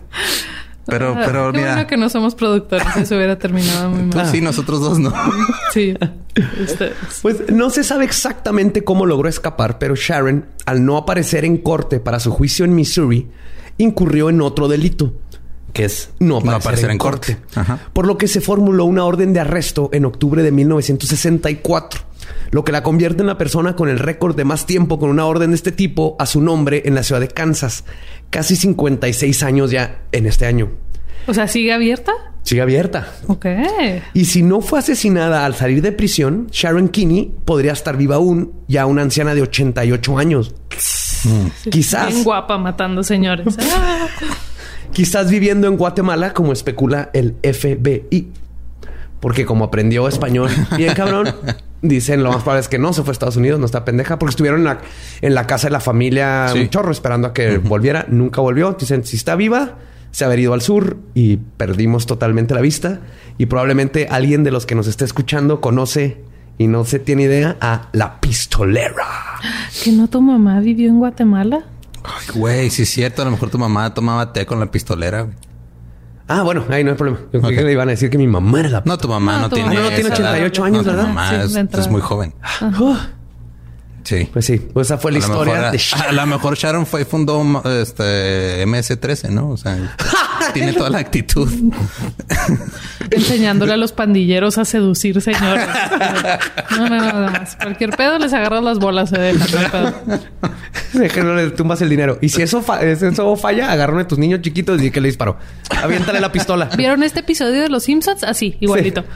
[0.86, 2.86] Pero, Ah, pero qué mira, bueno que no somos productores.
[2.96, 4.26] Eso hubiera terminado muy pues mal.
[4.32, 5.12] sí, nosotros dos no.
[5.72, 5.94] Sí.
[6.60, 6.94] Ustedes.
[7.22, 12.00] Pues no se sabe exactamente cómo logró escapar, pero Sharon, al no aparecer en corte
[12.00, 13.28] para su juicio en Missouri,
[13.78, 15.14] incurrió en otro delito,
[15.72, 17.36] que es no aparecer, aparecer en, en corte.
[17.36, 17.60] corte.
[17.60, 17.78] Ajá.
[17.92, 22.00] Por lo que se formuló una orden de arresto en octubre de 1964,
[22.50, 25.26] lo que la convierte en la persona con el récord de más tiempo con una
[25.26, 27.84] orden de este tipo a su nombre en la ciudad de Kansas.
[28.30, 30.70] Casi 56 años ya en este año.
[31.26, 32.12] O sea, ¿sigue abierta?
[32.42, 33.08] Sigue abierta.
[33.28, 33.46] Ok.
[34.14, 38.52] Y si no fue asesinada al salir de prisión, Sharon Kinney podría estar viva aún,
[38.66, 40.54] ya una anciana de 88 años.
[41.70, 43.46] Quizás, Bien guapa matando señores.
[43.72, 44.08] Ah.
[44.92, 48.28] quizás viviendo en Guatemala, como especula el FBI.
[49.20, 51.34] Porque como aprendió español bien cabrón,
[51.82, 54.18] dicen lo más probable es que no se fue a Estados Unidos, no está pendeja,
[54.18, 54.80] porque estuvieron en la,
[55.20, 56.60] en la casa de la familia Sí.
[56.60, 58.72] un chorro esperando a que volviera, nunca volvió.
[58.78, 59.76] Dicen, si está viva,
[60.10, 63.00] se haber ido al sur y perdimos totalmente la vista.
[63.38, 66.18] Y probablemente alguien de los que nos esté escuchando conoce
[66.58, 69.06] y no se tiene idea a la pistolera.
[69.82, 71.64] ¿Que no tu mamá vivió en Guatemala?
[72.04, 73.22] Ay, güey, sí es cierto.
[73.22, 75.28] A lo mejor tu mamá tomaba té con la pistolera.
[76.34, 77.20] Ah, bueno, ahí no hay problema.
[77.32, 77.58] Yo creí Ok.
[77.58, 79.48] que le iban a decir que mi mamá era la No, tu mamá No, no,
[79.48, 79.68] tu tiene.
[79.70, 80.30] mamá no tiene esa edad.
[80.32, 81.08] 88 años, No, tu ¿verdad?
[81.08, 82.34] mamá Sí, es, es muy joven.
[84.04, 84.28] Sí.
[84.32, 86.08] Pues sí, pues esa fue la a, lo historia mejor, de a, Sharon.
[86.08, 89.50] a lo mejor Sharon fue y fundó este MS-13, ¿no?
[89.50, 89.94] O sea,
[90.54, 91.48] tiene toda la actitud.
[93.10, 95.66] Enseñándole a los pandilleros a seducir señores.
[96.72, 97.56] No, no, no, nada más.
[97.56, 99.46] Cualquier pedo les agarras las bolas, se dejan.
[99.52, 100.20] no hay pedo.
[100.94, 102.18] De que no le tumbas el dinero.
[102.22, 105.08] Y si eso, fa- si eso falla, agarra a tus niños chiquitos y que le
[105.08, 105.36] disparó.
[105.82, 106.70] Aviéntale la pistola.
[106.76, 108.24] ¿Vieron este episodio de Los Simpsons?
[108.24, 109.02] Así, igualito.
[109.02, 109.06] Sí.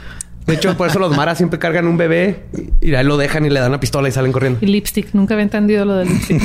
[0.45, 2.45] De hecho, por eso los maras siempre cargan un bebé
[2.79, 4.59] y ahí lo dejan y le dan la pistola y salen corriendo.
[4.61, 5.13] Y lipstick.
[5.13, 6.41] Nunca había entendido lo del lipstick.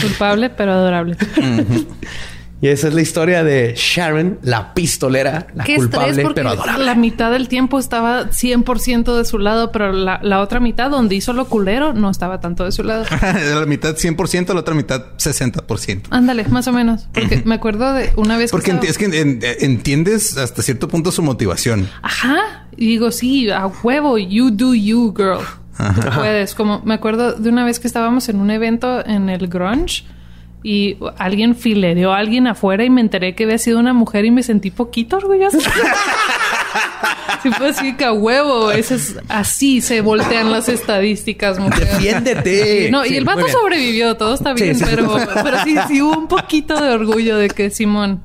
[0.00, 1.16] Culpable, pero adorable.
[2.60, 6.84] Y esa es la historia de Sharon, la pistolera, la Qué culpable, porque pero adorable.
[6.86, 11.14] la mitad del tiempo estaba 100% de su lado, pero la, la otra mitad donde
[11.14, 13.04] hizo lo culero no estaba tanto de su lado.
[13.20, 16.04] la mitad 100%, la otra mitad 60%.
[16.08, 17.06] Ándale, más o menos.
[17.12, 18.76] Porque me acuerdo de una vez Porque que...
[18.76, 21.90] estaba- es que en- en- entiendes hasta cierto punto su motivación.
[22.00, 22.66] Ajá.
[22.78, 25.40] Y digo, sí, a huevo, you do you, girl.
[25.76, 26.54] Tú puedes.
[26.54, 30.04] Como me acuerdo de una vez que estábamos en un evento en el grunge
[30.62, 34.30] y alguien filereó a alguien afuera y me enteré que había sido una mujer y
[34.30, 35.58] me sentí poquito orgullosa.
[37.42, 38.70] sí, pues sí, que a huevo.
[38.70, 41.86] Ese es así se voltean las estadísticas, mujer.
[41.88, 42.88] Defiéndete.
[42.90, 44.84] No, y el vato sobrevivió, todo está bien, sí.
[44.88, 48.22] pero, pero sí, sí hubo un poquito de orgullo de que Simón,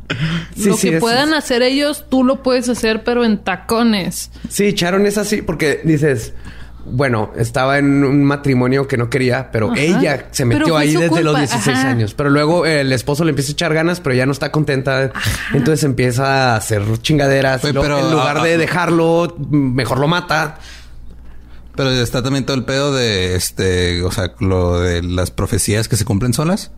[0.56, 4.32] lo que es- puedan hacer ellos, tú lo puedes hacer, pero en tacones.
[4.50, 6.34] Sí, Sharon es así porque dices,
[6.86, 9.80] bueno, estaba en un matrimonio que no quería, pero Ajá.
[9.80, 11.90] ella se metió ahí desde los culpa, 16 ajá.
[11.90, 12.14] años.
[12.14, 15.12] Pero luego eh, el esposo le empieza a echar ganas, pero ya no está contenta.
[15.54, 17.62] Entonces empieza a hacer chingaderas.
[17.62, 20.60] Pues, pero, en lugar ah, de ah, dejarlo, mejor lo mata.
[21.76, 25.96] Pero está también todo el pedo de este, o sea, lo de las profecías que
[25.96, 26.72] se cumplen solas.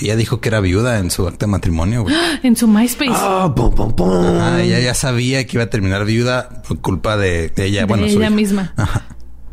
[0.00, 2.02] Ella dijo que era viuda en su acta de matrimonio.
[2.02, 2.14] güey.
[2.42, 3.12] En su MySpace.
[3.14, 4.58] Ah, pum, pum, pum.
[4.58, 7.80] Ella ya sabía que iba a terminar viuda por culpa de, de ella.
[7.80, 8.74] de bueno, ella misma.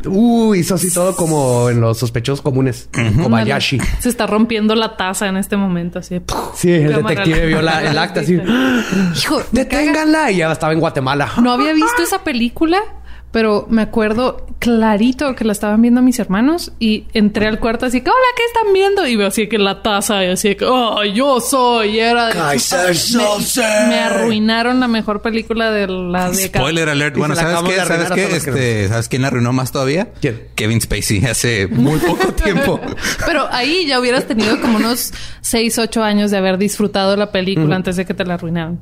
[0.05, 2.89] Uh, hizo así todo como en los sospechosos comunes.
[3.23, 3.79] Kobayashi.
[3.99, 6.15] Se está rompiendo la taza en este momento, así.
[6.15, 6.23] de,
[6.55, 8.39] Sí, el cámara detective vio la- el acta así.
[9.17, 9.41] Hijo.
[9.51, 10.31] Deténganla.
[10.31, 11.31] Y ya estaba en Guatemala.
[11.41, 12.79] No había visto esa película,
[13.31, 18.01] pero me acuerdo clarito que la estaban viendo mis hermanos y entré al cuarto así
[18.01, 19.07] que, hola, ¿qué están viendo?
[19.07, 21.95] Y veo así que la taza y así que, oh, yo soy.
[21.95, 23.61] Y era de- Kaiser me, Soze.
[23.87, 26.63] me arruinaron la mejor película de la década.
[26.65, 27.17] Spoiler alert.
[27.17, 27.75] Bueno, ¿sabes qué?
[27.85, 28.35] ¿Sabes qué?
[28.35, 30.09] Este, ¿Sabes quién arruinó más todavía?
[30.21, 30.43] ¿Quién?
[30.55, 32.79] Kevin Spacey hace muy poco tiempo.
[33.25, 37.75] Pero ahí ya hubieras tenido como unos 6, 8 años de haber disfrutado la película
[37.77, 38.79] antes de que te la arruinaran.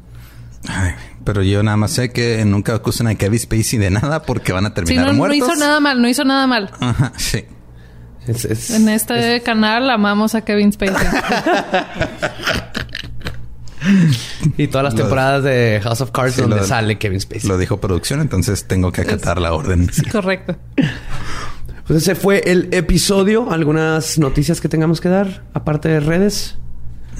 [0.68, 0.92] Ay,
[1.24, 4.66] pero yo nada más sé que nunca acusan a Kevin Spacey de nada porque van
[4.66, 5.38] a Sí, terminar no, no muertos.
[5.38, 6.70] hizo nada mal, no hizo nada mal.
[6.80, 7.46] Ajá, sí.
[8.28, 10.96] Es- es- En este canal amamos a Kevin Spacey.
[14.58, 17.48] Y todas las Lo- temporadas de House of Cards Sí, donde lo- sale Kevin Spacey.
[17.50, 19.90] Lo dijo producción, entonces tengo que acatar la orden.
[20.12, 20.56] Correcto.
[21.88, 23.52] Pues ese fue el episodio.
[23.52, 25.42] ¿Algunas noticias que tengamos que dar?
[25.56, 26.56] Aparte de redes.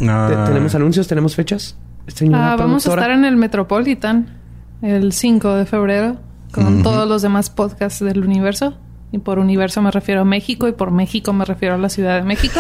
[0.08, 1.08] Ah, Te- ¿Tenemos anuncios?
[1.08, 1.76] ¿Tenemos fechas?
[2.14, 4.38] Señora Ah, vamos a estar en el Metropolitan
[4.82, 6.18] el 5 de febrero
[6.52, 8.78] con todos los demás podcasts del universo.
[9.12, 12.18] Y por universo me refiero a México y por México me refiero a la Ciudad
[12.18, 12.60] de México.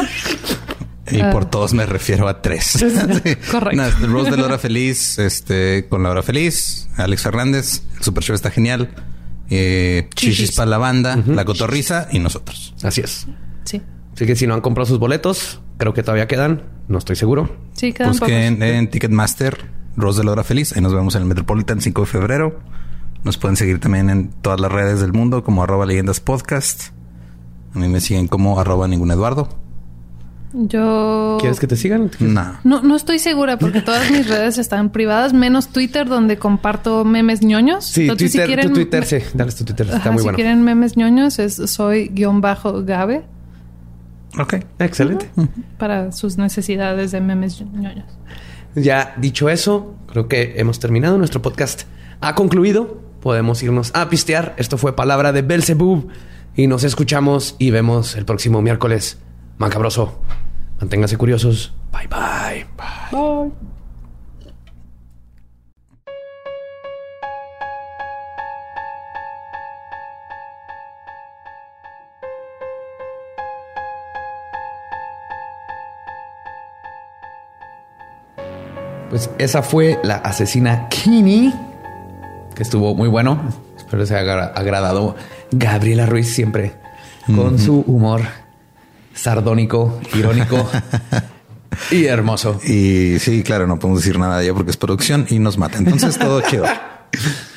[1.12, 1.30] y ah.
[1.32, 2.66] por todos me refiero a tres.
[3.24, 3.36] Sí.
[3.52, 3.84] Correcto.
[4.02, 8.24] No, Rose de la Hora Feliz, este, con la Hora Feliz, Alex Fernández, el Super
[8.24, 8.90] Show está genial.
[9.50, 10.56] Eh, Chichis Chichis.
[10.56, 12.76] para la banda, La Cotorriza y nosotros.
[12.84, 13.28] Así es.
[13.64, 13.82] Sí.
[14.14, 16.64] Así que si no han comprado sus boletos, creo que todavía quedan.
[16.90, 17.50] No estoy seguro.
[17.74, 18.68] Sí, quedan Busquen pocos.
[18.70, 19.58] en Ticketmaster
[19.96, 20.76] Rose de la Hora Feliz.
[20.76, 22.60] Ahí nos vemos en el Metropolitan 5 de febrero.
[23.24, 26.88] Nos pueden seguir también en todas las redes del mundo como arroba leyendas podcast.
[27.76, 29.50] A mí me siguen como arroba ningún Eduardo.
[30.52, 31.38] Yo...
[31.40, 32.10] ¿Quieres que te sigan?
[32.20, 32.54] No.
[32.64, 37.44] No, no estoy segura porque todas mis redes están privadas, menos Twitter donde comparto memes
[37.44, 37.86] ñoños.
[37.86, 39.18] Sí, Entonces, Twitter, si quieren, tu Twitter, sí.
[39.36, 39.86] Dale tu Twitter.
[39.86, 40.36] Está Ajá, muy si bueno.
[40.38, 43.26] quieren memes ñoños es soy guion bajo Gabe
[44.38, 44.56] Ok.
[44.80, 45.30] Excelente.
[45.78, 48.06] para sus necesidades de memes ñoños.
[48.76, 51.18] Ya dicho eso, creo que hemos terminado.
[51.18, 51.84] Nuestro podcast
[52.22, 53.02] ha concluido.
[53.22, 54.56] Podemos irnos a pistear.
[54.58, 56.08] Esto fue Palabra de Belzebub.
[56.56, 59.18] Y nos escuchamos y vemos el próximo miércoles.
[59.58, 60.22] Macabroso.
[60.80, 61.74] Manténganse curiosos.
[61.92, 62.66] Bye bye.
[62.78, 63.79] Bye.
[79.10, 81.54] Pues esa fue la asesina Kini,
[82.56, 83.42] que estuvo muy bueno.
[83.78, 85.16] Espero les haya agra- agradado
[85.52, 86.74] Gabriela Ruiz siempre
[87.36, 88.22] con su humor
[89.14, 90.70] sardónico, irónico
[91.92, 92.60] y hermoso.
[92.64, 95.78] Y sí, claro, no podemos decir nada de ella porque es producción y nos mata.
[95.80, 96.66] Entonces todo chido.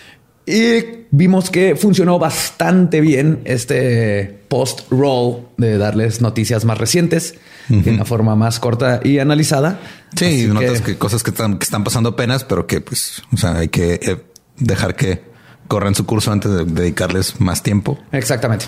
[0.45, 7.35] Y vimos que funcionó bastante bien este post-roll de darles noticias más recientes
[7.69, 9.79] de una forma más corta y analizada.
[10.17, 10.99] Sí, Así notas que...
[10.99, 14.17] cosas que están, que están pasando apenas, pero que pues, o sea, hay que eh,
[14.59, 15.23] dejar que
[15.69, 17.99] corran su curso antes de dedicarles más tiempo.
[18.11, 18.67] Exactamente.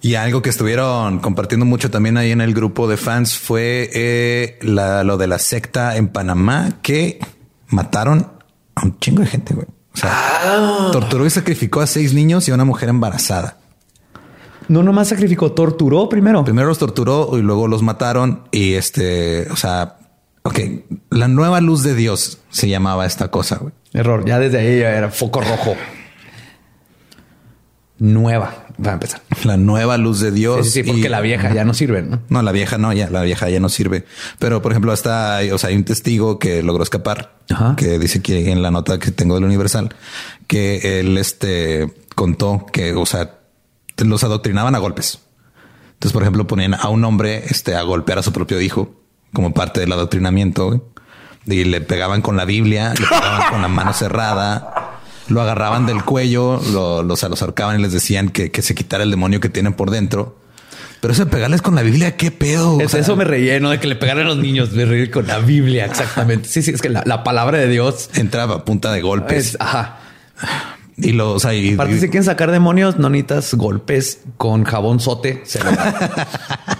[0.00, 4.58] Y algo que estuvieron compartiendo mucho también ahí en el grupo de fans fue eh,
[4.62, 7.18] la- lo de la secta en Panamá que
[7.68, 8.28] mataron
[8.76, 9.66] a un chingo de gente, güey.
[9.94, 13.58] O sea, torturó y sacrificó a seis niños y a una mujer embarazada.
[14.68, 16.44] No nomás sacrificó, torturó primero.
[16.44, 19.98] Primero los torturó y luego los mataron y este, o sea,
[20.42, 20.58] ok,
[21.10, 23.72] la nueva luz de Dios se llamaba esta cosa, güey.
[23.92, 24.24] Error.
[24.24, 25.76] Ya desde ahí ya era foco rojo.
[27.98, 28.63] Nueva.
[28.84, 29.22] Va a empezar.
[29.44, 30.66] La nueva luz de Dios.
[30.66, 32.20] Sí, sí, sí, porque y- la vieja ya no sirve, ¿no?
[32.28, 34.04] No, la vieja no, ya la vieja ya no sirve.
[34.38, 37.74] Pero por ejemplo, hasta hay, o sea, hay un testigo que logró esapar, Ajá.
[37.76, 39.94] que dice que en la nota que tengo del Universal,
[40.46, 43.38] que él este contó que, o sea,
[43.98, 45.20] los adoctrinaban a golpes.
[45.94, 48.94] Entonces, por ejemplo, ponían a un hombre este, a golpear a su propio hijo
[49.32, 50.90] como parte del adoctrinamiento
[51.46, 54.83] y le pegaban con la Biblia, le pegaban con la mano cerrada.
[55.28, 59.02] Lo agarraban del cuello, lo, los, los ahorcaban y les decían que, que se quitara
[59.04, 60.38] el demonio que tienen por dentro.
[61.00, 62.76] Pero eso de pegarles con la Biblia, qué pedo.
[62.76, 64.72] O Es- sea, eso me relleno de que le pegaran a los niños.
[64.72, 66.48] Me reí con la Biblia, exactamente.
[66.48, 69.56] Sí, sí, es que la, la palabra de Dios entraba a punta de golpes es,
[69.60, 69.98] ajá.
[70.96, 75.00] y los, o sea, y- Aparte, si quieren sacar demonios, no necesitas golpes con jabón
[75.00, 75.42] sote.
[75.44, 75.70] Se lo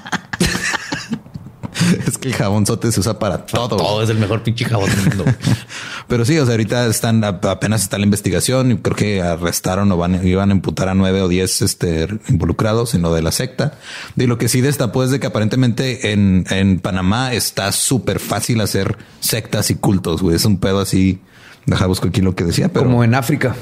[2.24, 3.76] que el jabonzote se usa para todo.
[3.76, 5.24] Todo es el mejor pinche jabón del mundo.
[6.08, 9.96] Pero sí, o sea, ahorita están apenas está la investigación y creo que arrestaron o
[9.98, 13.74] van, iban a imputar a nueve o diez este, involucrados en lo de la secta.
[14.16, 18.60] Y lo que sí destapó es de que aparentemente en, en Panamá está súper fácil
[18.62, 20.22] hacer sectas y cultos.
[20.22, 20.36] Güey.
[20.36, 21.20] Es un pedo así.
[21.66, 23.54] Deja busco aquí lo que decía, pero Como en África.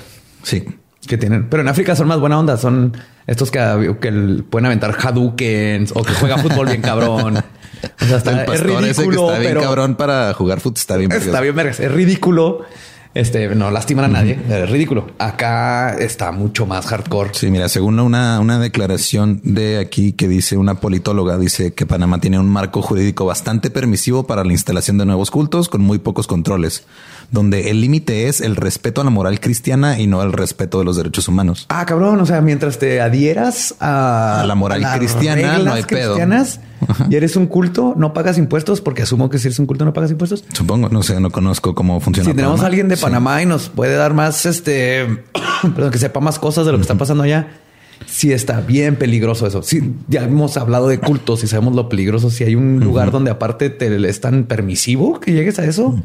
[0.43, 0.65] sí.
[1.05, 2.57] Que tienen, pero en África son más buena onda.
[2.57, 4.13] Son estos que, que
[4.49, 7.43] pueden aventar Hadoukens o que juega fútbol bien cabrón.
[8.01, 10.61] O sea, está, el es pastor ese que ridículo, está bien pero cabrón para jugar
[10.61, 11.13] fútbol está bien.
[11.13, 11.81] está bien vergas.
[11.81, 12.65] Es ridículo.
[13.15, 14.39] Este no lastiman a nadie.
[14.49, 15.11] Es ridículo.
[15.19, 17.31] Acá está mucho más hardcore.
[17.35, 22.21] Sí, mira, según una, una declaración de aquí que dice una politóloga, dice que Panamá
[22.21, 26.27] tiene un marco jurídico bastante permisivo para la instalación de nuevos cultos con muy pocos
[26.27, 26.85] controles,
[27.33, 30.85] donde el límite es el respeto a la moral cristiana y no el respeto de
[30.85, 31.67] los derechos humanos.
[31.71, 32.21] Ah, cabrón.
[32.21, 36.13] O sea, mientras te adhieras a, A la moral cristiana, no hay pedo.
[36.15, 36.61] cristianas
[37.11, 39.93] y eres un culto, no pagas impuestos porque asumo que si eres un culto no
[39.93, 40.45] pagas impuestos.
[40.53, 42.29] Supongo, no sé, no conozco cómo funciona.
[42.31, 42.65] Si tenemos Panamá.
[42.65, 43.03] a alguien de Sí.
[43.03, 45.07] Panamá y nos puede dar más, este,
[45.75, 47.49] perdón, que sepa más cosas de lo que está pasando allá,
[48.07, 49.63] sí está bien peligroso eso.
[49.63, 52.29] Sí, ya hemos hablado de cultos y sabemos lo peligroso.
[52.31, 55.99] Si hay un lugar donde aparte te es tan permisivo que llegues a eso,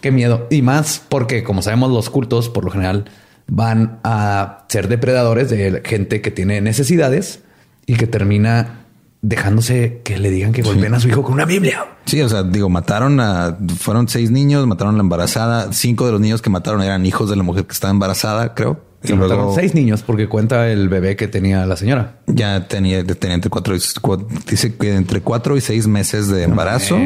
[0.00, 0.46] qué miedo.
[0.50, 3.06] Y más porque, como sabemos, los cultos por lo general
[3.46, 7.40] van a ser depredadores de gente que tiene necesidades
[7.86, 8.80] y que termina
[9.20, 11.84] dejándose que le digan que golpeen a su hijo con una Biblia.
[12.04, 15.72] Sí, o sea, digo, mataron a, fueron seis niños, mataron a la embarazada.
[15.72, 18.80] Cinco de los niños que mataron eran hijos de la mujer que estaba embarazada, creo.
[19.02, 22.16] Y mataron seis niños porque cuenta el bebé que tenía la señora.
[22.26, 26.44] Ya tenía, tenía entre cuatro y cua- dice que entre cuatro y seis meses de
[26.44, 26.96] embarazo.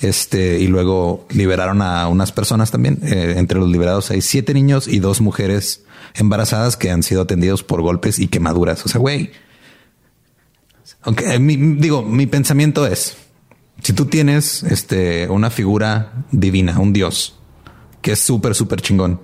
[0.00, 3.00] Este, y luego liberaron a unas personas también.
[3.02, 5.84] Eh, entre los liberados hay siete niños y dos mujeres
[6.14, 8.84] embarazadas que han sido atendidos por golpes y quemaduras.
[8.86, 9.32] O sea, güey.
[11.02, 13.16] Aunque eh, digo, mi pensamiento es
[13.82, 17.38] Si tú tienes este, una figura divina, un dios,
[18.02, 19.20] que es súper, súper chingón,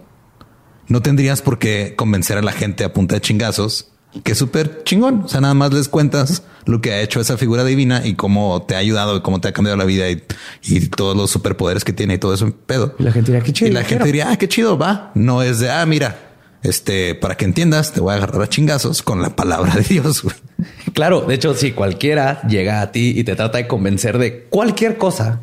[0.88, 4.82] no tendrías por qué convencer a la gente a punta de chingazos que es súper
[4.84, 5.22] chingón.
[5.24, 8.62] O sea, nada más les cuentas lo que ha hecho esa figura divina y cómo
[8.62, 10.22] te ha ayudado y cómo te ha cambiado la vida y,
[10.62, 12.50] y todos los superpoderes que tiene y todo eso.
[12.66, 12.94] Pedo.
[12.98, 13.70] Y la gente diría, qué chido.
[13.70, 13.90] Y la quiero.
[14.04, 15.10] gente diría, ah, qué chido, va.
[15.14, 16.18] No es de, ah, mira,
[16.62, 20.22] este, para que entiendas, te voy a agarrar a chingazos con la palabra de Dios.
[20.22, 20.34] güey.
[20.94, 24.96] Claro, de hecho, si cualquiera llega a ti y te trata de convencer de cualquier
[24.96, 25.40] cosa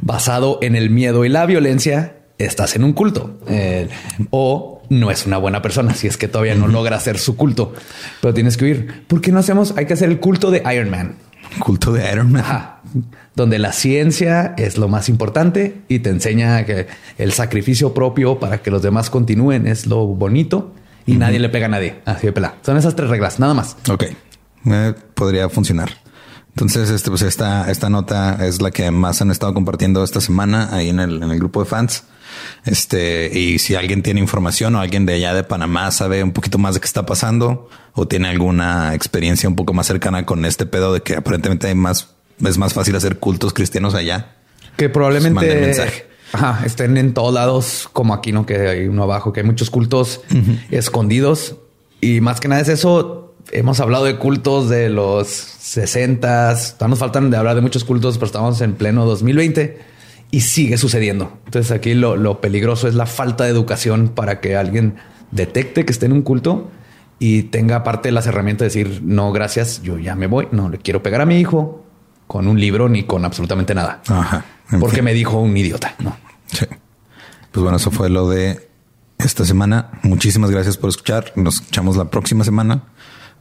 [0.00, 3.88] basado en el miedo y la violencia, estás en un culto Eh,
[4.30, 7.72] o no es una buena persona si es que todavía no logra hacer su culto,
[8.20, 9.04] pero tienes que huir.
[9.06, 9.74] ¿Por qué no hacemos?
[9.76, 11.16] Hay que hacer el culto de Iron Man.
[11.58, 12.42] Culto de Iron Man.
[12.42, 12.80] Ajá.
[13.34, 16.86] Donde la ciencia es lo más importante y te enseña que
[17.16, 20.74] el sacrificio propio para que los demás continúen es lo bonito
[21.06, 22.00] y nadie le pega a nadie.
[22.04, 22.56] Así de pelada.
[22.62, 23.76] Son esas tres reglas, nada más.
[23.90, 24.04] Ok,
[24.66, 25.90] Eh, podría funcionar.
[26.50, 30.68] Entonces, este, pues esta, esta nota es la que más han estado compartiendo esta semana
[30.70, 32.04] ahí en el, en el grupo de fans.
[32.64, 36.58] Este, y si alguien tiene información o alguien de allá de Panamá sabe un poquito
[36.58, 40.66] más de qué está pasando o tiene alguna experiencia un poco más cercana con este
[40.66, 42.14] pedo de que aparentemente hay más,
[42.44, 44.36] es más fácil hacer cultos cristianos allá.
[44.76, 46.06] Que Pues probablemente mensaje.
[46.32, 48.46] ajá, estén en todos lados, como aquí, ¿no?
[48.46, 50.20] Que hay uno abajo, que hay muchos cultos
[50.70, 51.56] escondidos.
[52.00, 53.34] Y más que nada es eso.
[53.50, 56.56] Hemos hablado de cultos de los 60.
[56.88, 59.91] Nos faltan de hablar de muchos cultos, pero estamos en pleno 2020
[60.32, 61.38] y sigue sucediendo.
[61.44, 64.96] Entonces aquí lo, lo peligroso es la falta de educación para que alguien
[65.30, 66.70] detecte que esté en un culto
[67.20, 70.68] y tenga parte de las herramientas de decir, no, gracias, yo ya me voy, no
[70.68, 71.84] le quiero pegar a mi hijo
[72.26, 74.02] con un libro ni con absolutamente nada.
[74.08, 74.44] Ajá.
[74.80, 75.04] Porque fin.
[75.04, 75.94] me dijo un idiota.
[75.98, 76.16] No.
[76.46, 76.64] Sí.
[77.52, 78.70] Pues bueno, eso fue lo de
[79.18, 79.90] esta semana.
[80.02, 81.32] Muchísimas gracias por escuchar.
[81.36, 82.84] Nos escuchamos la próxima semana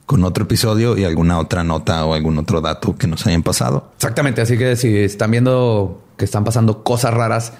[0.06, 3.92] con otro episodio y alguna otra nota o algún otro dato que nos hayan pasado.
[3.96, 4.42] Exactamente.
[4.42, 7.54] Así que si están viendo que están pasando cosas raras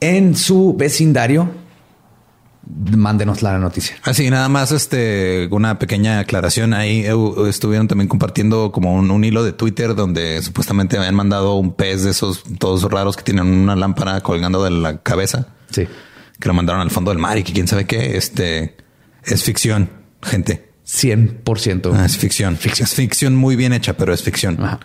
[0.00, 1.50] en su vecindario,
[2.96, 3.96] mándenos la noticia.
[4.02, 7.06] Así, nada más este, una pequeña aclaración ahí.
[7.46, 12.02] Estuvieron también compartiendo como un, un hilo de Twitter donde supuestamente habían mandado un pez
[12.04, 15.86] de esos todos raros que tienen una lámpara colgando de la cabeza, Sí.
[16.40, 18.16] que lo mandaron al fondo del mar y que quién sabe qué.
[18.16, 18.76] Este
[19.24, 19.90] es ficción,
[20.22, 20.72] gente.
[20.86, 21.92] 100%.
[21.94, 22.58] Ah, es ficción.
[22.64, 24.62] Es ficción muy bien hecha, pero es ficción.
[24.62, 24.80] Ajá.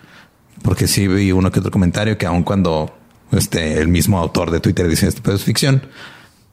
[0.62, 2.94] Porque sí vi uno que otro comentario que aun cuando
[3.32, 5.82] este, el mismo autor de Twitter dice esto pero es ficción,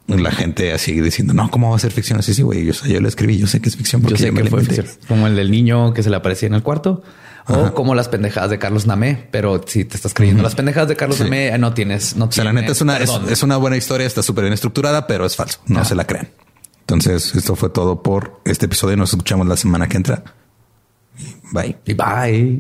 [0.08, 2.18] la gente así diciendo, no, ¿cómo va a ser ficción?
[2.20, 4.02] Así, sí, güey, yo, yo lo escribí, yo sé que es ficción.
[4.02, 4.82] Yo porque sé que fue inventé".
[4.84, 4.98] ficción.
[5.08, 7.04] como el del niño que se le aparecía en el cuarto
[7.48, 9.28] o como las pendejadas de Carlos Namé.
[9.32, 11.24] Pero si te estás creyendo las pendejadas de Carlos Sí.
[11.24, 13.76] Namé, eh, no tienes, no O sea, la neta es una, es, es una buena
[13.78, 15.60] historia, está súper bien estructurada, pero es falso.
[15.68, 15.86] No Ah.
[15.86, 16.30] se la crean.
[16.82, 18.98] Entonces, esto fue todo por este episodio.
[18.98, 20.24] Nos escuchamos la semana que entra.
[21.52, 21.78] Bye.
[21.86, 22.60] Y bye.